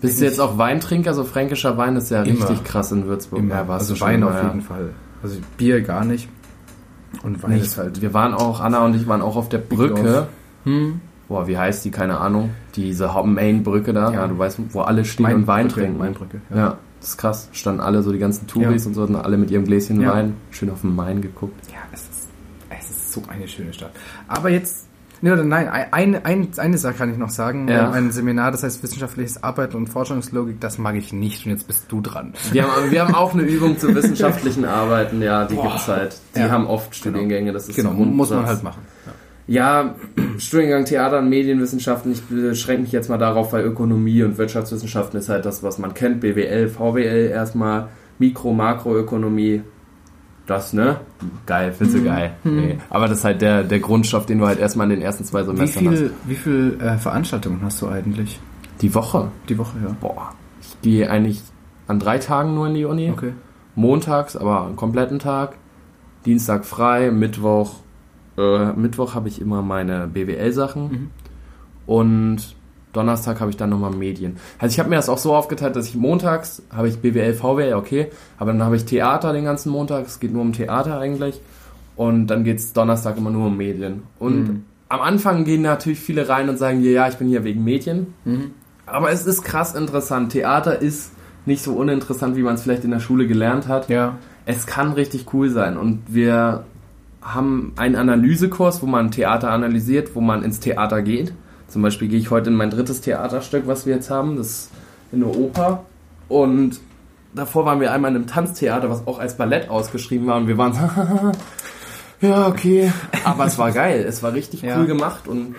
Bist 0.00 0.20
du 0.20 0.24
jetzt 0.24 0.40
auch 0.40 0.58
Weintrinker? 0.58 1.14
So 1.14 1.24
fränkischer 1.24 1.76
Wein 1.78 1.94
ist 1.96 2.10
ja 2.10 2.22
Immer. 2.22 2.40
richtig 2.48 2.64
krass 2.64 2.90
in 2.92 3.06
Würzburg. 3.06 3.38
immer, 3.38 3.54
Ja, 3.54 3.66
also 3.68 3.98
Wein 4.00 4.20
mal, 4.20 4.28
auf 4.28 4.34
ja. 4.34 4.48
jeden 4.48 4.62
Fall. 4.62 4.90
Also 5.22 5.36
Bier 5.56 5.82
gar 5.82 6.04
nicht. 6.04 6.28
Und 7.22 7.42
Wein 7.44 7.52
Nicht. 7.52 7.62
ist 7.66 7.78
halt. 7.78 8.02
Wir 8.02 8.12
waren 8.12 8.34
auch, 8.34 8.60
Anna 8.60 8.84
und 8.84 8.96
ich 8.96 9.06
waren 9.06 9.22
auch 9.22 9.36
auf 9.36 9.48
der 9.48 9.58
Brücke. 9.58 10.26
Hm? 10.64 11.00
Boah, 11.28 11.46
wie 11.46 11.56
heißt 11.56 11.84
die? 11.84 11.90
Keine 11.92 12.18
Ahnung. 12.18 12.50
Diese 12.74 13.08
Main-Brücke 13.24 13.92
da. 13.92 14.10
Ja. 14.10 14.20
Ja. 14.22 14.26
du 14.26 14.36
weißt, 14.36 14.58
wo 14.70 14.80
alle 14.80 15.04
stehen 15.04 15.26
und 15.26 15.46
Wein 15.46 15.66
Mainbrücke, 15.66 15.80
trinken. 15.80 15.98
Mainbrücke, 15.98 16.40
Ja. 16.50 16.56
ja. 16.56 16.78
das 17.00 17.10
ist 17.10 17.16
krass. 17.18 17.48
Standen 17.52 17.80
alle 17.80 18.02
so 18.02 18.10
die 18.12 18.18
ganzen 18.18 18.46
Touris 18.48 18.82
Ja. 18.84 18.88
und 18.88 18.94
so, 18.94 19.02
hatten 19.04 19.14
alle 19.16 19.36
mit 19.38 19.50
ihrem 19.52 19.64
Gläschen 19.64 20.00
Ja. 20.00 20.12
Wein. 20.12 20.34
Schön 20.50 20.70
auf 20.70 20.80
den 20.80 20.94
Main 20.96 21.22
geguckt. 21.22 21.54
Ja, 21.70 21.78
es 21.92 22.02
ist, 22.02 22.10
es 22.10 22.13
ist 22.13 22.13
so 23.14 23.22
eine 23.28 23.48
schöne 23.48 23.72
Stadt. 23.72 23.92
Aber 24.28 24.50
jetzt, 24.50 24.86
nee, 25.22 25.30
oder 25.30 25.44
nein, 25.44 25.68
ein, 25.68 26.24
ein, 26.24 26.48
eine 26.56 26.78
Sache 26.78 26.94
kann 26.94 27.10
ich 27.10 27.16
noch 27.18 27.30
sagen. 27.30 27.68
Ja. 27.68 27.74
Wir 27.74 27.82
haben 27.82 27.92
ein 27.94 28.10
Seminar, 28.10 28.50
das 28.50 28.62
heißt 28.62 28.82
wissenschaftliches 28.82 29.42
Arbeiten 29.42 29.76
und 29.76 29.88
Forschungslogik, 29.88 30.60
das 30.60 30.78
mag 30.78 30.94
ich 30.96 31.12
nicht 31.12 31.46
und 31.46 31.52
jetzt 31.52 31.66
bist 31.66 31.86
du 31.88 32.00
dran. 32.00 32.34
Wir 32.52 32.64
haben, 32.64 32.90
wir 32.90 33.04
haben 33.04 33.14
auch 33.14 33.32
eine 33.32 33.42
Übung 33.42 33.78
zu 33.78 33.94
wissenschaftlichen 33.94 34.64
Arbeiten, 34.64 35.22
ja, 35.22 35.44
die 35.46 35.54
Boah. 35.54 35.68
gibt's 35.68 35.88
halt. 35.88 36.16
Die 36.36 36.40
Ja. 36.40 36.50
haben 36.50 36.66
oft 36.66 36.94
Studiengänge, 36.94 37.52
das 37.52 37.68
ist 37.68 37.76
Genau, 37.76 37.92
muss 37.92 38.30
man 38.30 38.46
halt 38.46 38.62
machen. 38.62 38.82
Ja. 39.06 39.12
Ja, 39.46 39.94
Studiengang 40.38 40.86
Theater 40.86 41.18
und 41.18 41.28
Medienwissenschaften, 41.28 42.12
ich 42.12 42.22
beschränke 42.22 42.82
mich 42.84 42.92
jetzt 42.92 43.10
mal 43.10 43.18
darauf, 43.18 43.52
weil 43.52 43.62
Ökonomie 43.62 44.22
und 44.22 44.38
Wirtschaftswissenschaften 44.38 45.18
ist 45.20 45.28
halt 45.28 45.44
das, 45.44 45.62
was 45.62 45.76
man 45.78 45.92
kennt. 45.92 46.20
BWL, 46.20 46.68
VWL 46.68 47.28
erstmal, 47.30 47.88
Mikro-, 48.18 48.54
Makroökonomie. 48.54 49.62
Das, 50.46 50.72
ne? 50.74 51.00
Geil, 51.46 51.72
findest 51.72 51.98
du 51.98 52.04
geil. 52.04 52.34
Nee. 52.44 52.78
Aber 52.90 53.08
das 53.08 53.18
ist 53.18 53.24
halt 53.24 53.40
der, 53.40 53.64
der 53.64 53.80
Grundstoff, 53.80 54.26
den 54.26 54.38
du 54.38 54.46
halt 54.46 54.58
erstmal 54.58 54.86
in 54.90 54.98
den 54.98 55.02
ersten 55.02 55.24
zwei 55.24 55.40
Wie 55.42 55.46
Semestern 55.46 55.88
hast. 55.88 55.98
viel, 55.98 56.10
wie 56.26 56.34
viel 56.34 56.78
äh, 56.82 56.98
Veranstaltungen 56.98 57.60
hast 57.62 57.80
du 57.80 57.88
eigentlich 57.88 58.38
Die 58.82 58.94
Woche. 58.94 59.28
die 59.48 59.56
Woche? 59.56 59.72
Ja. 59.82 59.96
Boah. 60.00 60.32
Ich 60.60 60.80
gehe 60.82 61.10
eigentlich 61.10 61.40
an 61.86 61.98
drei 61.98 62.18
Tagen 62.18 62.54
nur 62.54 62.66
in 62.66 62.74
die 62.74 62.84
Uni. 62.84 63.10
Okay. 63.10 63.32
Montags, 63.74 64.36
aber 64.36 64.66
einen 64.66 64.76
kompletten 64.76 65.18
Tag. 65.18 65.56
Dienstag 66.26 66.64
frei, 66.66 67.10
Mittwoch. 67.10 67.76
Äh, 68.36 68.72
Mittwoch 68.74 69.14
habe 69.14 69.28
ich 69.28 69.40
immer 69.40 69.62
meine 69.62 70.06
BWL-Sachen. 70.08 70.82
Mhm. 70.90 71.10
Und 71.86 72.54
Donnerstag 72.94 73.40
habe 73.40 73.50
ich 73.50 73.56
dann 73.56 73.70
nochmal 73.70 73.90
Medien. 73.90 74.36
Also 74.58 74.72
ich 74.72 74.78
habe 74.78 74.88
mir 74.88 74.96
das 74.96 75.08
auch 75.08 75.18
so 75.18 75.34
aufgeteilt, 75.34 75.76
dass 75.76 75.86
ich 75.88 75.94
montags 75.96 76.62
habe 76.74 76.88
ich 76.88 76.98
BWL, 76.98 77.34
VWL, 77.34 77.74
okay. 77.74 78.08
Aber 78.38 78.52
dann 78.52 78.62
habe 78.62 78.76
ich 78.76 78.84
Theater 78.86 79.32
den 79.32 79.44
ganzen 79.44 79.70
Montag. 79.70 80.06
Es 80.06 80.20
geht 80.20 80.32
nur 80.32 80.42
um 80.42 80.52
Theater 80.52 80.98
eigentlich. 80.98 81.40
Und 81.96 82.26
dann 82.28 82.42
geht's 82.44 82.72
Donnerstag 82.72 83.16
immer 83.18 83.30
nur 83.30 83.46
um 83.48 83.56
Medien. 83.56 84.02
Und 84.18 84.48
Mhm. 84.48 84.64
am 84.88 85.00
Anfang 85.00 85.44
gehen 85.44 85.62
natürlich 85.62 86.00
viele 86.00 86.28
rein 86.28 86.48
und 86.48 86.56
sagen, 86.58 86.82
ja, 86.82 87.08
ich 87.08 87.16
bin 87.16 87.28
hier 87.28 87.44
wegen 87.44 87.62
Medien. 87.62 88.14
Mhm. 88.24 88.50
Aber 88.86 89.10
es 89.12 89.26
ist 89.26 89.42
krass 89.42 89.74
interessant. 89.74 90.32
Theater 90.32 90.80
ist 90.82 91.12
nicht 91.46 91.62
so 91.62 91.72
uninteressant, 91.74 92.36
wie 92.36 92.42
man 92.42 92.54
es 92.54 92.62
vielleicht 92.62 92.84
in 92.84 92.90
der 92.90 93.00
Schule 93.00 93.26
gelernt 93.26 93.68
hat. 93.68 93.88
Ja. 93.88 94.16
Es 94.46 94.66
kann 94.66 94.92
richtig 94.92 95.32
cool 95.32 95.50
sein. 95.50 95.76
Und 95.76 96.02
wir 96.08 96.64
haben 97.22 97.72
einen 97.76 97.96
Analysekurs, 97.96 98.82
wo 98.82 98.86
man 98.86 99.10
Theater 99.10 99.50
analysiert, 99.50 100.14
wo 100.14 100.20
man 100.20 100.42
ins 100.42 100.60
Theater 100.60 101.00
geht. 101.00 101.32
Zum 101.68 101.82
Beispiel 101.82 102.08
gehe 102.08 102.18
ich 102.18 102.30
heute 102.30 102.50
in 102.50 102.56
mein 102.56 102.70
drittes 102.70 103.00
Theaterstück, 103.00 103.66
was 103.66 103.86
wir 103.86 103.94
jetzt 103.94 104.10
haben. 104.10 104.36
Das 104.36 104.46
ist 104.46 104.70
in 105.12 105.20
der 105.20 105.28
Oper. 105.30 105.84
Und 106.28 106.80
davor 107.34 107.64
waren 107.66 107.80
wir 107.80 107.92
einmal 107.92 108.10
in 108.12 108.16
einem 108.18 108.26
Tanztheater, 108.26 108.90
was 108.90 109.06
auch 109.06 109.18
als 109.18 109.36
Ballett 109.36 109.68
ausgeschrieben 109.68 110.26
war. 110.26 110.36
Und 110.36 110.46
wir 110.48 110.56
waren 110.58 110.72
so, 110.74 110.80
ja, 112.26 112.46
okay. 112.48 112.92
Aber 113.24 113.46
es 113.46 113.58
war 113.58 113.72
geil. 113.72 114.04
Es 114.06 114.22
war 114.22 114.32
richtig 114.34 114.62
Ja. 114.62 114.78
cool 114.78 114.86
gemacht 114.86 115.26
und 115.26 115.54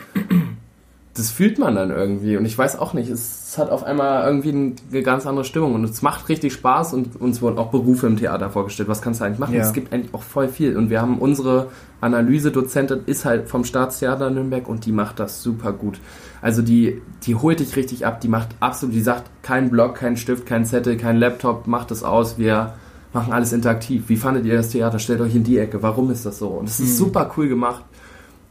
das 1.15 1.31
fühlt 1.31 1.59
man 1.59 1.75
dann 1.75 1.91
irgendwie. 1.91 2.35
Und 2.35 2.45
ich 2.45 2.57
weiß 2.57 2.77
auch 2.77 2.93
nicht, 2.93 3.09
es 3.09 3.57
hat 3.57 3.69
auf 3.69 3.83
einmal 3.83 4.27
irgendwie 4.27 4.75
eine 4.91 5.01
ganz 5.01 5.25
andere 5.25 5.45
Stimmung 5.45 5.73
und 5.73 5.85
es 5.85 6.01
macht 6.01 6.27
richtig 6.27 6.51
Spaß 6.51 6.93
und 6.93 7.19
uns 7.21 7.41
wurden 7.41 7.57
auch 7.57 7.71
Berufe 7.71 8.05
im 8.05 8.17
Theater 8.17 8.49
vorgestellt. 8.49 8.89
Was 8.89 9.01
kannst 9.01 9.21
du 9.21 9.25
eigentlich 9.25 9.39
machen? 9.39 9.55
Ja. 9.55 9.63
Es 9.63 9.71
gibt 9.71 9.93
eigentlich 9.93 10.13
auch 10.13 10.23
voll 10.23 10.49
viel. 10.49 10.75
Und 10.75 10.89
wir 10.89 11.01
haben 11.01 11.19
unsere 11.19 11.69
Analysedozentin 12.01 13.03
ist 13.05 13.23
halt 13.23 13.47
vom 13.47 13.63
Staatstheater 13.63 14.29
Nürnberg 14.29 14.67
und 14.67 14.85
die 14.85 14.91
macht 14.91 15.19
das 15.21 15.41
super 15.41 15.71
gut. 15.71 16.01
Also 16.41 16.61
die, 16.61 17.01
die 17.23 17.35
holt 17.35 17.61
dich 17.61 17.77
richtig 17.77 18.05
ab, 18.05 18.19
die 18.19 18.27
macht 18.27 18.49
absolut, 18.59 18.93
die 18.93 19.01
sagt, 19.01 19.31
kein 19.41 19.69
Block, 19.69 19.95
kein 19.95 20.17
Stift, 20.17 20.45
kein 20.45 20.65
Zettel, 20.65 20.97
kein 20.97 21.15
Laptop, 21.15 21.65
macht 21.65 21.91
es 21.91 22.03
aus, 22.03 22.37
wir 22.37 22.73
machen 23.13 23.31
alles 23.31 23.53
interaktiv. 23.53 24.03
Wie 24.09 24.17
fandet 24.17 24.45
ihr 24.45 24.57
das 24.57 24.69
Theater? 24.69 24.99
Stellt 24.99 25.21
euch 25.21 25.33
in 25.33 25.45
die 25.45 25.57
Ecke. 25.57 25.81
Warum 25.81 26.11
ist 26.11 26.25
das 26.25 26.37
so? 26.37 26.49
Und 26.49 26.67
es 26.67 26.81
ist 26.81 26.97
super 26.97 27.31
cool 27.37 27.47
gemacht. 27.47 27.85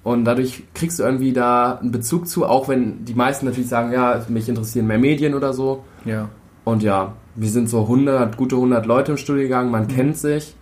Und 0.05 0.27
dadurch 0.27 0.65
kriegst 0.75 0.99
du 0.99 1.03
irgendwie 1.03 1.33
da 1.33 1.79
einen 1.79 1.91
Bezug 1.91 2.29
zu, 2.29 2.45
auch 2.45 2.69
wenn 2.69 3.07
die 3.07 3.15
meisten 3.15 3.47
natürlich 3.47 3.71
sagen, 3.71 3.91
ja, 3.91 4.23
mich 4.29 4.49
interessieren 4.49 4.87
mehr 4.87 4.99
Medien 4.99 5.35
oder 5.35 5.55
so. 5.55 5.83
Ja. 6.05 6.29
Und 6.65 6.83
ja, 6.83 7.15
wir 7.35 7.49
sind 7.49 7.71
so 7.71 7.83
100, 7.83 8.37
gute 8.37 8.57
100 8.57 8.85
Leute 8.85 9.13
im 9.13 9.19
Studiengang, 9.19 9.71
man 9.71 9.89
kennt 9.89 10.19
sich. 10.19 10.55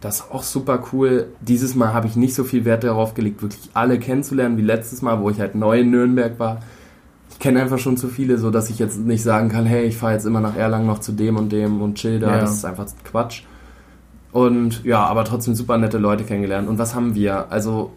Das 0.00 0.16
ist 0.16 0.30
auch 0.32 0.42
super 0.42 0.82
cool. 0.92 1.28
Dieses 1.40 1.76
Mal 1.76 1.92
habe 1.94 2.08
ich 2.08 2.16
nicht 2.16 2.34
so 2.34 2.42
viel 2.44 2.64
Wert 2.64 2.84
darauf 2.84 3.14
gelegt, 3.14 3.40
wirklich 3.40 3.70
alle 3.72 4.00
kennenzulernen, 4.00 4.56
wie 4.56 4.62
letztes 4.62 5.00
Mal, 5.00 5.20
wo 5.20 5.30
ich 5.30 5.40
halt 5.40 5.54
neu 5.54 5.80
in 5.80 5.90
Nürnberg 5.90 6.38
war. 6.40 6.60
Ich 7.30 7.38
kenne 7.38 7.62
einfach 7.62 7.78
schon 7.78 7.96
zu 7.96 8.08
viele, 8.08 8.38
so 8.38 8.50
dass 8.50 8.68
ich 8.68 8.80
jetzt 8.80 8.98
nicht 8.98 9.22
sagen 9.22 9.48
kann, 9.48 9.64
hey, 9.64 9.84
ich 9.84 9.96
fahre 9.96 10.14
jetzt 10.14 10.26
immer 10.26 10.40
nach 10.40 10.56
Erlangen 10.56 10.86
noch 10.86 10.98
zu 10.98 11.12
dem 11.12 11.36
und 11.36 11.52
dem 11.52 11.82
und 11.82 11.94
chill 11.94 12.18
da. 12.18 12.32
Ja. 12.32 12.40
Das 12.40 12.54
ist 12.54 12.64
einfach 12.64 12.86
Quatsch. 13.04 13.42
Und 14.32 14.84
ja, 14.84 15.04
aber 15.04 15.24
trotzdem 15.24 15.54
super 15.54 15.78
nette 15.78 15.98
Leute 15.98 16.24
kennengelernt. 16.24 16.68
Und 16.68 16.78
was 16.78 16.94
haben 16.94 17.14
wir? 17.14 17.50
Also 17.50 17.92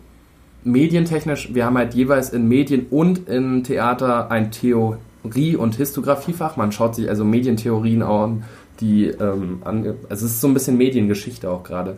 medientechnisch, 0.63 1.53
wir 1.53 1.65
haben 1.65 1.77
halt 1.77 1.93
jeweils 1.93 2.29
in 2.29 2.47
Medien 2.47 2.85
und 2.89 3.27
in 3.27 3.63
Theater 3.63 4.29
ein 4.31 4.51
Theorie- 4.51 5.55
und 5.55 5.75
Histografiefach. 5.75 6.57
Man 6.57 6.71
schaut 6.71 6.95
sich 6.95 7.09
also 7.09 7.23
Medientheorien 7.25 8.01
an, 8.03 8.43
die 8.79 9.05
ähm, 9.07 9.61
also 9.63 9.91
es 10.09 10.21
ist 10.23 10.41
so 10.41 10.47
ein 10.47 10.53
bisschen 10.53 10.77
Mediengeschichte 10.77 11.49
auch 11.49 11.63
gerade. 11.63 11.97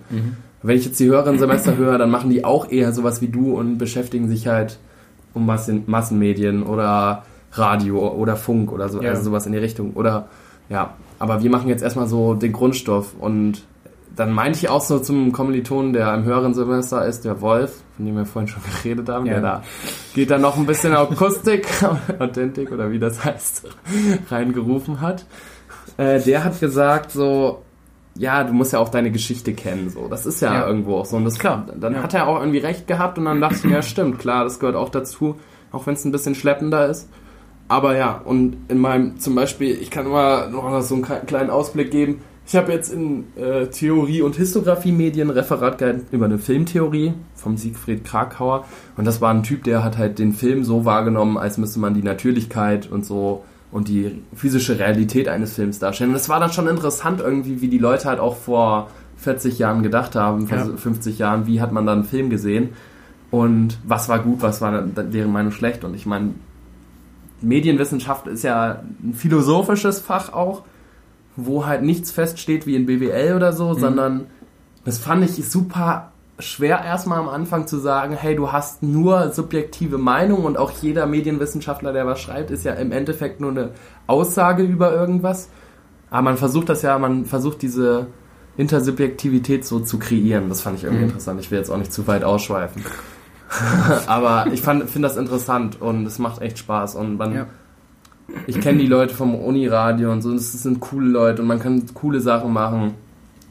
Wenn 0.61 0.77
ich 0.77 0.85
jetzt 0.85 0.99
die 0.99 1.05
höheren 1.07 1.39
Semester 1.39 1.75
höre, 1.77 1.97
dann 1.97 2.09
machen 2.09 2.29
die 2.29 2.45
auch 2.45 2.69
eher 2.71 2.93
sowas 2.93 3.21
wie 3.21 3.27
du 3.27 3.57
und 3.57 3.77
beschäftigen 3.77 4.29
sich 4.29 4.47
halt 4.47 4.77
um 5.33 5.45
Massen, 5.45 5.83
Massenmedien 5.87 6.63
oder 6.63 7.23
Radio 7.53 8.07
oder 8.13 8.35
Funk 8.35 8.71
oder 8.71 8.87
so, 8.89 9.01
Ja. 9.01 9.09
also 9.11 9.23
sowas 9.23 9.45
in 9.45 9.51
die 9.51 9.57
Richtung. 9.57 9.91
Oder 9.93 10.27
ja, 10.69 10.93
aber 11.19 11.43
wir 11.43 11.49
machen 11.49 11.69
jetzt 11.69 11.83
erstmal 11.83 12.07
so 12.07 12.33
den 12.33 12.53
Grundstoff 12.53 13.13
und 13.19 13.63
dann 14.15 14.31
meinte 14.31 14.59
ich 14.59 14.69
auch 14.69 14.81
so 14.81 14.99
zum 14.99 15.31
Kommiliton, 15.31 15.91
der 15.93 16.13
im 16.13 16.23
höheren 16.23 16.53
Semester 16.53 17.05
ist, 17.05 17.25
der 17.25 17.41
Wolf, 17.41 17.73
von 17.97 18.05
dem 18.05 18.15
wir 18.15 18.25
vorhin 18.25 18.47
schon 18.47 18.61
geredet 18.83 19.09
haben, 19.09 19.25
Ja. 19.25 19.33
der 19.33 19.41
da 19.41 19.63
geht 20.13 20.29
dann 20.31 20.41
noch 20.41 20.57
ein 20.57 20.65
bisschen 20.65 20.93
Akustik, 20.95 21.67
Authentik 22.19 22.71
oder 22.71 22.91
wie 22.91 22.99
das 22.99 23.23
heißt, 23.23 23.63
reingerufen 24.29 25.01
hat. 25.01 25.25
Äh, 25.97 26.21
der 26.21 26.43
hat 26.43 26.59
gesagt 26.59 27.11
so, 27.11 27.61
ja, 28.15 28.43
du 28.43 28.53
musst 28.53 28.73
ja 28.73 28.79
auch 28.79 28.89
deine 28.89 29.11
Geschichte 29.11 29.53
kennen, 29.53 29.89
so. 29.89 30.07
Das 30.07 30.25
ist 30.25 30.41
ja, 30.41 30.53
Ja. 30.53 30.67
irgendwo 30.67 30.97
auch 30.97 31.05
so. 31.05 31.17
Und 31.17 31.25
das, 31.25 31.39
Klar. 31.39 31.65
Dann 31.75 31.93
Ja. 31.95 32.03
hat 32.03 32.13
er 32.13 32.27
auch 32.27 32.39
irgendwie 32.39 32.59
recht 32.59 32.85
gehabt 32.87 33.17
und 33.17 33.25
dann 33.25 33.41
dachte 33.41 33.55
ich 33.55 33.63
mir, 33.63 33.73
ja, 33.73 33.81
stimmt, 33.81 34.19
klar, 34.19 34.43
das 34.43 34.59
gehört 34.59 34.75
auch 34.75 34.89
dazu, 34.89 35.39
auch 35.71 35.87
wenn 35.87 35.95
es 35.95 36.05
ein 36.05 36.11
bisschen 36.11 36.35
schleppender 36.35 36.87
ist. 36.87 37.09
Aber 37.67 37.95
ja, 37.97 38.21
und 38.23 38.57
in 38.67 38.77
meinem, 38.77 39.19
zum 39.19 39.33
Beispiel, 39.35 39.75
ich 39.81 39.89
kann 39.89 40.07
mal 40.07 40.51
noch 40.51 40.81
so 40.81 40.93
einen 40.95 41.03
kle- 41.05 41.25
kleinen 41.25 41.49
Ausblick 41.49 41.89
geben. 41.91 42.21
Ich 42.45 42.55
habe 42.55 42.71
jetzt 42.73 42.91
in 42.91 43.25
äh, 43.37 43.67
Theorie- 43.67 44.21
und 44.21 44.35
Histographie-Medien 44.35 45.29
Referat 45.29 45.77
gehalten 45.77 46.05
über 46.11 46.25
eine 46.25 46.37
Filmtheorie 46.37 47.13
vom 47.35 47.55
Siegfried 47.57 48.03
Krakauer. 48.03 48.65
Und 48.97 49.05
das 49.05 49.21
war 49.21 49.33
ein 49.33 49.43
Typ, 49.43 49.63
der 49.63 49.83
hat 49.83 49.97
halt 49.97 50.19
den 50.19 50.33
Film 50.33 50.63
so 50.65 50.83
wahrgenommen, 50.83 51.37
als 51.37 51.57
müsste 51.57 51.79
man 51.79 51.93
die 51.93 52.03
Natürlichkeit 52.03 52.91
und 52.91 53.05
so 53.05 53.43
und 53.71 53.87
die 53.87 54.21
physische 54.35 54.77
Realität 54.77 55.27
eines 55.29 55.53
Films 55.53 55.79
darstellen. 55.79 56.11
Und 56.11 56.17
es 56.17 56.29
war 56.29 56.39
dann 56.39 56.51
schon 56.51 56.67
interessant 56.67 57.21
irgendwie, 57.21 57.61
wie 57.61 57.69
die 57.69 57.79
Leute 57.79 58.07
halt 58.09 58.19
auch 58.19 58.35
vor 58.35 58.89
40 59.17 59.57
Jahren 59.57 59.81
gedacht 59.81 60.15
haben, 60.15 60.47
vor 60.47 60.57
Ja. 60.57 60.65
50 60.65 61.17
Jahren, 61.17 61.47
wie 61.47 61.61
hat 61.61 61.71
man 61.71 61.85
dann 61.85 61.99
einen 61.99 62.07
Film 62.07 62.29
gesehen 62.29 62.69
und 63.31 63.79
was 63.85 64.09
war 64.09 64.19
gut, 64.19 64.41
was 64.41 64.61
war 64.61 64.81
deren 64.81 65.31
Meinung 65.31 65.51
schlecht. 65.53 65.83
Und 65.85 65.95
ich 65.95 66.05
meine, 66.05 66.31
Medienwissenschaft 67.41 68.27
ist 68.27 68.43
ja 68.43 68.81
ein 69.03 69.13
philosophisches 69.13 69.99
Fach 69.99 70.33
auch, 70.33 70.63
wo 71.35 71.65
halt 71.65 71.81
nichts 71.83 72.11
feststeht 72.11 72.65
wie 72.67 72.75
in 72.75 72.85
BWL 72.85 73.35
oder 73.35 73.53
so, 73.53 73.73
sondern 73.73 74.27
das 74.85 74.97
fand 74.99 75.23
ich 75.23 75.49
super 75.49 76.11
schwer 76.39 76.83
erstmal 76.83 77.19
am 77.19 77.29
Anfang 77.29 77.67
zu 77.67 77.77
sagen, 77.77 78.15
hey, 78.19 78.35
du 78.35 78.51
hast 78.51 78.81
nur 78.83 79.31
subjektive 79.31 79.97
Meinung 79.97 80.45
und 80.45 80.57
auch 80.57 80.71
jeder 80.71 81.05
Medienwissenschaftler, 81.05 81.93
der 81.93 82.05
was 82.07 82.19
schreibt, 82.19 82.51
ist 82.51 82.65
ja 82.65 82.73
im 82.73 82.91
Endeffekt 82.91 83.39
nur 83.39 83.51
eine 83.51 83.69
Aussage 84.07 84.63
über 84.63 84.93
irgendwas. 84.93 85.49
Aber 86.09 86.23
man 86.23 86.37
versucht 86.37 86.69
das 86.69 86.81
ja, 86.81 86.97
man 86.99 87.25
versucht 87.25 87.61
diese 87.61 88.07
Intersubjektivität 88.57 89.65
so 89.65 89.79
zu 89.79 89.97
kreieren. 89.99 90.49
Das 90.49 90.61
fand 90.61 90.77
ich 90.77 90.83
irgendwie 90.83 91.03
Mhm. 91.03 91.09
interessant. 91.09 91.39
Ich 91.39 91.49
will 91.51 91.57
jetzt 91.59 91.69
auch 91.69 91.77
nicht 91.77 91.93
zu 91.93 92.05
weit 92.07 92.23
ausschweifen. 92.23 92.83
Aber 94.07 94.47
ich 94.51 94.61
finde 94.61 94.87
das 95.01 95.17
interessant 95.17 95.79
und 95.81 96.05
es 96.05 96.17
macht 96.19 96.41
echt 96.41 96.57
Spaß 96.57 96.95
und 96.95 97.17
man, 97.17 97.33
Ja. 97.33 97.45
Ich 98.47 98.59
kenne 98.61 98.79
die 98.79 98.87
Leute 98.87 99.13
vom 99.13 99.35
Uniradio 99.35 100.11
und 100.11 100.21
so, 100.21 100.29
und 100.29 100.35
es 100.35 100.51
sind 100.53 100.79
coole 100.79 101.07
Leute 101.07 101.41
und 101.41 101.47
man 101.47 101.59
kann 101.59 101.83
coole 101.93 102.19
Sachen 102.19 102.51
machen, 102.51 102.95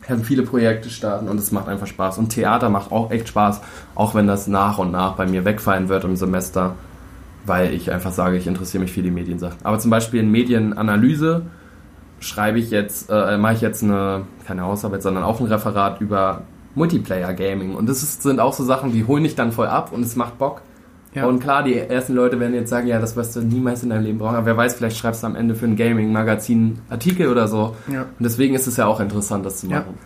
kann 0.02 0.24
viele 0.24 0.42
Projekte 0.42 0.90
starten 0.90 1.28
und 1.28 1.38
es 1.38 1.52
macht 1.52 1.68
einfach 1.68 1.86
Spaß. 1.86 2.18
Und 2.18 2.30
Theater 2.30 2.68
macht 2.68 2.90
auch 2.90 3.10
echt 3.10 3.28
Spaß, 3.28 3.60
auch 3.94 4.14
wenn 4.14 4.26
das 4.26 4.48
nach 4.48 4.78
und 4.78 4.90
nach 4.90 5.14
bei 5.14 5.26
mir 5.26 5.44
wegfallen 5.44 5.88
wird 5.88 6.04
im 6.04 6.16
Semester, 6.16 6.74
weil 7.46 7.72
ich 7.72 7.92
einfach 7.92 8.12
sage, 8.12 8.36
ich 8.36 8.46
interessiere 8.46 8.82
mich 8.82 8.92
für 8.92 9.02
die 9.02 9.10
Mediensachen. 9.10 9.58
Aber 9.62 9.78
zum 9.78 9.90
Beispiel 9.90 10.20
in 10.20 10.30
Medienanalyse 10.30 11.42
schreibe 12.20 12.58
ich 12.58 12.70
jetzt, 12.70 13.10
äh, 13.10 13.36
mache 13.36 13.54
ich 13.54 13.60
jetzt 13.60 13.82
eine, 13.82 14.22
keine 14.46 14.62
Hausarbeit, 14.62 15.02
sondern 15.02 15.24
auch 15.24 15.40
ein 15.40 15.46
Referat 15.46 16.00
über 16.00 16.42
Multiplayer 16.74 17.34
Gaming. 17.34 17.74
Und 17.74 17.88
das 17.88 18.02
ist, 18.02 18.22
sind 18.22 18.40
auch 18.40 18.52
so 18.52 18.64
Sachen, 18.64 18.92
die 18.92 19.06
holen 19.06 19.24
dich 19.24 19.34
dann 19.34 19.52
voll 19.52 19.66
ab 19.66 19.92
und 19.92 20.02
es 20.02 20.16
macht 20.16 20.38
Bock. 20.38 20.62
Ja. 21.14 21.26
Und 21.26 21.40
klar, 21.40 21.62
die 21.62 21.76
ersten 21.76 22.14
Leute 22.14 22.40
werden 22.40 22.54
jetzt 22.54 22.70
sagen, 22.70 22.86
ja, 22.86 22.98
das 22.98 23.16
wirst 23.16 23.36
du 23.36 23.40
niemals 23.42 23.82
in 23.82 23.90
deinem 23.90 24.04
Leben 24.04 24.18
brauchen. 24.18 24.36
Aber 24.36 24.46
wer 24.46 24.56
weiß, 24.56 24.74
vielleicht 24.74 24.96
schreibst 24.96 25.22
du 25.22 25.26
am 25.26 25.36
Ende 25.36 25.54
für 25.54 25.66
ein 25.66 25.76
Gaming-Magazin 25.76 26.78
Artikel 26.88 27.28
oder 27.28 27.48
so. 27.48 27.76
Ja. 27.92 28.02
Und 28.02 28.08
deswegen 28.20 28.54
ist 28.54 28.66
es 28.66 28.78
ja 28.78 28.86
auch 28.86 28.98
interessant, 28.98 29.44
das 29.44 29.58
zu 29.58 29.66
Ja. 29.66 29.80
machen. 29.80 29.98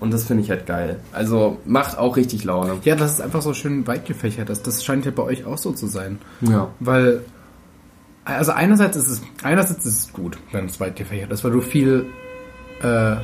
Und 0.00 0.12
das 0.12 0.24
finde 0.24 0.42
ich 0.42 0.50
halt 0.50 0.66
geil. 0.66 0.98
Also 1.12 1.58
macht 1.66 1.98
auch 1.98 2.16
richtig 2.16 2.42
Laune. 2.44 2.72
Ja, 2.84 2.96
das 2.96 3.12
ist 3.12 3.20
einfach 3.20 3.42
so 3.42 3.52
schön 3.54 3.86
weit 3.86 4.06
gefächert. 4.06 4.48
Das, 4.48 4.62
das 4.62 4.82
scheint 4.84 5.04
ja 5.04 5.10
bei 5.12 5.22
euch 5.22 5.44
auch 5.44 5.58
so 5.58 5.72
zu 5.72 5.86
sein. 5.86 6.18
Ja. 6.40 6.68
Weil, 6.80 7.20
also 8.24 8.52
einerseits 8.52 8.96
ist 8.96 9.08
es, 9.08 9.22
einerseits 9.42 9.84
ist 9.84 9.98
es 10.06 10.12
gut, 10.12 10.38
wenn 10.52 10.64
es 10.66 10.80
weit 10.80 10.96
gefächert 10.96 11.30
ist, 11.32 11.44
weil 11.44 11.50
du 11.52 11.60
viel 11.60 12.06
äh, 12.82 13.16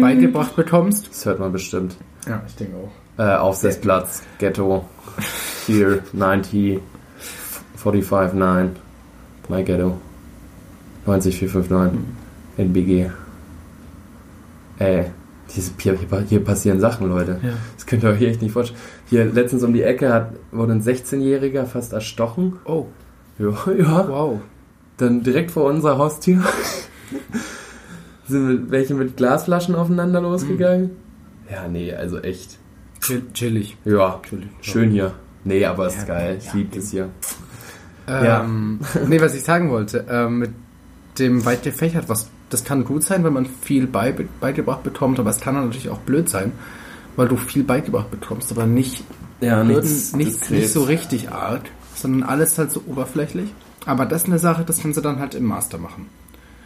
beigebracht 0.00 0.54
bekommst. 0.56 1.08
Das 1.08 1.24
hört 1.26 1.40
man 1.40 1.52
bestimmt. 1.52 1.96
Ja, 2.28 2.42
ich 2.46 2.54
denke 2.56 2.76
auch. 2.76 2.90
Äh, 3.22 3.36
Aufsetzplatz, 3.36 4.22
Ghetto, 4.38 4.84
here, 5.66 6.02
90, 6.12 6.80
45, 7.76 8.34
9, 8.34 8.76
my 9.48 9.62
Ghetto, 9.62 9.98
90459, 11.06 11.98
NBG. 12.56 13.10
Ey, 14.78 15.04
diese, 15.54 15.72
hier, 15.78 15.96
hier, 16.28 16.42
passieren 16.44 16.80
Sachen, 16.80 17.08
Leute. 17.08 17.38
Ja. 17.42 17.50
Das 17.76 17.86
könnt 17.86 18.02
ihr 18.02 18.10
euch 18.10 18.22
echt 18.22 18.42
nicht 18.42 18.52
vorstellen. 18.52 18.80
Hier 19.08 19.24
letztens 19.26 19.62
um 19.62 19.72
die 19.72 19.82
Ecke 19.82 20.12
hat, 20.12 20.32
wurde 20.50 20.72
ein 20.72 20.82
16-Jähriger 20.82 21.64
fast 21.66 21.92
erstochen. 21.92 22.54
Oh, 22.64 22.86
Ja, 23.38 23.52
ja. 23.78 24.08
wow. 24.08 24.40
Dann 24.96 25.22
direkt 25.22 25.50
vor 25.50 25.64
unserer 25.64 25.98
Haustür 25.98 26.42
sind 28.28 28.70
welche 28.70 28.94
mit 28.94 29.16
Glasflaschen 29.16 29.74
aufeinander 29.74 30.20
losgegangen. 30.20 30.90
Ja, 31.50 31.68
nee, 31.68 31.92
also 31.92 32.18
echt. 32.20 32.58
Chill, 33.00 33.22
chillig. 33.34 33.76
Ja, 33.84 34.20
Chillig. 34.28 34.48
schön 34.62 34.90
hier. 34.90 35.12
Nee, 35.44 35.64
aber 35.64 35.86
es 35.86 35.94
ist 35.96 36.08
Ja, 36.08 36.14
geil. 36.14 36.36
Ich 36.38 36.46
ja, 36.46 36.52
liebe 36.54 36.78
es 36.78 36.90
hier. 36.90 37.08
Ja. 38.08 38.42
Ähm, 38.42 38.80
nee, 39.08 39.20
was 39.20 39.34
ich 39.34 39.42
sagen 39.42 39.70
wollte, 39.70 40.06
ähm, 40.08 40.38
mit 40.38 40.50
dem 41.18 41.44
weit 41.44 41.62
gefächert, 41.62 42.08
was, 42.08 42.28
das 42.50 42.64
kann 42.64 42.84
gut 42.84 43.04
sein, 43.04 43.24
wenn 43.24 43.32
man 43.32 43.46
viel 43.46 43.86
bei, 43.86 44.14
beigebracht 44.40 44.82
bekommt, 44.82 45.18
aber 45.18 45.30
es 45.30 45.40
kann 45.40 45.54
natürlich 45.54 45.88
auch 45.88 45.98
blöd 45.98 46.28
sein, 46.28 46.52
weil 47.16 47.28
du 47.28 47.36
viel 47.36 47.64
beigebracht 47.64 48.10
bekommst, 48.10 48.50
aber 48.50 48.66
nicht, 48.66 49.04
Ja, 49.40 49.62
Hürden, 49.62 49.80
nicht, 50.16 50.50
nicht 50.50 50.68
so 50.70 50.82
richtig 50.82 51.30
arg, 51.30 51.62
sondern 51.94 52.28
alles 52.28 52.58
halt 52.58 52.72
so 52.72 52.82
oberflächlich. 52.86 53.52
Aber 53.86 54.06
das 54.06 54.22
ist 54.22 54.28
eine 54.28 54.38
Sache, 54.38 54.64
das 54.64 54.80
kannst 54.80 54.96
du 54.96 55.02
dann 55.02 55.20
halt 55.20 55.34
im 55.34 55.44
Master 55.44 55.78
machen. 55.78 56.08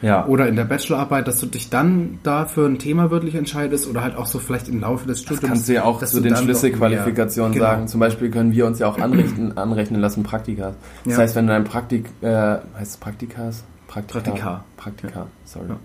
Ja. 0.00 0.26
Oder 0.26 0.46
in 0.48 0.54
der 0.54 0.64
Bachelorarbeit, 0.64 1.26
dass 1.26 1.40
du 1.40 1.46
dich 1.46 1.70
dann 1.70 2.20
da 2.22 2.46
für 2.46 2.66
ein 2.66 2.78
Thema 2.78 3.10
wirklich 3.10 3.34
entscheidest 3.34 3.88
oder 3.88 4.02
halt 4.02 4.14
auch 4.16 4.26
so 4.26 4.38
vielleicht 4.38 4.68
im 4.68 4.80
Laufe 4.80 5.06
des 5.08 5.18
Das 5.18 5.24
Studiums. 5.24 5.48
kannst 5.48 5.68
du 5.68 5.72
ja 5.74 5.84
auch 5.84 6.00
zu 6.04 6.20
den 6.20 6.36
Schlüsselqualifikationen 6.36 7.52
genau. 7.52 7.64
sagen. 7.66 7.88
Zum 7.88 7.98
Beispiel 7.98 8.30
können 8.30 8.52
wir 8.52 8.66
uns 8.66 8.78
ja 8.78 8.86
auch 8.86 8.98
anrichten, 9.00 9.58
anrechnen 9.58 10.00
lassen 10.00 10.22
Praktika. 10.22 10.74
Das 11.04 11.14
Ja. 11.14 11.18
heißt, 11.22 11.34
wenn 11.34 11.46
du 11.48 11.54
ein 11.54 11.64
Praktik, 11.64 12.06
äh, 12.20 12.28
heißt 12.28 12.60
es 12.92 12.96
Praktikas? 12.98 13.64
Praktika. 13.88 14.20
Praktika. 14.20 14.64
Praktika, 14.76 15.26
sorry. 15.44 15.66
Ja. 15.70 15.76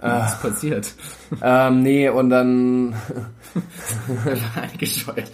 Äh, 0.00 0.20
Was 0.20 0.32
ist 0.34 0.42
passiert? 0.42 0.94
ähm, 1.42 1.82
nee, 1.82 2.08
und 2.10 2.28
dann 2.30 2.94
Eingescheuert. 4.60 5.30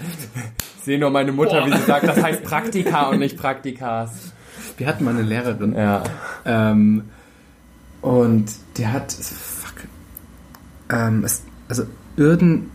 ich 0.78 0.84
sehe 0.84 0.98
nur 0.98 1.10
meine 1.10 1.32
Mutter, 1.32 1.64
wie 1.66 1.72
sie 1.72 1.82
sagt, 1.82 2.06
das 2.06 2.22
heißt 2.22 2.44
Praktika 2.44 3.08
und 3.08 3.18
nicht 3.18 3.36
Praktikas. 3.36 4.32
Wir 4.76 4.86
hatten 4.86 5.04
mal 5.04 5.10
eine 5.14 5.22
Lehrerin, 5.22 5.74
Ja. 5.74 6.02
ähm, 6.44 7.04
und 8.05 8.52
der 8.76 8.92
hat, 8.92 9.12
fuck, 9.12 9.72
ähm, 10.90 11.24
es, 11.24 11.42
also 11.68 11.84
irgendein, 12.18 12.70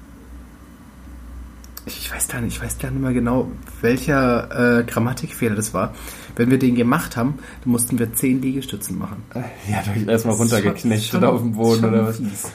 ich 1.86 2.12
weiß 2.12 2.28
gar 2.30 2.42
nicht, 2.42 2.56
ich 2.56 2.64
weiß 2.64 2.80
gar 2.80 2.90
nicht 2.90 3.00
mehr 3.00 3.14
genau, 3.14 3.52
welcher 3.82 4.80
äh, 4.80 4.84
Grammatikfehler 4.86 5.56
das 5.56 5.72
war. 5.72 5.94
Wenn 6.36 6.50
wir 6.50 6.58
den 6.58 6.74
gemacht 6.74 7.16
haben, 7.16 7.36
dann 7.64 7.72
mussten 7.72 8.00
wir 8.00 8.12
zehn 8.12 8.42
Liegestützen 8.42 8.98
machen. 8.98 9.24
Ja, 9.70 9.84
hast 9.86 10.08
erstmal 10.08 10.36
runtergeknechtet 10.36 11.24
auf 11.24 11.42
dem 11.42 11.52
Boden 11.54 11.86
oder 11.86 12.08
was? 12.08 12.18
fies. 12.18 12.52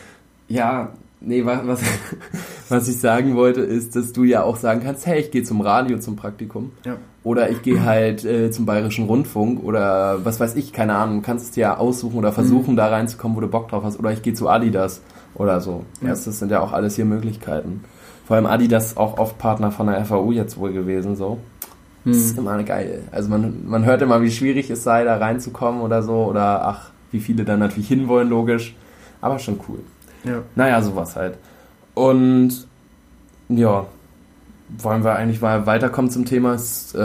Ja, 0.49 0.95
nee, 1.27 1.45
was, 1.45 1.67
was, 1.67 1.81
was 2.69 2.89
ich 2.89 2.99
sagen 2.99 3.37
wollte, 3.37 3.61
ist, 3.61 3.97
dass 3.97 4.13
du 4.13 4.25
ja 4.25 4.43
auch 4.43 4.57
sagen 4.57 4.81
kannst, 4.85 5.07
hey, 5.07 5.21
ich 5.21 5.31
gehe 5.31 5.43
zum 5.43 5.61
Radio 5.61 5.99
zum 5.99 6.17
Praktikum. 6.17 6.73
Ja. 6.85 6.97
Oder 7.23 7.51
ich 7.51 7.63
gehe 7.63 7.83
halt 7.83 8.25
äh, 8.25 8.51
zum 8.51 8.67
Bayerischen 8.67 9.07
Rundfunk 9.07 9.65
oder 9.65 10.25
was 10.25 10.41
weiß 10.41 10.57
ich, 10.57 10.73
keine 10.73 10.95
Ahnung. 10.95 11.17
Du 11.17 11.23
kannst 11.23 11.47
es 11.47 11.51
dir 11.53 11.61
ja 11.63 11.77
aussuchen 11.79 12.19
oder 12.19 12.33
versuchen, 12.33 12.77
da 12.77 12.89
reinzukommen, 12.89 13.37
wo 13.37 13.41
du 13.41 13.49
Bock 13.49 13.69
drauf 13.69 13.83
hast. 13.83 13.99
Oder 13.99 14.13
ich 14.13 14.23
gehe 14.23 14.35
zu 14.35 14.49
Adidas 14.49 15.01
oder 15.35 15.61
so. 15.61 15.85
Ja. 16.03 16.11
Das, 16.11 16.25
das 16.25 16.39
sind 16.39 16.51
ja 16.51 16.61
auch 16.61 16.73
alles 16.73 16.97
hier 16.97 17.07
Möglichkeiten. 17.07 17.83
Vor 18.27 18.37
allem 18.37 18.47
Adidas 18.47 18.97
auch 18.97 19.19
oft 19.19 19.39
Partner 19.39 19.71
von 19.71 19.87
der 19.87 20.05
FAU 20.05 20.33
jetzt 20.33 20.59
wohl 20.59 20.73
gewesen, 20.73 21.17
so. 21.17 21.39
Das 22.05 22.17
ist 22.19 22.39
immer 22.39 22.63
geil. 22.63 23.03
Also 23.13 23.31
man, 23.31 23.67
man 23.67 23.85
hört 23.87 24.03
immer, 24.03 24.21
wie 24.21 24.31
schwierig 24.31 24.69
es 24.69 24.85
sei, 24.85 25.05
da 25.05 25.17
reinzukommen 25.17 25.81
oder 25.81 26.03
so. 26.03 26.25
Oder 26.25 26.67
ach, 26.67 26.91
wie 27.11 27.21
viele 27.21 27.45
dann 27.45 27.61
natürlich 27.61 27.89
hinwollen, 27.89 28.29
logisch. 28.29 28.75
Aber 29.23 29.39
schon 29.39 29.59
cool. 29.69 29.79
Ja. 30.25 30.43
Naja, 30.55 30.83
sowas 30.83 31.17
halt. 31.17 31.37
Und 31.95 32.67
ja, 33.49 33.87
wollen 34.79 35.05
wir 35.05 35.15
eigentlich 35.17 35.41
mal 35.41 35.67
weiterkommen 35.67 36.11
zum 36.11 36.25
Thema? 36.25 36.55
Ist, 36.55 36.95
äh, 36.95 36.99
ist 36.99 37.01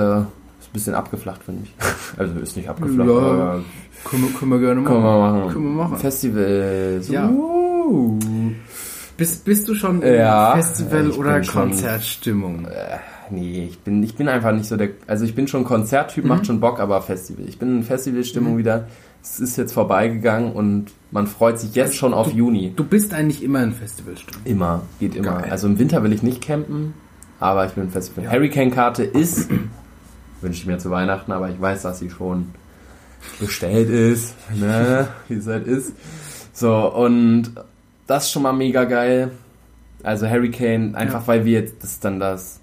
ein 0.69 0.73
bisschen 0.73 0.95
abgeflacht, 0.95 1.43
finde 1.43 1.63
ich. 1.65 1.73
Also 2.17 2.39
ist 2.39 2.57
nicht 2.57 2.69
abgeflacht, 2.69 3.07
Ja. 3.07 3.15
aber 3.17 3.61
Können, 4.05 4.23
wir- 4.23 4.39
können 4.39 4.51
wir 4.51 4.59
gerne 4.59 4.81
machen. 4.81 4.93
können 4.93 5.03
wir 5.03 5.19
machen. 5.19 5.53
Können 5.53 5.65
wir 5.65 5.83
machen. 5.83 5.97
Festivals. 5.97 7.07
Ja. 7.09 7.29
Uh. 7.29 8.17
Bist, 9.17 9.43
bist 9.45 9.67
du 9.67 9.75
schon 9.75 10.01
in 10.01 10.15
Ja, 10.15 10.55
Festival- 10.55 11.11
oder 11.11 11.43
schon- 11.43 11.69
Konzertstimmung? 11.69 12.65
Äh, 12.65 12.97
nee, 13.29 13.65
ich 13.69 13.79
bin, 13.79 14.01
ich 14.01 14.15
bin 14.15 14.27
einfach 14.29 14.53
nicht 14.53 14.65
so 14.67 14.77
der. 14.77 14.89
Also 15.07 15.25
ich 15.25 15.35
bin 15.35 15.47
schon 15.47 15.65
Konzerttyp, 15.65 16.23
Mhm. 16.23 16.29
macht 16.29 16.45
schon 16.47 16.59
Bock, 16.61 16.79
aber 16.79 17.01
Festival. 17.01 17.45
Ich 17.47 17.59
bin 17.59 17.77
in 17.77 17.83
Festivalstimmung 17.83 18.57
wieder. 18.57 18.87
Es 19.21 19.39
ist 19.39 19.57
jetzt 19.57 19.73
vorbeigegangen 19.73 20.53
und 20.53 20.91
man 21.11 21.27
freut 21.27 21.59
sich 21.59 21.75
jetzt 21.75 21.95
schon 21.95 22.13
auf 22.13 22.31
Juni. 22.33 22.73
Du 22.75 22.83
bist 22.83 23.13
eigentlich 23.13 23.43
immer 23.43 23.61
in 23.63 23.73
Festivalstimmung. 23.73 24.41
Immer, 24.45 24.83
geht 24.99 25.15
immer. 25.15 25.39
Geil. 25.39 25.51
Also 25.51 25.67
im 25.67 25.77
Winter 25.79 26.03
will 26.03 26.13
ich 26.13 26.23
nicht 26.23 26.41
campen, 26.41 26.93
aber 27.39 27.65
ich 27.65 27.73
bin 27.73 27.89
Festival. 27.89 28.31
Hurricane-Karte 28.31 29.03
ist, 29.03 29.49
wünsche 30.41 30.59
ich 30.61 30.65
mir 30.65 30.77
zu 30.77 30.89
Weihnachten, 30.89 31.31
aber 31.31 31.49
ich 31.49 31.59
weiß, 31.59 31.81
dass 31.81 31.99
sie 31.99 32.09
schon 32.09 32.51
bestellt 33.39 33.89
ist, 33.89 34.35
ne, 34.55 35.07
wie 35.27 35.35
es 35.35 35.47
halt 35.47 35.67
ist. 35.67 35.93
So, 36.53 36.93
und 36.93 37.51
das 38.07 38.25
ist 38.25 38.31
schon 38.31 38.43
mal 38.43 38.53
mega 38.53 38.85
geil. 38.85 39.31
Also 40.01 40.27
Hurricane, 40.29 40.95
einfach 40.95 41.21
Ja. 41.21 41.27
weil 41.27 41.45
wir 41.45 41.59
jetzt, 41.59 41.83
das 41.83 41.91
ist 41.91 42.05
dann 42.05 42.19
das 42.21 42.59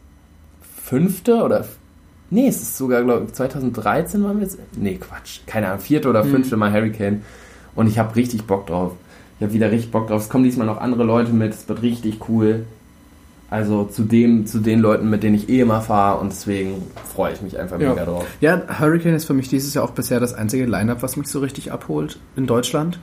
fünfte 0.85 1.43
oder, 1.43 1.67
nee, 2.31 2.49
es 2.49 2.61
ist 2.63 2.77
sogar, 2.77 3.03
glaube 3.03 3.27
ich, 3.27 3.33
2013 3.33 4.23
waren 4.25 4.37
wir 4.39 4.45
jetzt, 4.45 4.59
nee, 4.77 4.97
Quatsch, 4.97 5.41
keine 5.47 5.69
Ahnung, 5.69 5.81
vierte 5.81 6.09
oder 6.09 6.25
fünfte 6.25 6.57
Mal 6.57 6.73
Hurricane 6.73 7.23
und 7.75 7.87
ich 7.87 7.99
habe 7.99 8.15
richtig 8.17 8.45
Bock 8.45 8.67
drauf. 8.67 8.93
Ich 9.39 9.45
habe 9.45 9.53
wieder 9.53 9.71
richtig 9.71 9.91
Bock 9.91 10.09
drauf. 10.09 10.23
Es 10.23 10.29
kommen 10.31 10.45
diesmal 10.45 10.67
noch 10.67 10.81
andere 10.81 11.05
Leute 11.05 11.31
mit, 11.33 11.53
es 11.53 11.69
wird 11.69 11.83
richtig 11.83 12.29
cool. 12.29 12.65
Also 13.49 13.85
zu 13.85 14.03
dem, 14.03 14.47
zu 14.47 14.59
den 14.59 14.81
Leuten, 14.81 15.09
mit 15.09 15.23
denen 15.23 15.37
ich 15.37 15.49
eh 15.49 15.61
immer 15.61 15.81
fahre 15.81 16.19
und 16.21 16.33
deswegen 16.33 16.83
freue 17.05 17.33
ich 17.33 17.43
mich 17.43 17.59
einfach 17.61 17.79
Ja. 17.79 17.91
mega 17.91 18.05
drauf. 18.05 18.25
Ja, 18.41 18.63
Hurricane 18.81 19.15
ist 19.15 19.25
für 19.27 19.35
mich 19.35 19.49
dieses 19.49 19.73
Jahr 19.75 19.85
auch 19.85 19.91
bisher 19.93 20.19
das 20.19 20.35
einzige 20.35 20.65
Line-Up, 20.67 21.03
was 21.03 21.17
mich 21.17 21.29
so 21.29 21.39
richtig 21.41 21.71
abholt 21.71 22.19
in 22.35 22.47
Deutschland. 22.47 22.99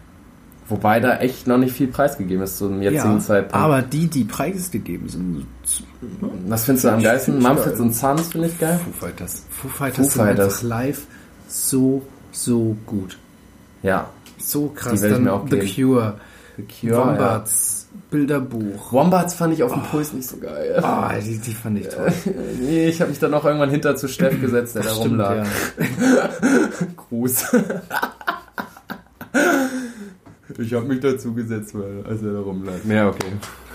Wobei 0.73 0.99
da 0.99 1.17
echt 1.19 1.45
noch 1.47 1.57
nicht 1.57 1.73
viel 1.73 1.87
preisgegeben 1.87 2.43
ist 2.43 2.57
zum 2.57 2.81
jetzigen 2.81 3.21
Zeitpunkt. 3.21 3.55
aber 3.55 3.81
die, 3.81 4.07
die 4.07 4.23
preisgegeben 4.23 5.07
sind, 5.07 5.45
Was 6.47 6.65
findest 6.65 6.85
du 6.85 6.89
am 6.89 7.01
geilsten? 7.03 7.39
Mumford 7.39 7.79
und 7.79 7.93
Sons 7.95 8.29
finde 8.29 8.47
ich 8.47 8.57
geil. 8.59 8.79
Foo 8.83 9.05
Fighters. 9.05 9.43
Foo 9.49 9.67
Fighters 9.67 9.97
Foo 10.07 10.13
sind 10.13 10.25
Fighters. 10.25 10.53
einfach 10.55 10.63
live 10.63 11.01
so, 11.47 12.01
so 12.31 12.75
gut. 12.87 13.17
Ja. 13.83 14.09
So 14.39 14.69
krass. 14.69 14.99
Die 15.01 15.09
Dann 15.09 15.23
mir 15.23 15.33
auch 15.33 15.43
The 15.47 15.59
geben. 15.59 15.71
Cure, 15.75 16.15
The 16.57 16.87
Cure, 16.87 16.97
Wombats, 17.07 17.87
Bilderbuch. 18.09 18.85
Ja. 18.87 18.91
Wombats 18.91 19.33
fand 19.35 19.53
ich 19.53 19.61
auf 19.63 19.71
dem 19.73 19.83
Puls 19.83 20.11
nicht 20.13 20.27
so 20.27 20.37
geil. 20.37 20.79
Ah, 20.81 21.13
die, 21.23 21.37
die 21.37 21.53
fand 21.53 21.79
ich 21.79 21.87
toll. 21.89 22.11
Nee, 22.59 22.87
ich 22.89 22.99
habe 22.99 23.09
mich 23.11 23.19
dann 23.19 23.33
auch 23.35 23.45
irgendwann 23.45 23.69
hinter 23.69 23.95
zu 23.95 24.07
Steff 24.07 24.39
gesetzt, 24.41 24.75
der 24.75 24.83
da 24.83 24.89
Stimmt, 24.89 25.11
rumlag. 25.11 25.35
ja. 25.37 25.43
Gruß. 27.09 27.45
ich 30.59 30.73
habe 30.73 30.85
mich 30.85 30.99
dazu 30.99 31.33
gesetzt, 31.33 31.73
weil, 31.77 32.03
als 32.07 32.21
er 32.23 32.33
da 32.33 32.39
rumlag. 32.39 32.73
Ja, 32.87 33.07
okay. 33.09 33.27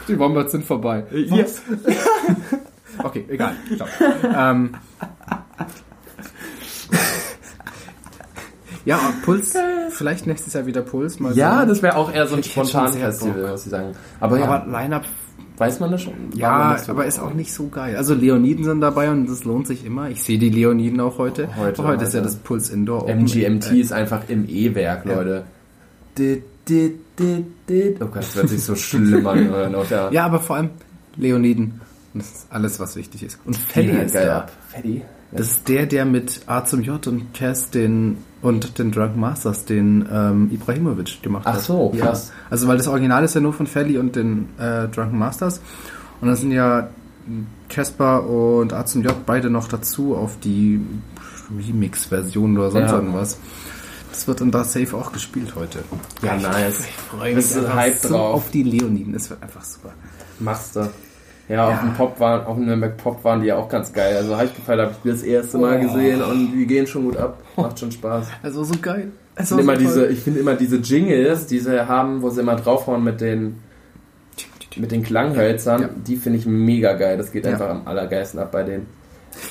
Die 0.08 0.18
Wombats 0.18 0.52
sind 0.52 0.64
vorbei. 0.64 1.04
Ja. 1.12 1.44
Okay, 3.04 3.24
egal. 3.28 3.52
Ciao. 3.76 3.86
ähm, 4.36 4.70
ja, 8.84 8.98
Puls, 9.24 9.54
vielleicht 9.90 10.26
nächstes 10.26 10.54
Jahr 10.54 10.66
wieder 10.66 10.82
Puls. 10.82 11.20
Mal 11.20 11.34
Ja, 11.36 11.60
sehen. 11.60 11.68
das 11.68 11.82
wäre 11.82 11.96
auch 11.96 12.12
eher 12.12 12.26
so 12.26 12.36
ein 12.36 12.42
spontanes 12.42 12.96
Festival, 12.96 13.50
muss 13.50 13.64
ich 13.66 13.70
sagen. 13.70 13.92
Aber, 14.18 14.38
ja, 14.38 14.46
Aber 14.46 14.66
Line-Up, 14.70 15.04
weiß 15.58 15.80
man 15.80 15.90
das 15.92 16.02
schon? 16.02 16.14
Ja, 16.34 16.72
nicht 16.72 16.84
so- 16.86 16.92
aber 16.92 17.04
ist 17.06 17.18
auch 17.20 17.34
nicht 17.34 17.52
so 17.52 17.68
geil. 17.68 17.96
Also 17.96 18.14
Leoniden 18.14 18.64
sind 18.64 18.80
dabei 18.80 19.10
und 19.10 19.26
das 19.28 19.44
lohnt 19.44 19.66
sich 19.66 19.84
immer. 19.84 20.08
Ich 20.08 20.22
sehe 20.22 20.38
die 20.38 20.48
Leoniden 20.50 21.00
auch 21.00 21.18
heute. 21.18 21.48
Heute, 21.56 21.84
heute, 21.84 22.04
ist 22.04 22.14
ja 22.14 22.20
heute. 22.20 22.30
das 22.30 22.36
Puls 22.36 22.70
Indoor. 22.70 23.02
Open. 23.04 23.20
MGMT 23.24 23.72
Äh, 23.72 23.80
ist 23.80 23.92
einfach 23.92 24.22
im 24.28 24.48
E-Werk, 24.48 25.04
Ja. 25.06 25.14
Leute. 25.16 25.44
Dit, 26.16 26.44
dit, 26.68 26.96
dit, 27.18 27.44
dit. 27.68 27.96
Oh 28.00 28.06
Gott, 28.06 28.16
das 28.18 28.36
wird 28.36 28.48
sich 28.50 28.62
so 28.62 28.74
schlimm 28.76 29.26
anhören. 29.26 29.74
Der 29.90 30.10
Ja, 30.12 30.24
aber 30.26 30.40
vor 30.40 30.56
allem 30.56 30.70
Leoniden. 31.16 31.80
Das 32.14 32.26
ist 32.26 32.46
alles, 32.50 32.80
was 32.80 32.96
wichtig 32.96 33.22
ist. 33.22 33.38
Und 33.44 33.56
Freddy 33.56 33.88
ja, 33.92 33.98
ist 34.02 34.14
geil 34.14 34.26
da. 34.26 34.46
Freddy? 34.72 35.02
Das 35.30 35.46
ist 35.52 35.68
der, 35.68 35.84
der 35.86 36.06
mit 36.06 36.40
A 36.46 36.64
zum 36.64 36.82
J 36.82 37.06
und 37.06 37.34
Cass 37.34 37.68
den 37.70 38.16
und 38.40 38.78
den 38.78 38.92
Drunk 38.92 39.14
Masters 39.16 39.66
den 39.66 40.08
ähm, 40.10 40.50
Ibrahimovic 40.50 41.22
gemacht 41.22 41.42
Ach 41.46 41.54
hat. 41.56 41.62
so, 41.62 41.92
ja. 41.94 42.06
krass. 42.06 42.32
Also 42.48 42.66
weil 42.66 42.78
das 42.78 42.88
Original 42.88 43.24
ist 43.24 43.34
ja 43.34 43.40
nur 43.42 43.52
von 43.52 43.66
Felly 43.66 43.98
und 43.98 44.16
den 44.16 44.48
äh, 44.58 44.88
Drunken 44.88 45.18
Masters 45.18 45.60
und 46.22 46.28
dann 46.28 46.36
sind 46.36 46.52
ja 46.52 46.88
Casper 47.68 48.26
und 48.26 48.72
A 48.72 48.86
zum 48.86 49.02
J 49.02 49.14
beide 49.26 49.50
noch 49.50 49.68
dazu 49.68 50.16
auf 50.16 50.38
die 50.40 50.80
Remix-Version 51.54 52.56
oder 52.56 52.70
sonst 52.70 52.90
Ja. 52.90 52.96
irgendwas. 52.96 53.38
Das 54.10 54.26
wird 54.26 54.40
dann 54.40 54.50
da 54.50 54.64
safe 54.64 54.96
auch 54.96 55.12
gespielt 55.12 55.54
heute. 55.54 55.80
Ja, 56.22 56.36
ich, 56.36 56.42
nice. 56.42 56.80
Ich 56.80 56.86
freue 56.92 57.34
mich 57.34 57.46
so 57.46 57.60
drauf? 57.62 58.34
auf 58.34 58.50
die 58.50 58.62
Leoniden. 58.62 59.14
Es 59.14 59.28
wird 59.30 59.42
einfach 59.42 59.62
super. 59.64 59.90
Machst 60.40 60.76
du. 60.76 60.88
Ja, 61.48 61.66
auf 61.66 61.70
Ja. 61.74 61.80
dem 61.82 61.94
Pop 61.94 62.20
waren, 62.20 62.44
auf 62.46 62.56
dem 62.56 62.66
Nürnberg 62.66 62.96
Pop 62.96 63.24
waren 63.24 63.40
die 63.40 63.46
ja 63.46 63.56
auch 63.56 63.68
ganz 63.68 63.92
geil. 63.92 64.16
Also 64.16 64.38
ich 64.42 64.54
gefallen, 64.54 64.80
habe 64.80 64.92
ich 65.04 65.10
das 65.10 65.22
erste 65.22 65.56
Mal 65.58 65.78
Oh. 65.78 65.82
gesehen 65.82 66.22
und 66.22 66.52
die 66.52 66.66
gehen 66.66 66.86
schon 66.86 67.04
gut 67.04 67.16
ab. 67.16 67.42
Macht 67.56 67.78
schon 67.78 67.90
Spaß. 67.92 68.26
Also 68.42 68.64
so 68.64 68.74
geil. 68.80 69.12
Ich 69.40 69.46
finde 69.46 69.62
immer 69.62 69.76
diese, 69.76 70.06
ich 70.08 70.18
finde 70.20 70.40
immer 70.40 70.54
diese 70.56 70.76
Jingles, 70.76 71.46
die 71.46 71.60
sie 71.60 71.86
haben, 71.88 72.22
wo 72.22 72.28
sie 72.30 72.40
immer 72.40 72.56
draufhauen 72.56 73.02
mit 73.04 73.20
den 73.20 73.60
mit 74.76 74.92
den 74.92 75.02
Klanghölzern, 75.02 75.82
Ja. 75.82 75.88
die 76.06 76.16
finde 76.16 76.38
ich 76.38 76.46
mega 76.46 76.92
geil. 76.92 77.16
Das 77.18 77.32
geht 77.32 77.44
Ja. 77.46 77.52
einfach 77.52 77.68
am 77.70 77.86
allergeilsten 77.86 78.38
ab 78.40 78.52
bei 78.52 78.62
denen. 78.62 78.86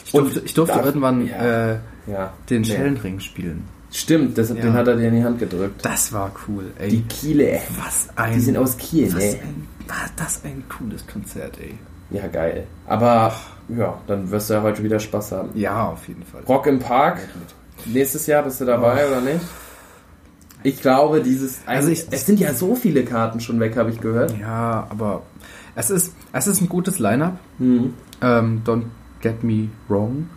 Ich 0.05 0.11
durfte, 0.11 0.41
ich 0.45 0.53
durfte 0.53 0.75
darf- 0.75 0.85
irgendwann 0.85 1.25
ja. 1.27 1.71
äh, 1.71 1.77
Ja. 2.07 2.33
den. 2.49 2.63
Schellenring 2.63 3.19
spielen. 3.19 3.65
Stimmt, 3.91 4.37
das, 4.37 4.49
Ja. 4.49 4.55
den 4.55 4.73
hat 4.73 4.87
er 4.87 4.95
dir 4.97 5.07
in 5.07 5.15
die 5.15 5.23
Hand 5.23 5.39
gedrückt. 5.39 5.83
Das 5.85 6.11
war 6.13 6.31
cool, 6.47 6.65
ey. 6.77 6.89
Die 6.89 7.01
Kiele. 7.03 7.59
was 7.83 8.09
ein, 8.15 8.33
Die 8.33 8.39
sind 8.41 8.57
aus 8.57 8.77
Kiel, 8.77 9.07
was 9.13 9.23
ne? 9.23 9.39
ein, 9.43 9.67
was 9.87 10.15
das 10.17 10.41
ein 10.45 10.63
cooles 10.69 11.05
Konzert, 11.07 11.57
ey. 11.59 11.77
Ja, 12.09 12.27
geil. 12.27 12.65
Aber 12.85 13.33
ja, 13.69 13.97
dann 14.07 14.29
wirst 14.31 14.49
du 14.49 14.55
ja 14.55 14.61
heute 14.61 14.83
wieder 14.83 14.99
Spaß 14.99 15.31
haben. 15.33 15.49
Ja, 15.55 15.87
auf 15.87 16.07
jeden 16.07 16.23
Fall. 16.23 16.41
Rock 16.47 16.67
im 16.67 16.79
Park. 16.79 17.19
Nächstes 17.85 18.27
Jahr 18.27 18.43
bist 18.43 18.59
du 18.61 18.65
dabei 18.65 19.07
oder 19.07 19.21
nicht? 19.21 19.41
Ich 20.63 20.81
glaube, 20.81 21.21
dieses. 21.21 21.59
Also 21.65 21.89
ich- 21.89 22.07
es 22.11 22.25
sind 22.25 22.39
ja 22.39 22.53
so 22.53 22.75
viele 22.75 23.03
Karten 23.05 23.39
schon 23.39 23.59
weg, 23.59 23.77
habe 23.77 23.89
ich 23.91 24.01
gehört. 24.01 24.37
Ja, 24.39 24.87
aber 24.89 25.21
es 25.75 25.89
ist, 25.89 26.13
es 26.33 26.47
ist 26.47 26.61
ein 26.61 26.67
gutes 26.69 26.99
Line-Up. 26.99 27.37
Hm. 27.59 27.93
Ähm, 28.21 28.61
don't 28.65 28.85
get 29.21 29.43
me 29.43 29.69
wrong. 29.87 30.29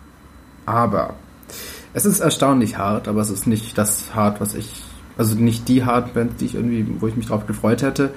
Aber 0.65 1.15
es 1.93 2.05
ist 2.05 2.19
erstaunlich 2.19 2.77
hart, 2.77 3.07
aber 3.07 3.21
es 3.21 3.29
ist 3.29 3.47
nicht 3.47 3.77
das 3.77 4.13
hart, 4.15 4.39
was 4.41 4.53
ich, 4.55 4.81
also 5.17 5.35
nicht 5.35 5.67
die 5.67 5.83
Hardband, 5.85 6.39
die 6.41 6.45
ich 6.45 6.55
irgendwie, 6.55 6.85
wo 6.99 7.07
ich 7.07 7.15
mich 7.15 7.27
drauf 7.27 7.45
gefreut 7.47 7.81
hätte. 7.81 8.11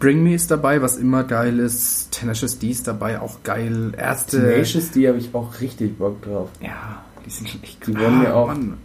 Bring 0.00 0.22
Me 0.24 0.34
ist 0.34 0.50
dabei, 0.50 0.82
was 0.82 0.96
immer 0.96 1.24
geil 1.24 1.58
ist. 1.58 2.10
Tenacious 2.10 2.58
D 2.58 2.70
ist 2.70 2.88
dabei, 2.88 3.20
auch 3.20 3.42
geil. 3.44 3.92
Erste. 3.96 4.40
Tenacious 4.40 4.90
D 4.90 5.06
habe 5.08 5.18
ich 5.18 5.34
auch 5.34 5.60
richtig 5.60 5.98
Bock 5.98 6.22
drauf. 6.22 6.48
Ja, 6.60 7.02
die 7.24 7.30
sind 7.30 7.48
schon 7.48 7.62
echt 7.62 7.86
Die 7.86 7.96
wollen 7.98 8.18
mir 8.20 8.34
auch- 8.34 8.48
Mann. 8.48 8.78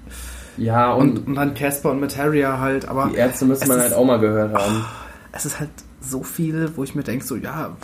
Ja, 0.58 0.92
und, 0.92 1.20
Und, 1.20 1.28
und 1.30 1.36
dann 1.36 1.54
Casper 1.54 1.92
und 1.92 2.02
Materia 2.02 2.60
halt, 2.60 2.86
aber 2.88 3.08
die 3.12 3.16
Ärzte 3.16 3.46
müssen 3.46 3.68
man 3.70 3.78
ist- 3.78 3.84
halt 3.86 3.94
auch 3.94 4.06
mal 4.06 4.20
gehört 4.20 4.54
haben. 4.54 4.84
es 5.32 5.46
ist 5.46 5.60
halt 5.60 5.70
so 6.02 6.22
viel, 6.22 6.70
wo 6.76 6.84
ich 6.84 6.96
mir 6.96 7.04
denke, 7.04 7.24
so, 7.26 7.38
ja, 7.38 7.76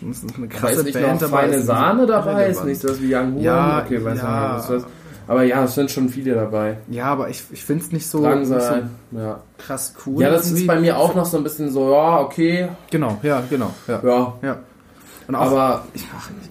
das 0.00 0.18
ist 0.22 0.24
eine 0.36 0.44
Aber 0.44 0.46
krasse 0.46 0.74
ist 0.76 0.84
nicht 0.84 0.94
Band 0.94 1.20
noch 1.20 1.28
dabei. 1.28 1.48
feine 1.48 1.62
Sahne 1.62 2.06
dabei? 2.06 2.46
Ist 2.46 2.64
nicht 2.64 2.80
sowas 2.80 3.00
wie 3.02 3.12
Young 3.14 3.34
Horn? 3.34 3.42
Ja, 3.42 3.82
okay, 3.84 4.02
weiß 4.04 4.18
ja. 4.18 4.56
nicht, 4.58 4.70
was 4.70 4.84
Aber 5.30 5.44
ja, 5.44 5.62
es 5.62 5.76
sind 5.76 5.92
schon 5.92 6.08
viele 6.08 6.34
dabei. 6.34 6.78
Ja, 6.88 7.04
aber 7.04 7.28
ich, 7.28 7.44
ich 7.52 7.64
finde 7.64 7.84
es 7.84 7.92
nicht 7.92 8.08
so, 8.08 8.20
Langsam. 8.20 8.58
nicht 8.58 8.66
so 9.12 9.18
ja. 9.18 9.40
krass 9.58 9.94
cool. 10.04 10.20
ja, 10.20 10.28
das 10.28 10.46
ist 10.46 10.56
Wie- 10.56 10.66
bei 10.66 10.80
mir 10.80 10.98
auch 10.98 11.14
noch 11.14 11.24
so 11.24 11.36
ein 11.36 11.44
bisschen 11.44 11.70
so, 11.70 11.92
ja, 11.92 12.18
okay, 12.20 12.66
Genau, 12.90 13.16
ja, 13.22 13.40
genau. 13.48 13.70
Ja. 13.86 14.00
ja. 14.02 14.34
ja. 14.42 14.58
Und 15.30 15.36
auch, 15.36 15.42
Aber 15.52 15.84
ich, 15.94 16.04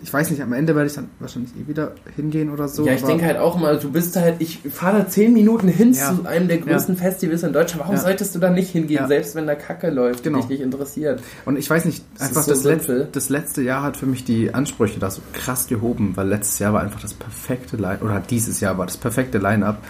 ich 0.04 0.14
weiß 0.14 0.30
nicht, 0.32 0.42
am 0.42 0.54
Ende 0.54 0.74
werde 0.74 0.88
ich 0.88 0.94
dann 0.96 1.10
wahrscheinlich 1.20 1.52
eh 1.54 1.68
wieder 1.68 1.92
hingehen 2.16 2.50
oder 2.50 2.70
so. 2.70 2.86
ja, 2.86 2.94
ich 2.94 3.04
denke 3.04 3.26
halt 3.26 3.38
auch 3.38 3.58
mal, 3.60 3.78
du 3.78 3.92
bist 3.92 4.16
halt, 4.16 4.36
ich 4.40 4.60
fahre 4.72 5.00
da 5.00 5.08
zehn 5.10 5.34
Minuten 5.34 5.68
hin 5.68 5.92
Ja. 5.92 6.16
zu 6.16 6.26
einem 6.26 6.48
der 6.48 6.60
größten 6.60 6.96
Festivals 6.96 7.44
in 7.44 7.52
Deutschland. 7.52 7.82
Warum 7.82 7.96
Ja. 7.96 8.02
solltest 8.02 8.36
du 8.36 8.40
da 8.40 8.50
nicht 8.50 8.70
hingehen, 8.70 9.02
Ja. 9.02 9.08
selbst 9.08 9.36
wenn 9.36 9.48
da 9.48 9.56
Kacke 9.56 9.90
läuft, 9.90 10.24
Genau. 10.24 10.38
dich 10.40 10.48
nicht 10.48 10.62
interessiert? 10.62 11.22
Und 11.44 11.58
ich 11.58 11.70
weiß 11.70 11.84
nicht, 11.84 12.06
Das 12.18 12.30
einfach 12.30 12.44
so 12.44 12.52
das, 12.52 12.64
letzte, 12.64 13.10
das 13.12 13.28
letzte 13.28 13.62
Jahr 13.64 13.84
hat 13.84 13.98
für 13.98 14.06
mich 14.06 14.24
die 14.24 14.54
Ansprüche 14.54 14.98
da 14.98 15.12
so 15.12 15.22
krass 15.34 15.68
gehoben, 15.68 16.14
weil 16.16 16.30
letztes 16.30 16.60
Jahr 16.60 16.72
war 16.72 16.82
einfach 16.82 17.02
das 17.02 17.14
perfekte 17.14 17.76
Line, 17.76 18.00
oder 18.02 18.22
dieses 18.30 18.62
Jahr 18.62 18.78
war 18.78 18.86
das 18.86 18.96
perfekte 18.96 19.40
Line-Up. 19.40 19.84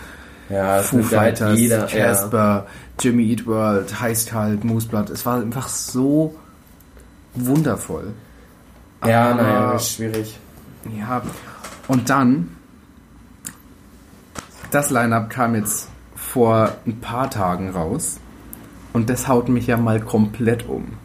Ja, 0.50 0.82
Foo 0.82 0.98
halt 0.98 1.38
Fighters. 1.38 1.60
Ja. 1.60 1.86
Casper, 1.86 2.66
Jimmy 3.00 3.30
Eat 3.30 3.46
World, 3.46 4.02
Heißkalt, 4.02 4.64
Mooseblood. 4.64 5.12
Es 5.12 5.24
war 5.28 5.40
einfach 5.40 5.68
so 5.68 6.34
wundervoll. 7.36 8.14
Ja, 9.06 9.34
naja, 9.34 9.74
ist 9.74 9.94
schwierig. 9.94 10.38
Ja, 10.98 11.22
und 11.88 12.10
dann, 12.10 12.56
das 14.72 14.90
Line-Up 14.90 15.30
kam 15.30 15.56
jetzt 15.56 15.90
vor 16.16 16.74
ein 16.86 17.00
paar 17.00 17.30
Tagen 17.30 17.70
raus 17.70 18.20
und 18.94 19.10
das 19.10 19.28
haut 19.28 19.50
mich 19.50 19.68
ja 19.68 19.78
mal 19.78 20.00
komplett 20.00 20.68
um. 20.68 20.98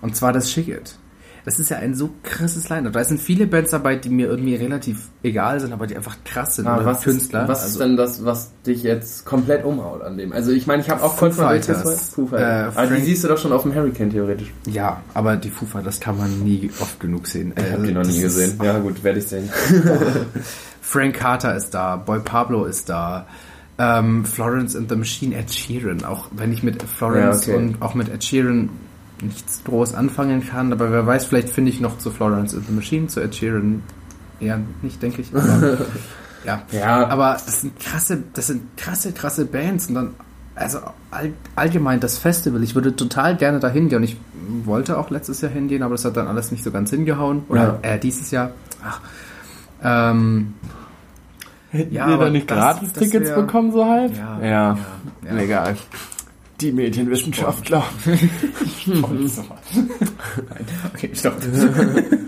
Und 0.00 0.16
zwar 0.16 0.32
das 0.32 0.50
Shigget. 0.50 0.98
Das 1.44 1.58
ist 1.58 1.70
ja 1.70 1.78
ein 1.78 1.94
so 1.96 2.10
krasses 2.22 2.68
Line-Up. 2.68 2.92
Da 2.92 3.02
sind 3.02 3.20
viele 3.20 3.46
Bands 3.48 3.72
dabei, 3.72 3.96
die 3.96 4.10
mir 4.10 4.28
irgendwie 4.28 4.54
relativ 4.54 5.08
egal 5.24 5.58
sind, 5.58 5.72
aber 5.72 5.88
die 5.88 5.96
einfach 5.96 6.16
krass 6.24 6.54
sind. 6.56 6.66
Oder 6.66 6.84
was 6.84 7.02
Künstler. 7.02 7.42
Ist, 7.42 7.48
was 7.48 7.62
Also- 7.62 7.72
ist 7.72 7.80
denn 7.80 7.96
das, 7.96 8.24
was 8.24 8.50
dich 8.64 8.82
jetzt 8.84 9.24
komplett 9.24 9.64
umhaut 9.64 10.02
an 10.02 10.16
dem? 10.16 10.32
Also 10.32 10.52
ich 10.52 10.68
meine, 10.68 10.82
ich 10.82 10.88
habe 10.90 11.02
auch 11.02 11.16
kurz 11.16 11.36
mal 11.38 11.60
Fighters. 11.60 12.10
Foo 12.10 12.26
Äh, 12.26 12.28
Fighters. 12.28 12.76
Aber 12.76 12.86
die 12.86 12.92
Frank- 12.92 13.04
siehst 13.06 13.24
du 13.24 13.28
doch 13.28 13.38
schon 13.38 13.52
auf 13.52 13.62
dem 13.62 13.74
Hurricane 13.74 14.10
theoretisch. 14.10 14.52
Ja, 14.66 15.00
aber 15.14 15.36
die 15.36 15.50
Foo 15.50 15.66
Fighters, 15.66 15.96
das 15.96 16.00
kann 16.00 16.16
man 16.16 16.38
nie 16.44 16.70
oft 16.80 17.00
genug 17.00 17.26
sehen. 17.26 17.52
Ich 17.56 17.72
habe 17.72 17.82
die 17.86 17.92
noch 17.92 18.02
nie 18.04 18.10
ist- 18.18 18.22
gesehen. 18.22 18.58
Ja 18.62 18.78
gut, 18.78 19.02
werde 19.02 19.18
ich 19.18 19.26
sehen. 19.26 19.48
Frank 20.80 21.14
Carter 21.16 21.56
ist 21.56 21.70
da, 21.70 21.96
Boy 21.96 22.20
Pablo 22.20 22.64
ist 22.64 22.88
da, 22.88 23.26
ähm, 23.78 24.24
Florence 24.24 24.76
and 24.76 24.88
the 24.90 24.96
Machine, 24.96 25.34
Ed 25.34 25.52
Sheeran. 25.52 26.04
Auch 26.04 26.28
wenn 26.32 26.52
ich 26.52 26.62
mit 26.62 26.82
Florence 26.82 27.46
Ja, 27.46 27.54
okay. 27.54 27.62
und 27.64 27.82
auch 27.82 27.94
mit 27.94 28.08
Ed 28.08 28.22
Sheeran 28.22 28.68
nichts 29.22 29.62
groß 29.64 29.94
anfangen 29.94 30.46
kann, 30.46 30.72
aber 30.72 30.90
wer 30.92 31.06
weiß, 31.06 31.24
vielleicht 31.26 31.50
finde 31.50 31.70
ich 31.70 31.80
noch 31.80 31.98
zu 31.98 32.10
Florence 32.10 32.54
and 32.54 32.66
the 32.66 32.72
Machine, 32.72 33.06
zu 33.08 33.20
Ed 33.20 33.34
Sheeran 33.34 33.82
eher 34.40 34.60
nicht, 34.82 35.02
denke 35.02 35.22
ich. 35.22 35.34
Aber, 35.34 35.78
ja. 36.44 36.62
Ja. 36.72 37.06
aber 37.08 37.32
das 37.44 37.60
sind 37.62 37.78
krasse, 37.80 38.22
das 38.34 38.48
sind 38.48 38.76
krasse, 38.76 39.12
krasse 39.12 39.44
Bands 39.46 39.86
und 39.88 39.94
dann 39.94 40.10
also 40.54 40.80
all, 41.10 41.32
allgemein 41.56 42.00
das 42.00 42.18
Festival, 42.18 42.62
ich 42.62 42.74
würde 42.74 42.94
total 42.94 43.36
gerne 43.36 43.58
da 43.58 43.68
hingehen 43.70 43.98
und 43.98 44.04
ich 44.04 44.16
wollte 44.64 44.98
auch 44.98 45.08
letztes 45.08 45.40
Jahr 45.40 45.50
hingehen, 45.50 45.82
aber 45.82 45.94
das 45.94 46.04
hat 46.04 46.16
dann 46.16 46.26
alles 46.28 46.50
nicht 46.50 46.62
so 46.62 46.70
ganz 46.70 46.90
hingehauen. 46.90 47.44
Oder 47.48 47.78
äh, 47.80 47.98
dieses 47.98 48.30
Jahr. 48.30 48.50
Ach. 48.84 49.00
Ähm, 49.82 50.52
Hätten 51.70 51.94
Ja, 51.94 52.06
wir 52.08 52.18
da 52.18 52.28
nicht 52.28 52.50
das 52.50 52.78
wär- 53.14 53.34
bekommen, 53.36 53.72
so 53.72 53.86
halb? 53.86 54.14
Ja, 54.14 54.38
ja. 54.42 54.48
ja, 55.24 55.34
ja. 55.34 55.36
Egal. 55.40 55.76
Die 56.62 56.72
Medienwissenschaftler. 56.72 57.84
okay, 60.94 61.10
stopp. 61.12 61.34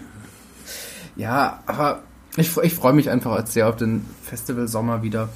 ja, 1.17 1.61
aber 1.67 2.03
ich, 2.37 2.57
ich 2.57 2.75
freue 2.75 2.93
mich 2.93 3.11
einfach 3.11 3.39
jetzt 3.39 3.53
sehr 3.53 3.69
auf 3.69 3.77
den 3.77 4.05
Festival 4.25 4.69
Sommer 4.69 5.03
wieder. 5.03 5.29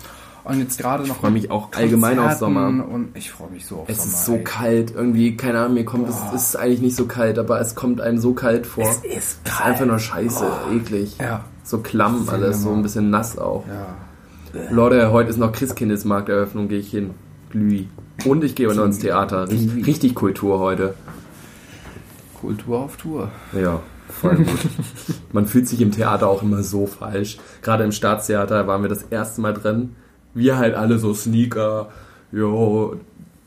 Und 0.45 0.61
jetzt 0.61 0.79
gerade 0.79 1.03
noch. 1.05 1.17
Ich 1.17 1.21
freue 1.21 1.31
mich 1.31 1.51
auch 1.51 1.69
allgemein 1.77 2.19
auf 2.19 2.33
Sommer. 2.33 2.69
Und 2.69 3.11
ich 3.15 3.31
freue 3.31 3.51
mich 3.51 3.67
so 3.67 3.81
auf 3.81 3.89
Es 3.89 3.99
Sommer. 3.99 4.13
ist 4.13 4.25
so 4.25 4.35
ey. 4.35 4.45
kalt, 4.45 4.95
irgendwie, 4.95 5.37
keine 5.37 5.61
Ahnung, 5.61 5.75
mir 5.75 5.85
kommt, 5.85 6.09
es 6.09 6.17
ist 6.35 6.57
eigentlich 6.57 6.81
nicht 6.81 6.97
so 6.97 7.07
kalt, 7.07 7.39
aber 7.39 7.61
es 7.61 7.75
kommt 7.75 8.01
einem 8.01 8.19
so 8.19 8.33
kalt 8.33 8.67
vor. 8.67 8.85
Es 8.85 8.97
ist 8.97 9.05
Es 9.05 9.17
ist 9.35 9.45
kalt. 9.45 9.71
einfach 9.73 9.87
nur 9.87 9.99
scheiße, 9.99 10.45
eklig. 10.73 11.17
Ja. 11.21 11.45
So 11.63 11.79
klamm 11.79 12.29
alles, 12.29 12.59
so 12.59 12.63
normal. 12.65 12.81
ein 12.81 12.83
bisschen 12.83 13.11
nass 13.11 13.39
auch. 13.39 13.65
Ja. 13.69 14.69
Leute, 14.71 15.13
heute 15.13 15.31
ist 15.31 15.37
noch 15.37 15.53
Christkindesmarkteröffnung, 15.53 16.69
gehe 16.69 16.79
ich 16.81 16.91
hin. 16.91 17.11
Glühi. 17.51 17.89
Und 18.25 18.45
ich 18.45 18.55
gehe 18.55 18.73
noch 18.75 18.85
ins 18.85 18.99
Theater. 18.99 19.49
Richtig, 19.49 19.87
richtig 19.87 20.15
Kultur 20.15 20.59
heute. 20.59 20.95
Kultur 22.41 22.79
auf 22.79 22.97
Tour. 22.97 23.31
Ja, 23.53 23.81
voll 24.09 24.37
gut. 24.37 24.47
Man 25.33 25.47
fühlt 25.47 25.69
sich 25.69 25.81
im 25.81 25.91
Theater 25.93 26.29
auch 26.29 26.43
immer 26.43 26.63
so 26.63 26.87
falsch. 26.87 27.39
Gerade 27.63 27.85
im 27.85 27.93
Staatstheater 27.93 28.67
waren 28.67 28.83
wir 28.83 28.89
das 28.89 29.03
erste 29.05 29.41
Mal 29.41 29.55
drin. 29.55 29.97
Wir 30.35 30.57
halt 30.59 30.75
alle 30.75 30.99
so 30.99 31.15
Sneaker, 31.15 31.89
jo, 32.31 32.97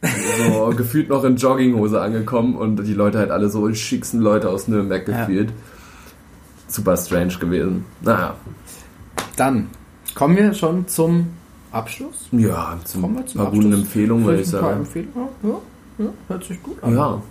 so 0.03 0.73
gefühlt 0.77 1.09
noch 1.09 1.23
in 1.23 1.35
Jogginghose 1.37 2.01
angekommen 2.01 2.55
und 2.55 2.77
die 2.83 2.93
Leute 2.93 3.19
halt 3.19 3.31
alle 3.31 3.49
so 3.49 3.71
schicksten 3.73 4.19
Leute 4.19 4.49
aus 4.49 4.67
Nürnberg 4.67 5.07
Ja. 5.07 5.19
gefühlt. 5.25 5.53
Super 6.67 6.97
strange 6.97 7.37
gewesen. 7.39 7.85
Naja, 8.01 8.35
Dann 9.35 9.69
kommen 10.15 10.35
wir 10.37 10.53
schon 10.53 10.87
zum 10.87 11.27
Abschluss. 11.71 12.27
ja, 12.31 12.77
zum 12.83 13.01
Kommen 13.03 13.17
wir 13.17 13.25
zum 13.25 13.41
paar 13.41 13.51
guten 13.51 13.65
Abschluss. 13.67 13.79
Empfehlungen 13.81 14.25
würde 14.25 14.41
ich 14.41 14.47
Vielleicht 14.49 14.55
ein 14.55 14.61
paar 14.61 14.69
sagen. 14.71 14.85
Empfehlungen? 14.85 15.29
Ja, 15.43 16.05
ja, 16.05 16.11
hört 16.27 16.43
sich 16.43 16.63
gut 16.63 16.83
an. 16.83 16.95
Ja, 16.95 17.21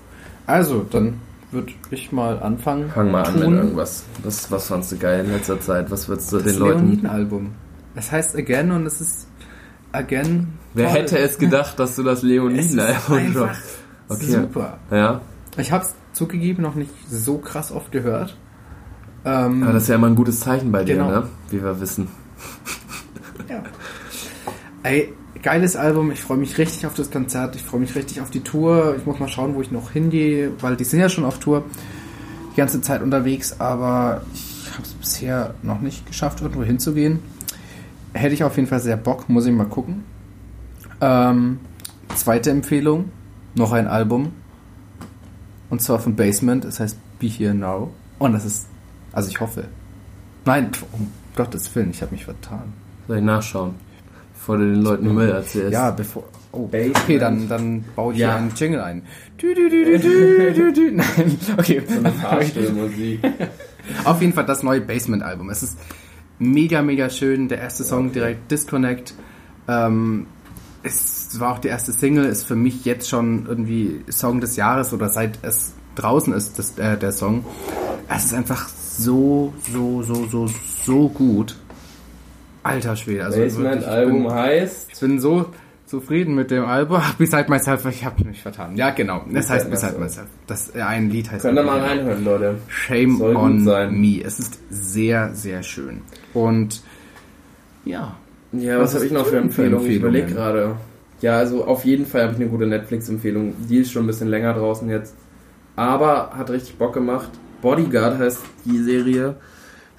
Also, 0.47 0.87
dann 0.91 1.15
würde 1.51 1.73
ich 1.91 2.13
mal 2.13 2.41
anfangen. 2.43 2.91
fang 2.91 3.11
mal 3.11 3.25
an 3.25 3.35
mit 3.35 3.43
Tun. 3.45 3.55
irgendwas. 3.57 4.05
Was, 4.23 4.51
was 4.51 4.69
fandst 4.69 4.93
du 4.93 4.97
geil 4.99 5.25
in 5.25 5.33
letzter 5.33 5.61
Zeit? 5.61 5.91
Was 5.91 6.09
würdest 6.09 6.33
du 6.33 6.37
Das 6.39 6.47
den 6.47 6.59
Leuten... 6.59 6.79
Leoniden-Album. 6.87 7.51
Es 7.97 8.11
heißt 8.13 8.37
Again 8.37 8.71
und 8.71 8.87
es 8.87 9.01
ist 9.01 9.27
Again. 9.93 10.49
Wer 10.75 10.87
toll. 10.89 10.95
hätte 11.01 11.19
es 11.19 11.37
gedacht, 11.39 11.79
dass 11.79 11.97
du 11.97 12.03
das 12.05 12.23
Leoniden-Album 12.23 13.17
einfach 13.17 13.57
Okay. 14.09 14.25
super. 14.27 14.79
Ja, 14.91 15.21
Ich 15.57 15.71
habe 15.73 15.85
es 15.85 15.95
zugegeben 16.13 16.63
noch 16.63 16.75
nicht 16.77 16.91
so 17.11 17.39
krass 17.39 17.71
oft 17.73 17.91
gehört. 17.93 18.37
Ähm, 19.25 19.63
aber 19.65 19.73
das 19.75 19.83
ist 19.85 19.89
ja 19.89 19.97
immer 19.97 20.07
ein 20.09 20.15
gutes 20.17 20.41
Zeichen 20.41 20.73
bei 20.73 20.83
dir, 20.85 20.95
Genau. 20.95 21.11
ne? 21.11 21.23
Wie 21.51 21.63
wir 21.63 21.79
wissen. 21.81 22.09
ja. 23.49 23.63
Ey, 24.83 25.13
geiles 25.43 25.77
Album. 25.77 26.11
Ich 26.11 26.23
freue 26.23 26.39
mich 26.39 26.57
richtig 26.57 26.87
auf 26.87 26.95
das 26.95 27.11
Konzert. 27.11 27.55
Ich 27.55 27.63
freue 27.63 27.81
mich 27.81 27.95
richtig 27.95 28.23
auf 28.23 28.31
die 28.31 28.41
Tour. 28.41 28.97
Ich 28.97 29.05
muss 29.05 29.19
mal 29.19 29.29
schauen, 29.29 29.55
wo 29.55 29.61
ich 29.61 29.71
noch 29.71 29.91
hingehe, 29.91 30.53
weil 30.61 30.77
die 30.77 30.85
sind 30.85 31.01
ja 31.01 31.11
schon 31.11 31.25
auf 31.25 31.39
Tour 31.39 31.65
die 32.53 32.57
ganze 32.57 32.81
Zeit 32.81 33.03
unterwegs, 33.03 33.61
aber 33.61 34.23
ich 34.33 34.71
habe 34.73 34.83
es 34.83 34.95
bisher 34.95 35.55
noch 35.63 35.81
nicht 35.83 36.07
geschafft, 36.07 36.41
irgendwo 36.41 36.65
hinzugehen. 36.65 37.21
Hätte 38.15 38.35
ich 38.35 38.43
auf 38.43 38.57
jeden 38.57 38.69
Fall 38.69 38.81
sehr 38.81 38.97
Bock, 38.97 39.29
muss 39.29 39.45
ich 39.45 39.53
mal 39.53 39.67
gucken. 39.67 40.03
Ähm, 41.03 41.61
zweite 42.15 42.51
Empfehlung, 42.51 43.11
noch 43.55 43.73
ein 43.73 43.87
Album. 43.87 44.33
Und 45.69 45.83
zwar 45.83 46.01
von 46.01 46.17
Basement, 46.17 46.65
es 46.65 46.81
heißt 46.81 46.97
Be 47.19 47.27
Here 47.27 47.55
Now. 47.55 47.93
Und 48.19 48.33
das 48.33 48.47
ist, 48.47 48.67
also 49.13 49.29
ich 49.29 49.41
hoffe. 49.41 49.65
Nein, 50.47 50.71
um 50.93 51.13
Gottes 51.37 51.73
Willen, 51.75 51.91
ich 51.91 52.01
habe 52.01 52.13
mich 52.13 52.25
vertan. 52.25 52.73
Soll 53.07 53.19
ich 53.19 53.25
nachschauen? 53.25 53.75
Bevor 54.41 54.57
du 54.57 54.73
den 54.73 54.83
Leuten 54.83 55.15
Müll 55.15 55.29
erzählst. 55.31 55.73
Ja, 55.73 55.91
bevor. 55.91 56.25
Oh, 56.53 56.67
Basement. 56.67 56.97
okay, 56.99 57.19
dann, 57.19 57.49
dann 57.49 57.85
baue 57.95 58.13
ich 58.15 58.19
Ja. 58.19 58.29
hier 58.31 58.37
einen 58.39 58.53
Jingle 58.57 58.81
ein. 58.83 59.03
Dü, 59.41 59.55
dü, 59.55 59.69
dü, 59.71 59.99
dü, 59.99 60.53
dü, 60.55 60.73
dü. 60.73 60.91
Nein, 60.97 61.39
okay. 61.59 61.83
Fahrstuhlmusik. 62.23 63.21
Auf 64.05 64.21
jeden 64.21 64.33
Fall 64.33 64.47
das 64.47 64.63
neue 64.63 64.81
Basement-Album. 64.81 65.51
Es 65.51 65.63
ist 65.63 65.79
mega, 66.39 66.83
mega 66.83 67.11
schön. 67.11 67.49
Der 67.49 67.59
erste 67.59 67.85
Song 67.85 68.07
Okay. 68.07 68.15
direkt 68.15 68.51
Disconnect. 68.51 69.15
Ähm, 69.69 70.27
es 70.83 71.39
war 71.39 71.53
auch 71.53 71.59
die 71.59 71.69
erste 71.69 71.93
Single, 71.93 72.25
ist 72.25 72.45
für 72.45 72.57
mich 72.57 72.85
jetzt 72.87 73.09
schon 73.11 73.47
irgendwie 73.47 74.01
Song 74.11 74.41
des 74.41 74.57
Jahres 74.57 74.93
oder 74.95 75.11
seit 75.11 75.39
es 75.43 75.75
draußen 75.97 76.33
ist, 76.33 76.59
das, 76.59 76.79
äh, 76.79 76.97
der 76.97 77.13
Song. 77.13 77.45
Es 78.09 78.25
ist 78.25 78.35
einfach 78.35 78.69
so, 78.69 79.53
so, 79.71 80.03
so, 80.03 80.27
so, 80.27 80.49
so 80.85 81.09
gut. 81.11 81.57
Alter 82.63 82.97
Schwede. 82.97 83.25
Also 83.25 83.41
ich 83.41 83.55
bin- 83.55 83.65
Basement-Album 83.65 84.33
heißt... 84.33 84.91
ich 84.93 85.01
bin 85.01 85.19
so 85.21 85.47
zufrieden 85.87 86.35
mit 86.35 86.51
dem 86.51 86.65
Album. 86.65 86.99
Ach, 87.01 87.15
Beside 87.19 87.47
Myself, 87.49 87.85
ich 87.87 88.05
habe 88.05 88.23
mich 88.25 88.43
vertan. 88.43 88.77
Ja, 88.77 88.91
genau. 88.91 89.19
Das 89.27 89.47
Beside 89.49 89.53
heißt 89.55 89.71
Beside 89.71 89.93
Myself. 89.99 90.01
Myself. 90.01 90.29
Das 90.47 90.75
äh, 90.77 90.83
ein 90.83 91.11
Lied 91.11 91.31
heißt. 91.31 91.43
Könnt 91.43 91.59
ihr 91.59 91.63
mal 91.65 91.81
reinhören, 91.81 92.25
Leute. 92.25 92.55
Shame 92.69 93.17
Soll 93.19 93.37
on 93.37 93.65
me. 94.01 94.21
Es 94.25 94.39
ist 94.39 94.59
sehr, 94.71 95.35
sehr 95.35 95.63
schön. 95.63 96.03
Und 96.35 96.83
ja. 97.85 98.17
Ja, 98.53 98.79
Was 98.79 98.91
was, 98.91 98.95
habe 98.97 99.07
ich 99.07 99.13
noch 99.13 99.25
für 99.27 99.31
für 99.33 99.37
Empfehlungen? 99.39 99.87
Ich 99.87 99.95
Empfehlungen? 99.97 100.17
überlege 100.21 100.35
gerade. 100.35 100.77
Ja, 101.23 101.37
also 101.39 101.65
auf 101.65 101.85
jeden 101.85 102.07
Fall 102.07 102.23
habe 102.23 102.33
ich 102.35 102.41
eine 102.41 102.49
gute 102.49 102.67
Netflix-Empfehlung. 102.67 103.55
Die 103.69 103.79
ist 103.79 103.93
schon 103.93 104.05
ein 104.05 104.07
bisschen 104.07 104.29
länger 104.29 104.55
draußen 104.55 104.89
jetzt. 104.89 105.15
Aber 105.77 106.31
hat 106.37 106.51
richtig 106.51 106.77
Bock 106.77 106.95
gemacht. 106.95 107.31
Bodyguard 107.63 108.19
heißt 108.19 108.41
die 108.65 108.79
Serie. 108.79 109.37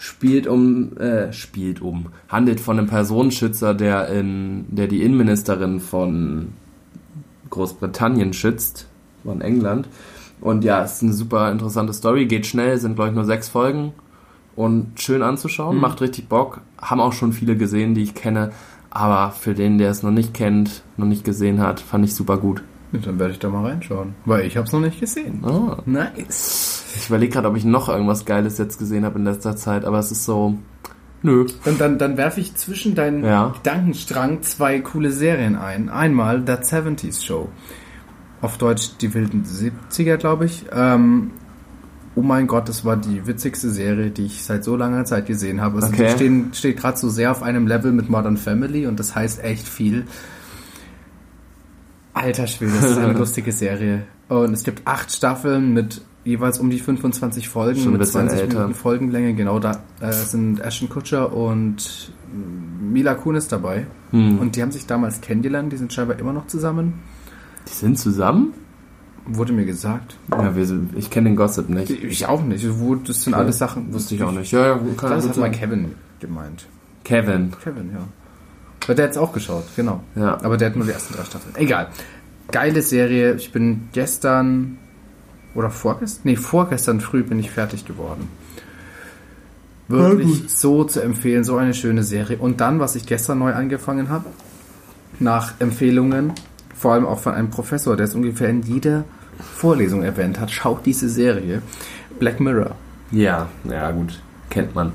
Spielt 0.04 0.48
um, 0.48 0.98
äh, 0.98 1.32
spielt 1.32 1.80
um. 1.80 2.08
Handelt 2.28 2.60
von 2.60 2.80
einem 2.80 2.88
Personenschützer, 2.88 3.76
der 3.76 4.08
in, 4.08 4.66
der 4.70 4.88
die 4.88 5.04
Innenministerin 5.04 5.80
von 5.80 6.54
Großbritannien 7.52 8.34
schützt. 8.34 8.88
Von 9.24 9.42
England. 9.42 9.88
Und 10.40 10.64
ja, 10.64 10.84
es 10.84 10.94
ist 10.96 11.04
eine 11.04 11.14
super 11.14 11.52
interessante 11.52 11.94
Story. 11.94 12.26
Geht 12.26 12.48
schnell, 12.48 12.80
sind 12.80 12.96
glaube 12.96 13.10
ich 13.10 13.16
nur 13.16 13.26
sechs 13.26 13.48
Folgen. 13.50 13.94
Und 14.56 15.00
schön 15.00 15.22
anzuschauen, 15.22 15.76
Mhm. 15.76 15.82
macht 15.82 16.02
richtig 16.02 16.28
Bock. 16.28 16.62
Haben 16.82 17.00
auch 17.00 17.14
schon 17.14 17.32
viele 17.32 17.56
gesehen, 17.56 17.94
die 17.94 18.02
ich 18.02 18.16
kenne. 18.16 18.52
Aber 18.90 19.30
für 19.32 19.54
den, 19.54 19.78
der 19.78 19.92
es 19.92 20.02
noch 20.02 20.10
nicht 20.10 20.34
kennt, 20.34 20.82
noch 20.98 21.06
nicht 21.06 21.24
gesehen 21.24 21.62
hat, 21.62 21.80
fand 21.80 22.06
ich 22.06 22.16
super 22.16 22.38
gut. 22.38 22.64
Dann 22.92 23.20
werde 23.20 23.32
ich 23.34 23.40
da 23.40 23.50
mal 23.50 23.66
reinschauen. 23.66 24.16
Weil 24.26 24.46
ich 24.46 24.58
habe 24.58 24.68
es 24.68 24.74
noch 24.74 24.82
nicht 24.82 25.00
gesehen. 25.00 25.44
Ah. 25.46 25.78
Nice. 25.86 26.84
Ich 26.98 27.08
überlege 27.08 27.32
gerade, 27.34 27.48
ob 27.48 27.56
ich 27.56 27.64
noch 27.64 27.88
irgendwas 27.88 28.26
Geiles 28.26 28.58
jetzt 28.58 28.78
gesehen 28.80 29.06
habe 29.06 29.18
in 29.20 29.26
letzter 29.26 29.56
Zeit, 29.56 29.86
aber 29.86 30.00
es 30.00 30.12
ist 30.12 30.26
so. 30.26 30.58
Nö. 31.24 31.46
Und 31.66 31.80
dann, 31.80 31.98
dann 32.00 32.18
werfe 32.18 32.42
ich 32.42 32.56
zwischen 32.56 32.96
deinen 32.96 33.24
Ja. 33.24 33.50
Gedankenstrang 33.56 34.42
zwei 34.42 34.80
coole 34.80 35.12
Serien 35.12 35.56
ein. 35.56 35.90
Einmal 35.90 36.44
That 36.44 36.66
70s 36.66 37.24
Show. 37.24 37.48
Auf 38.42 38.58
Deutsch 38.58 38.98
die 39.00 39.14
wilden 39.14 39.46
70er, 39.46 40.18
glaube 40.18 40.46
ich. 40.46 40.66
Ähm, 40.74 41.32
oh 42.16 42.24
mein 42.24 42.48
Gott, 42.48 42.68
das 42.68 42.84
war 42.84 42.98
die 42.98 43.26
witzigste 43.28 43.70
Serie, 43.70 44.10
die 44.10 44.26
ich 44.26 44.44
seit 44.44 44.64
so 44.64 44.76
langer 44.76 45.06
Zeit 45.06 45.28
gesehen 45.28 45.62
habe. 45.62 45.76
Also 45.78 45.94
Okay. 45.94 46.08
Die 46.08 46.12
stehen, 46.16 46.50
steht 46.54 46.78
gerade 46.78 46.98
so 46.98 47.08
sehr 47.08 47.32
auf 47.32 47.44
einem 47.44 47.68
Level 47.68 47.92
mit 47.92 48.10
Modern 48.10 48.36
Family 48.38 48.88
und 48.88 49.00
das 49.00 49.16
heißt 49.16 49.44
echt 49.44 49.68
viel. 49.68 50.06
Alter 52.14 52.48
Schwede, 52.48 52.74
das 52.80 52.92
ist 52.92 52.98
eine 52.98 53.14
lustige 53.18 53.52
Serie. 53.52 54.04
Und 54.28 54.54
es 54.54 54.64
gibt 54.64 54.82
acht 54.86 55.12
Staffeln 55.12 55.74
mit 55.74 56.02
jeweils 56.24 56.60
um 56.60 56.70
die 56.70 56.80
25 56.80 57.50
Folgen, 57.50 57.80
Schon 57.80 57.92
mit 57.94 58.00
bisschen 58.00 58.22
20 58.28 58.40
älter. 58.42 58.54
Minuten 58.60 58.74
Folgenlänge. 58.76 59.34
Genau, 59.34 59.60
da 59.60 59.82
äh, 60.02 60.12
sind 60.12 60.60
Ashton 60.60 60.90
Kutcher 60.90 61.34
und 61.34 62.12
Mila 62.82 63.16
Kunis 63.16 63.48
dabei. 63.48 63.86
Hm. 64.12 64.40
Und 64.40 64.56
die 64.56 64.62
haben 64.62 64.72
sich 64.72 64.86
damals 64.86 65.22
kennengelernt, 65.22 65.72
die 65.74 65.78
sind 65.78 65.92
scheinbar 65.94 66.20
immer 66.20 66.34
noch 66.34 66.48
zusammen. 66.48 66.94
Die 67.68 67.74
sind 67.74 67.98
zusammen? 67.98 68.54
Wurde 69.26 69.54
mir 69.54 69.66
gesagt. 69.66 70.18
Ja, 70.32 70.56
wir 70.56 70.66
sind, 70.66 70.98
ich 70.98 71.10
kenne 71.10 71.30
den 71.30 71.36
Gossip 71.36 71.70
nicht. 71.70 71.92
Ich 71.92 72.26
auch 72.26 72.44
nicht. 72.44 72.66
Wo- 72.80 72.96
Das 72.96 73.24
sind 73.24 73.34
alles 73.36 73.58
Sachen. 73.60 73.94
Wusste 73.94 74.16
ich 74.16 74.24
auch 74.24 74.32
nicht. 74.32 74.52
Ja, 74.52 74.66
ja, 74.68 74.80
kann 74.98 75.12
Das 75.12 75.28
hat 75.28 75.38
mal 75.38 75.44
sein. 75.44 75.52
Kevin 75.52 75.92
gemeint. 76.20 76.66
Kevin. 77.04 77.52
Kevin, 77.64 77.92
ja. 77.94 78.08
Aber 78.84 78.96
der 78.96 79.08
hat's 79.08 79.18
auch 79.18 79.34
geschaut, 79.34 79.66
genau. 79.76 80.02
Ja. 80.16 80.40
Aber 80.44 80.58
der 80.58 80.70
hat 80.70 80.76
nur 80.76 80.86
die 80.86 80.92
ersten 80.92 81.14
drei 81.14 81.24
Staffeln. 81.24 81.56
Egal. 81.56 81.88
Geile 82.52 82.82
Serie. 82.82 83.36
Ich 83.36 83.52
bin 83.52 83.90
gestern 83.94 84.78
oder 85.54 85.70
vorgestern? 85.70 86.22
Nee, 86.24 86.36
vorgestern 86.36 87.02
früh 87.02 87.24
bin 87.24 87.40
ich 87.40 87.52
fertig 87.52 87.86
geworden. 87.86 88.28
Wirklich 89.88 90.44
so 90.48 90.86
zu 90.86 91.02
empfehlen, 91.02 91.44
so 91.44 91.58
eine 91.58 91.74
schöne 91.74 92.04
Serie. 92.04 92.38
Und 92.38 92.62
dann, 92.62 92.80
was 92.80 92.96
ich 92.96 93.06
gestern 93.06 93.40
neu 93.40 93.54
angefangen 93.54 94.10
habe, 94.10 94.26
nach 95.20 95.54
Empfehlungen, 95.60 96.32
vor 96.76 96.94
allem 96.94 97.06
auch 97.06 97.20
von 97.20 97.34
einem 97.34 97.50
Professor, 97.50 97.98
der 97.98 98.06
es 98.06 98.16
ungefähr 98.16 98.50
in 98.50 98.62
jeder 98.62 99.04
Vorlesung 99.40 100.04
erwähnt 100.04 100.40
hat, 100.40 100.50
schaut 100.50 100.86
diese 100.86 101.10
Serie. 101.10 101.62
Black 102.20 102.40
Mirror. 102.40 102.76
Ja, 103.12 103.50
ja 103.66 103.92
gut. 103.92 104.22
Kennt 104.50 104.74
man. 104.76 104.94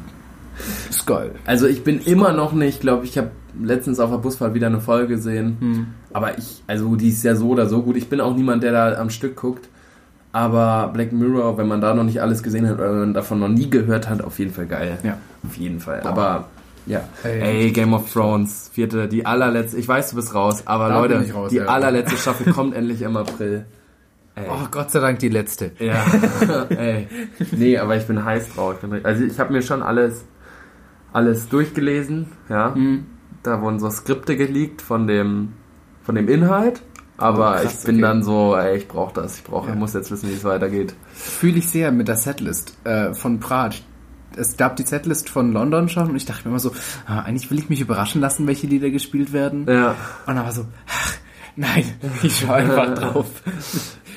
Ist 0.91 1.07
geil. 1.07 1.33
Also 1.45 1.67
ich 1.67 1.85
bin 1.85 2.01
immer 2.01 2.33
noch 2.33 2.53
nicht, 2.53 2.81
glaube 2.81 3.05
ich, 3.05 3.19
habe 3.19 3.31
letztens 3.61 4.01
auf 4.01 4.11
der 4.11 4.19
Busfahrt 4.19 4.55
wieder 4.55 4.67
eine 4.67 4.81
Folge 4.81 5.09
gesehen. 5.09 5.95
Aber 6.13 6.39
ich, 6.39 6.63
also 6.67 6.97
die 6.97 7.09
ist 7.09 7.23
ja 7.25 7.35
so 7.37 7.49
oder 7.51 7.67
so 7.67 7.83
gut. 7.83 7.97
Ich 7.97 8.09
bin 8.09 8.21
auch 8.21 8.35
niemand, 8.35 8.63
der 8.63 8.73
da 8.73 8.99
am 9.01 9.11
Stück 9.11 9.37
guckt. 9.37 9.69
Aber 10.33 10.91
Black 10.93 11.13
Mirror, 11.13 11.57
wenn 11.57 11.67
man 11.67 11.81
da 11.81 11.95
noch 11.95 12.05
nicht 12.05 12.21
alles 12.21 12.43
gesehen 12.43 12.69
hat 12.69 12.75
oder 12.75 12.91
wenn 12.91 12.99
man 12.99 13.15
davon 13.15 13.41
noch 13.41 13.49
nie 13.49 13.71
gehört 13.71 14.09
hat, 14.09 14.23
auf 14.23 14.39
jeden 14.39 14.53
Fall 14.53 14.67
geil. 14.67 14.99
Ja. 15.03 15.17
Auf 15.47 15.57
jeden 15.57 15.81
Fall. 15.81 16.01
Aber 16.03 16.49
ja. 16.87 17.01
Ey. 17.25 17.41
Ey, 17.41 17.71
Game 17.73 17.95
of 17.95 18.13
Thrones, 18.13 18.71
vierte, 18.73 19.09
die 19.09 19.27
allerletzte, 19.27 19.77
ich 19.77 19.89
weiß, 19.89 20.11
du 20.11 20.17
bist 20.17 20.35
raus, 20.35 20.63
aber 20.67 20.89
Da 20.89 21.01
Leute, 21.01 21.33
raus, 21.33 21.51
die 21.51 21.57
ja. 21.57 21.67
allerletzte 21.67 22.17
Staffel 22.17 22.53
kommt 22.53 22.75
endlich 22.75 23.03
im 23.03 23.17
April. 23.17 23.67
Ey. 24.37 24.45
Oh, 24.51 24.67
Gott 24.71 24.91
sei 24.91 25.01
Dank 25.01 25.19
die 25.19 25.31
letzte. 25.31 25.73
Ja, 25.79 26.05
ey. 26.69 27.09
Nee, 27.53 27.79
aber 27.79 27.97
ich 27.97 28.07
bin 28.07 28.23
heiß 28.23 28.55
drauf. 28.55 28.77
Also 29.03 29.25
ich 29.25 29.41
habe 29.41 29.53
mir 29.53 29.63
schon 29.63 29.83
alles, 29.83 30.25
alles 31.17 31.49
durchgelesen, 31.49 32.27
ja. 32.49 32.75
Hm. 32.75 33.07
Da 33.43 33.61
wurden 33.63 33.79
so 33.79 33.89
Skripte 33.91 34.37
geleakt 34.37 34.83
von 34.83 35.07
dem, 35.07 35.53
von 36.03 36.15
dem 36.15 36.29
Inhalt. 36.29 36.83
Aber 37.17 37.57
Oh, 37.59 37.63
krass, 37.63 37.79
ich 37.81 37.87
bin 37.87 37.95
okay. 37.97 38.03
dann 38.03 38.23
so, 38.23 38.55
ey, 38.57 38.77
ich 38.77 38.89
brauche 38.89 39.15
das, 39.15 39.39
ich 39.39 39.45
brauche, 39.45 39.69
Ja. 39.69 39.73
ich 39.73 39.79
muss 39.79 39.95
jetzt 39.95 40.11
wissen, 40.11 40.29
wie 40.29 40.35
es 40.35 40.45
weitergeht. 40.45 40.95
Fühle 41.15 41.59
ich 41.59 41.69
sehr 41.69 41.91
mit 41.91 42.09
der 42.09 42.17
Setlist 42.17 42.77
äh, 42.85 43.15
von 43.15 43.41
Prag. 43.41 43.71
Es 44.37 44.59
gab 44.59 44.77
die 44.77 44.83
Setlist 44.83 45.31
von 45.31 45.53
London 45.53 45.89
schon 45.89 46.11
und 46.11 46.17
ich 46.17 46.27
dachte 46.27 46.43
mir 46.45 46.51
immer 46.51 46.59
so, 46.61 46.73
ah, 47.07 47.21
eigentlich 47.21 47.51
will 47.51 47.59
ich 47.59 47.71
mich 47.71 47.81
überraschen 47.81 48.21
lassen, 48.21 48.47
welche 48.47 48.67
Lieder 48.67 48.91
gespielt 48.91 49.33
werden. 49.33 49.65
Ja. 49.67 49.93
Und 50.27 50.35
dann 50.37 50.45
war 50.45 50.53
so, 50.53 50.67
ach, 50.89 51.15
nein, 51.57 51.85
ich 52.23 52.41
schaue 52.41 52.57
einfach 52.57 52.95
drauf. 52.99 53.27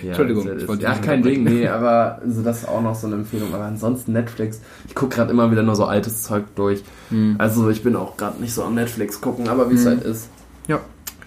Ja 0.01 0.09
Entschuldigung, 0.09 0.45
das 0.45 0.55
ich 0.55 0.61
ist, 0.63 0.67
wollte 0.67 0.83
ja, 0.83 0.93
dich 0.93 1.01
kein 1.01 1.23
Ding, 1.23 1.43
nee, 1.43 1.67
aber 1.67 2.19
also 2.23 2.41
das 2.41 2.59
ist 2.59 2.67
auch 2.67 2.81
noch 2.81 2.95
so 2.95 3.07
eine 3.07 3.17
Empfehlung. 3.17 3.53
Aber 3.53 3.65
ansonsten 3.65 4.13
Netflix, 4.13 4.61
ich 4.87 4.95
gucke 4.95 5.15
gerade 5.15 5.31
immer 5.31 5.51
wieder 5.51 5.63
nur 5.63 5.75
so 5.75 5.85
altes 5.85 6.23
Zeug 6.23 6.45
durch. 6.55 6.83
Hm. 7.09 7.35
Also 7.37 7.69
ich 7.69 7.83
bin 7.83 7.95
auch 7.95 8.17
gerade 8.17 8.41
nicht 8.41 8.53
so 8.53 8.63
am 8.63 8.75
Netflix 8.75 9.21
gucken, 9.21 9.47
aber 9.47 9.69
wie 9.69 9.75
es 9.75 9.85
halt 9.85 10.03
ist, 10.03 10.29
Ja, 10.67 10.79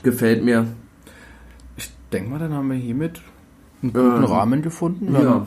gefällt 0.03 0.45
mir. 0.45 0.67
ich 1.77 1.91
denke 2.13 2.31
mal, 2.31 2.39
dann 2.39 2.53
haben 2.55 2.69
wir 2.71 2.77
hiermit 2.77 3.21
einen 3.83 3.93
guten 3.93 4.07
Ähm, 4.17 4.25
Rahmen 4.25 4.63
gefunden. 4.63 5.15
Ja. 5.15 5.47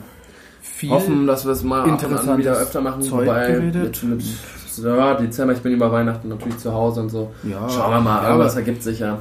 Hoffen, 0.90 1.26
dass 1.26 1.44
wir 1.44 1.52
es 1.52 1.62
mal 1.62 1.88
interessantes 1.88 2.38
wieder 2.38 2.56
öfter 2.58 2.80
machen. 2.80 3.00
Zeug 3.02 3.26
wobei 3.26 3.52
geredet. 3.52 4.02
Mit, 4.02 4.18
mit, 4.18 4.84
ja, 4.84 5.14
Dezember, 5.14 5.54
ich 5.54 5.60
bin 5.60 5.72
über 5.72 5.90
Weihnachten 5.90 6.28
natürlich 6.28 6.58
zu 6.58 6.72
Hause 6.72 7.00
und 7.00 7.08
so. 7.08 7.32
Ja, 7.44 7.68
Schauen 7.68 7.92
wir 7.92 8.00
mal, 8.00 8.22
ja, 8.22 8.28
aber 8.28 8.46
es 8.46 8.56
ergibt 8.56 8.82
sich 8.82 8.98
ja. 8.98 9.18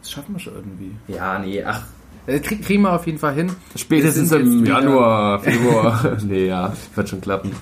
Das 0.00 0.10
schaffen 0.10 0.34
wir 0.34 0.38
schon 0.40 0.54
irgendwie. 0.54 0.92
Ja, 1.08 1.38
nee, 1.38 1.62
ach. 1.62 1.82
Äh, 2.26 2.40
krieg, 2.40 2.62
kriegen 2.62 2.82
wir 2.82 2.92
auf 2.92 3.06
jeden 3.06 3.18
Fall 3.18 3.34
hin. 3.34 3.52
Spätestens 3.76 4.32
im 4.32 4.64
Januar, 4.64 5.40
Februar. 5.40 6.16
nee, 6.26 6.46
ja, 6.46 6.72
wird 6.94 7.08
schon 7.08 7.20
klappen. 7.20 7.52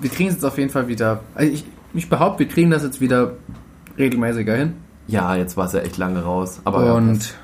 Wir 0.00 0.10
kriegen 0.10 0.28
es 0.28 0.36
jetzt 0.36 0.44
auf 0.44 0.56
jeden 0.58 0.70
Fall 0.70 0.86
wieder. 0.88 1.20
Also 1.34 1.52
ich, 1.52 1.64
ich 1.94 2.08
behaupte, 2.08 2.40
wir 2.40 2.48
kriegen 2.48 2.70
das 2.70 2.82
jetzt 2.84 3.00
wieder 3.00 3.32
regelmäßiger 3.98 4.54
hin. 4.54 4.74
Ja, 5.08 5.34
jetzt 5.34 5.56
war 5.56 5.66
es 5.66 5.72
ja 5.72 5.80
echt 5.80 5.96
lange 5.98 6.22
raus. 6.22 6.60
Aber 6.64 6.86
ja, 6.86 6.92
Und 6.94 7.34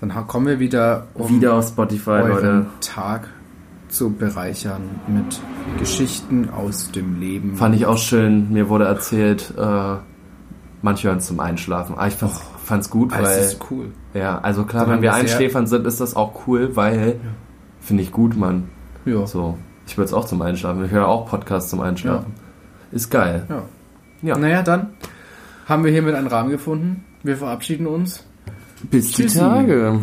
dann 0.00 0.14
ha- 0.14 0.22
kommen 0.22 0.46
wir 0.46 0.58
wieder, 0.60 1.06
um 1.14 1.36
wieder 1.36 1.54
auf 1.54 1.68
Spotify, 1.68 2.10
euren 2.10 2.30
Leute. 2.30 2.66
Tag 2.80 3.28
zu 3.88 4.10
bereichern 4.10 4.82
mit 5.06 5.40
Geschichten 5.78 6.50
aus 6.50 6.90
dem 6.92 7.18
Leben. 7.18 7.56
Fand 7.56 7.74
ich 7.76 7.86
auch 7.86 7.98
schön. 7.98 8.52
Mir 8.52 8.68
wurde 8.68 8.84
erzählt, 8.84 9.54
äh, 9.56 9.94
manche 10.82 11.08
hören 11.08 11.18
es 11.18 11.26
zum 11.26 11.40
Einschlafen. 11.40 11.94
Aber 11.96 12.06
ich 12.08 12.14
fand's, 12.14 12.40
fand's 12.66 12.90
gut, 12.90 13.12
Ah, 13.12 13.20
das 13.22 13.30
weil. 13.36 13.42
ist 13.44 13.58
cool. 13.70 13.92
Ja, 14.14 14.38
also 14.40 14.64
klar, 14.64 14.82
Sondern 14.82 14.98
wenn 14.98 15.02
wir 15.02 15.14
einschläfern 15.14 15.66
sind, 15.66 15.86
ist 15.86 16.00
das 16.00 16.14
auch 16.16 16.46
cool, 16.46 16.76
weil. 16.76 17.18
Finde 17.80 18.02
ich 18.02 18.10
gut, 18.12 18.36
Mann. 18.36 18.64
Ja. 19.04 19.26
So. 19.26 19.56
Ich 19.86 19.96
würde 19.96 20.06
es 20.06 20.12
auch 20.12 20.24
zum 20.24 20.42
Einschlafen. 20.42 20.84
Ich 20.84 20.90
höre 20.90 21.06
auch 21.06 21.28
Podcasts 21.28 21.70
zum 21.70 21.80
Einschlafen. 21.80 22.32
Ist 22.90 23.10
geil. 23.10 23.46
ja. 23.48 23.62
Ja. 24.22 24.36
Naja, 24.38 24.62
dann 24.62 24.90
haben 25.66 25.84
wir 25.84 25.92
hiermit 25.92 26.14
einen 26.14 26.26
Rahmen 26.26 26.50
gefunden. 26.50 27.04
Wir 27.22 27.36
verabschieden 27.36 27.86
uns. 27.86 28.24
Bis 28.90 29.12
die 29.12 29.22
Tschüssi. 29.24 29.38
Tage. 29.38 30.00